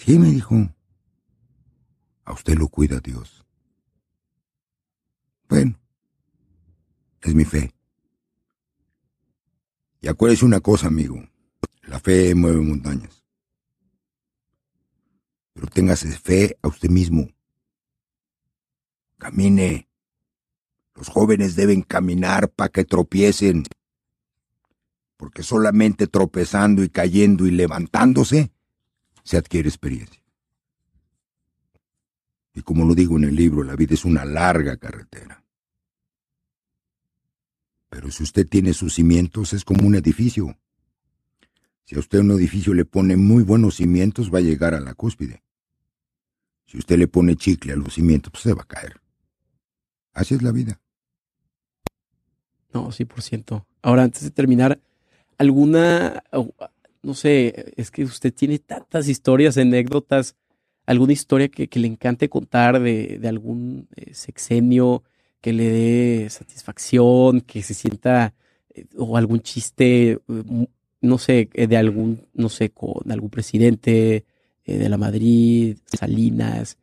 Sí, 0.05 0.19
me 0.19 0.29
dijo, 0.29 0.55
a 2.25 2.33
usted 2.33 2.57
lo 2.57 2.67
cuida 2.67 2.99
Dios. 2.99 3.45
Bueno, 5.47 5.79
es 7.21 7.35
mi 7.35 7.45
fe. 7.45 7.73
Y 9.99 10.07
acuérdese 10.07 10.45
una 10.45 10.59
cosa, 10.59 10.87
amigo, 10.87 11.21
la 11.83 11.99
fe 11.99 12.33
mueve 12.33 12.61
montañas. 12.61 13.23
Pero 15.53 15.67
téngase 15.67 16.07
fe 16.09 16.57
a 16.61 16.67
usted 16.67 16.89
mismo. 16.89 17.27
Camine. 19.17 19.87
Los 20.95 21.09
jóvenes 21.09 21.55
deben 21.55 21.81
caminar 21.81 22.49
para 22.49 22.69
que 22.69 22.83
tropiecen 22.85 23.63
porque 25.21 25.43
solamente 25.43 26.07
tropezando 26.07 26.83
y 26.83 26.89
cayendo 26.89 27.45
y 27.45 27.51
levantándose 27.51 28.51
se 29.23 29.37
adquiere 29.37 29.69
experiencia. 29.69 30.21
Y 32.53 32.61
como 32.61 32.85
lo 32.85 32.93
digo 32.95 33.17
en 33.17 33.25
el 33.25 33.35
libro, 33.35 33.63
la 33.63 33.75
vida 33.75 33.93
es 33.93 34.05
una 34.05 34.25
larga 34.25 34.77
carretera. 34.77 35.43
Pero 37.89 38.09
si 38.11 38.23
usted 38.23 38.47
tiene 38.47 38.73
sus 38.73 38.95
cimientos, 38.95 39.53
es 39.53 39.65
como 39.65 39.85
un 39.85 39.95
edificio. 39.95 40.57
Si 41.83 41.95
a 41.95 41.99
usted 41.99 42.19
un 42.19 42.31
edificio 42.31 42.73
le 42.73 42.85
pone 42.85 43.15
muy 43.15 43.43
buenos 43.43 43.75
cimientos, 43.75 44.33
va 44.33 44.39
a 44.39 44.41
llegar 44.41 44.73
a 44.73 44.79
la 44.79 44.93
cúspide. 44.93 45.43
Si 46.65 46.77
usted 46.77 46.97
le 46.97 47.07
pone 47.07 47.35
chicle 47.35 47.73
a 47.73 47.75
los 47.75 47.95
cimientos, 47.95 48.31
pues 48.31 48.43
se 48.43 48.53
va 48.53 48.61
a 48.61 48.67
caer. 48.67 49.01
Así 50.13 50.35
es 50.35 50.41
la 50.41 50.51
vida. 50.51 50.79
No, 52.73 52.91
sí, 52.91 53.03
por 53.03 53.21
ciento. 53.21 53.65
Ahora, 53.81 54.03
antes 54.03 54.23
de 54.23 54.31
terminar, 54.31 54.79
alguna, 55.37 56.23
no 57.03 57.13
sé, 57.13 57.73
es 57.75 57.91
que 57.91 58.03
usted 58.03 58.33
tiene 58.33 58.59
tantas 58.59 59.07
historias, 59.07 59.57
anécdotas, 59.57 60.35
alguna 60.85 61.13
historia 61.13 61.49
que, 61.49 61.67
le 61.73 61.87
encante 61.87 62.29
contar 62.29 62.79
de, 62.81 63.17
de 63.19 63.27
algún 63.27 63.87
eh, 63.95 64.13
sexenio 64.13 65.03
que 65.39 65.53
le 65.53 65.69
dé 65.69 66.29
satisfacción, 66.29 67.41
que 67.41 67.63
se 67.63 67.73
sienta, 67.73 68.33
eh, 68.73 68.85
o 68.97 69.17
algún 69.17 69.41
chiste, 69.41 70.11
eh, 70.11 70.19
no 71.01 71.17
sé, 71.17 71.49
de 71.53 71.77
algún, 71.77 72.27
no 72.33 72.49
sé, 72.49 72.69
con 72.69 73.11
algún 73.11 73.29
presidente 73.29 74.25
de 74.63 74.89
la 74.89 74.97
Madrid, 74.97 75.77
Salinas, 75.85 76.77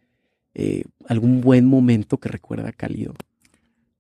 algún 1.07 1.41
buen 1.41 1.65
momento 1.65 2.19
que 2.19 2.29
recuerda 2.29 2.73
cálido. 2.73 3.15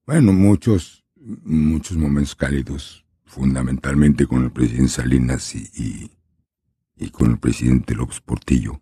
Bueno, 0.04 0.32
muchos, 0.32 1.04
muchos 1.14 1.96
momentos 1.96 2.34
cálidos, 2.34 3.06
fundamentalmente 3.28 4.26
con 4.26 4.44
el 4.44 4.50
presidente 4.50 4.88
Salinas 4.88 5.54
y, 5.54 6.10
y, 6.96 7.10
con 7.10 7.32
el 7.32 7.38
presidente 7.38 7.94
López 7.94 8.20
Portillo. 8.20 8.80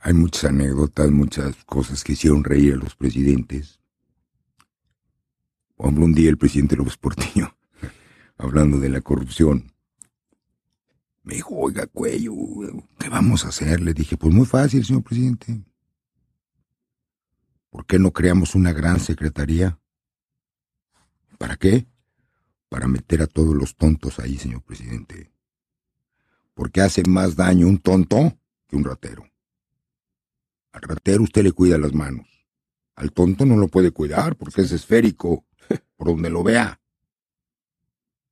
Hay 0.00 0.12
muchas 0.14 0.44
anécdotas, 0.50 1.10
muchas 1.10 1.64
cosas 1.64 2.02
que 2.02 2.12
hicieron 2.12 2.42
reír 2.42 2.74
a 2.74 2.76
los 2.76 2.96
presidentes. 2.96 3.80
Por 5.76 5.86
ejemplo, 5.86 6.04
un 6.06 6.14
día 6.14 6.28
el 6.28 6.38
presidente 6.38 6.76
López 6.76 6.96
Portillo, 6.96 7.56
hablando 8.36 8.78
de 8.80 8.88
la 8.88 9.00
corrupción, 9.00 9.72
me 11.22 11.34
dijo, 11.34 11.54
oiga, 11.54 11.86
cuello, 11.86 12.34
¿qué 12.98 13.08
vamos 13.08 13.44
a 13.44 13.48
hacer? 13.48 13.80
Le 13.80 13.94
dije, 13.94 14.16
pues 14.16 14.34
muy 14.34 14.46
fácil, 14.46 14.84
señor 14.84 15.04
presidente. 15.04 15.62
¿Por 17.70 17.86
qué 17.86 17.98
no 17.98 18.10
creamos 18.12 18.56
una 18.56 18.72
gran 18.72 18.98
secretaría? 18.98 19.79
¿Para 21.40 21.56
qué? 21.56 21.86
Para 22.68 22.86
meter 22.86 23.22
a 23.22 23.26
todos 23.26 23.56
los 23.56 23.74
tontos 23.74 24.18
ahí, 24.18 24.36
señor 24.36 24.60
presidente. 24.62 25.32
Porque 26.52 26.82
hace 26.82 27.02
más 27.08 27.34
daño 27.34 27.66
un 27.66 27.78
tonto 27.78 28.36
que 28.68 28.76
un 28.76 28.84
ratero. 28.84 29.24
Al 30.72 30.82
ratero 30.82 31.22
usted 31.22 31.42
le 31.42 31.52
cuida 31.52 31.78
las 31.78 31.94
manos. 31.94 32.26
Al 32.94 33.10
tonto 33.12 33.46
no 33.46 33.56
lo 33.56 33.68
puede 33.68 33.90
cuidar 33.90 34.36
porque 34.36 34.60
es 34.60 34.70
esférico, 34.72 35.46
por 35.96 36.08
donde 36.08 36.28
lo 36.28 36.42
vea. 36.42 36.78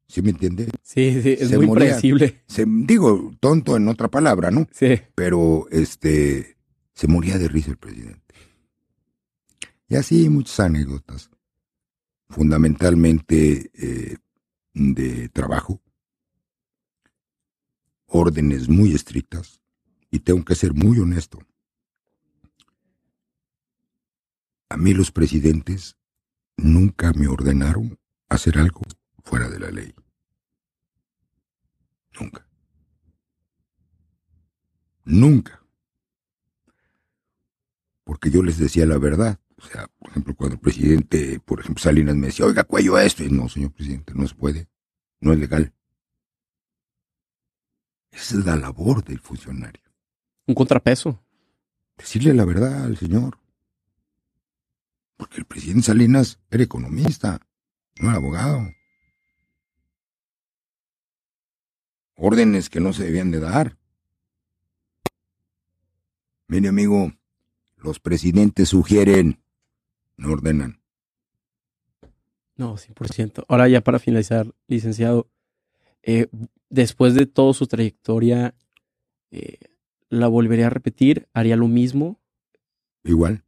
¿Sí 0.06 0.20
me 0.20 0.28
entiende? 0.28 0.68
Sí, 0.82 1.22
sí, 1.22 1.36
es 1.40 1.48
Se 1.48 1.56
muy 1.56 1.66
moría. 1.66 1.86
predecible. 1.86 2.42
Se, 2.46 2.66
digo, 2.66 3.32
tonto 3.40 3.74
en 3.74 3.88
otra 3.88 4.09
palabra, 4.09 4.50
¿no? 4.50 4.68
Sí. 4.70 5.00
Pero, 5.14 5.66
este, 5.70 6.59
se 6.92 7.09
moría 7.09 7.38
de 7.38 7.48
risa 7.48 7.70
el 7.70 7.78
presidente. 7.78 8.34
Y 9.88 9.96
así 9.96 10.28
muchas 10.28 10.61
anécdotas. 10.61 11.30
Fundamentalmente 12.28 13.70
eh, 13.74 14.16
de 14.74 15.28
trabajo. 15.30 15.80
Órdenes 18.06 18.68
muy 18.68 18.94
estrictas. 18.94 19.60
Y 20.10 20.20
tengo 20.20 20.44
que 20.44 20.54
ser 20.54 20.72
muy 20.72 20.98
honesto. 20.98 21.38
A 24.70 24.76
mí 24.76 24.92
los 24.94 25.10
presidentes 25.10 25.96
nunca 26.56 27.12
me 27.12 27.28
ordenaron 27.28 27.98
hacer 28.28 28.58
algo 28.58 28.82
fuera 29.22 29.48
de 29.48 29.60
la 29.60 29.70
ley. 29.70 29.94
Nunca. 32.18 32.46
Nunca. 35.04 35.62
Porque 38.04 38.30
yo 38.30 38.42
les 38.42 38.58
decía 38.58 38.84
la 38.86 38.98
verdad. 38.98 39.38
O 39.59 39.62
sea, 39.62 39.88
por 39.98 40.11
ejemplo, 40.11 40.34
cuando 40.34 40.54
el 40.54 40.61
presidente, 40.61 41.40
por 41.40 41.61
ejemplo, 41.61 41.82
Salinas 41.82 42.14
me 42.14 42.28
decía, 42.28 42.46
oiga, 42.46 42.64
cuello 42.64 42.98
esto. 42.98 43.24
Y 43.24 43.30
no, 43.30 43.48
señor 43.48 43.72
presidente, 43.72 44.12
no 44.14 44.26
se 44.26 44.34
puede. 44.34 44.68
No 45.20 45.32
es 45.32 45.38
legal. 45.38 45.74
Esa 48.11 48.38
es 48.38 48.46
la 48.46 48.56
labor 48.56 49.04
del 49.04 49.18
funcionario. 49.18 49.82
Un 50.46 50.54
contrapeso. 50.54 51.22
Decirle 51.96 52.34
la 52.34 52.44
verdad 52.44 52.84
al 52.84 52.96
señor. 52.96 53.38
Porque 55.16 55.38
el 55.38 55.44
presidente 55.44 55.86
Salinas 55.86 56.38
era 56.50 56.62
economista, 56.62 57.40
no 58.00 58.09
era 58.09 58.18
abogado. 58.18 58.72
Órdenes 62.14 62.70
que 62.70 62.80
no 62.80 62.92
se 62.92 63.04
debían 63.04 63.32
de 63.32 63.40
dar. 63.40 63.76
Mire, 66.46 66.68
amigo, 66.68 67.12
los 67.76 68.00
presidentes 68.00 68.70
sugieren, 68.70 69.42
no 70.18 70.32
ordenan. 70.32 70.80
No, 72.56 72.76
100%. 72.76 73.44
Ahora 73.48 73.68
ya 73.68 73.80
para 73.80 73.98
finalizar, 73.98 74.52
licenciado, 74.66 75.30
eh, 76.02 76.26
después 76.68 77.14
de 77.14 77.26
toda 77.26 77.54
su 77.54 77.66
trayectoria, 77.66 78.54
eh, 79.30 79.58
¿la 80.10 80.26
volvería 80.28 80.66
a 80.66 80.70
repetir? 80.70 81.28
¿Haría 81.32 81.56
lo 81.56 81.68
mismo? 81.68 82.20
Igual. 83.04 83.44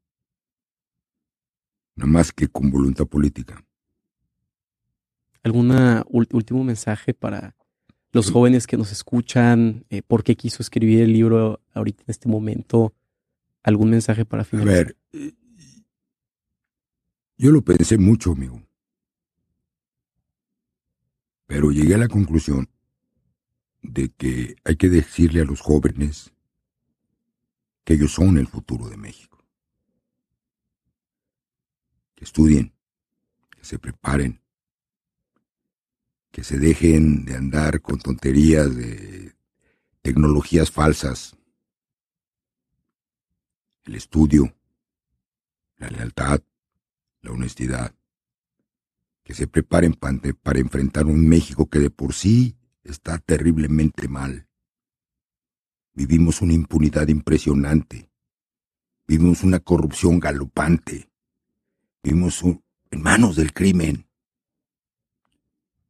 Nada 1.96 2.10
más 2.10 2.32
que 2.32 2.48
con 2.48 2.70
voluntad 2.70 3.06
política. 3.06 3.64
¿Algún 5.42 5.72
último 6.08 6.64
mensaje 6.64 7.14
para 7.14 7.56
los 8.12 8.30
jóvenes 8.30 8.66
que 8.66 8.76
nos 8.76 8.92
escuchan? 8.92 9.84
Eh, 9.90 10.02
¿Por 10.02 10.22
qué 10.22 10.36
quiso 10.36 10.62
escribir 10.62 11.00
el 11.00 11.12
libro 11.12 11.60
ahorita 11.72 12.02
en 12.02 12.10
este 12.10 12.28
momento? 12.28 12.94
¿Algún 13.62 13.90
mensaje 13.90 14.24
para 14.24 14.42
A 14.42 14.44
finalizar? 14.44 14.86
ver, 14.86 14.96
eh, 15.12 15.32
yo 17.40 17.50
lo 17.50 17.62
pensé 17.62 17.96
mucho, 17.96 18.32
amigo. 18.32 18.62
Pero 21.46 21.70
llegué 21.70 21.94
a 21.94 21.98
la 21.98 22.08
conclusión 22.08 22.68
de 23.80 24.10
que 24.10 24.56
hay 24.62 24.76
que 24.76 24.90
decirle 24.90 25.40
a 25.40 25.46
los 25.46 25.62
jóvenes 25.62 26.34
que 27.82 27.94
ellos 27.94 28.12
son 28.12 28.36
el 28.36 28.46
futuro 28.46 28.90
de 28.90 28.98
México. 28.98 29.42
Que 32.14 32.24
estudien, 32.24 32.74
que 33.48 33.64
se 33.64 33.78
preparen, 33.78 34.42
que 36.30 36.44
se 36.44 36.58
dejen 36.58 37.24
de 37.24 37.36
andar 37.36 37.80
con 37.80 37.98
tonterías 38.00 38.76
de 38.76 39.34
tecnologías 40.02 40.70
falsas. 40.70 41.38
El 43.84 43.94
estudio, 43.94 44.54
la 45.78 45.88
lealtad, 45.88 46.42
la 47.22 47.32
honestidad. 47.32 47.94
Que 49.24 49.34
se 49.34 49.46
preparen 49.46 49.94
pa- 49.94 50.12
para 50.42 50.58
enfrentar 50.58 51.06
un 51.06 51.28
México 51.28 51.68
que 51.68 51.78
de 51.78 51.90
por 51.90 52.14
sí 52.14 52.56
está 52.82 53.18
terriblemente 53.18 54.08
mal. 54.08 54.48
Vivimos 55.92 56.40
una 56.40 56.52
impunidad 56.54 57.08
impresionante. 57.08 58.10
Vivimos 59.06 59.42
una 59.42 59.60
corrupción 59.60 60.18
galopante. 60.20 61.10
Vivimos 62.02 62.42
en 62.90 63.02
manos 63.02 63.36
del 63.36 63.52
crimen. 63.52 64.06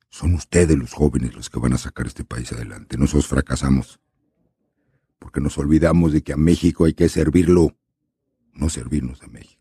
Son 0.08 0.34
ustedes 0.34 0.76
los 0.76 0.92
jóvenes 0.92 1.34
los 1.34 1.48
que 1.50 1.60
van 1.60 1.72
a 1.74 1.78
sacar 1.78 2.06
este 2.06 2.24
país 2.24 2.50
adelante. 2.52 2.96
Nosotros 2.98 3.26
fracasamos. 3.28 4.00
porque 5.20 5.40
nos 5.42 5.58
olvidamos 5.58 6.12
de 6.14 6.22
que 6.22 6.32
a 6.32 6.36
México 6.38 6.86
hay 6.86 6.94
que 6.94 7.06
servirlo, 7.10 7.76
no 8.54 8.70
servirnos 8.70 9.22
a 9.22 9.26
México. 9.28 9.59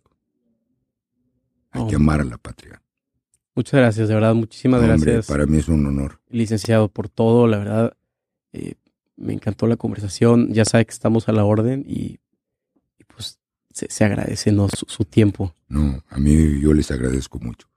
Hay 1.72 1.88
que 1.88 1.95
Oh. 1.95 1.99
amar 1.99 2.22
a 2.22 2.24
la 2.24 2.38
patria. 2.38 2.82
Muchas 3.55 3.80
gracias, 3.80 4.07
de 4.07 4.13
verdad, 4.13 4.34
muchísimas 4.36 4.82
Hombre, 4.82 4.95
gracias, 5.13 5.28
para 5.28 5.45
mí 5.45 5.57
es 5.57 5.67
un 5.67 5.86
honor. 5.86 6.20
licenciado, 6.30 6.88
por 6.88 7.09
todo, 7.09 7.47
la 7.47 7.57
verdad. 7.57 7.97
eh, 8.53 8.74
me 9.17 9.34
encantó 9.34 9.67
la 9.67 9.76
conversación, 9.76 10.51
ya 10.53 10.63
sabe 10.65 10.86
que 10.86 10.91
estamos 10.93 11.28
a 11.30 11.34
la 11.34 11.43
orden 11.45 11.84
y, 11.88 12.20
y 12.97 13.03
pues 13.05 13.38
se, 13.70 13.88
se 13.89 14.03
agradece 14.05 14.51
¿no? 14.51 14.70
su, 14.70 14.86
su 14.88 15.03
tiempo. 15.05 15.53
No, 15.67 16.03
a 16.09 16.17
mí 16.17 16.59
yo 16.61 16.74
les 16.74 16.89
agradezco 16.89 17.38
mucho. 17.39 17.67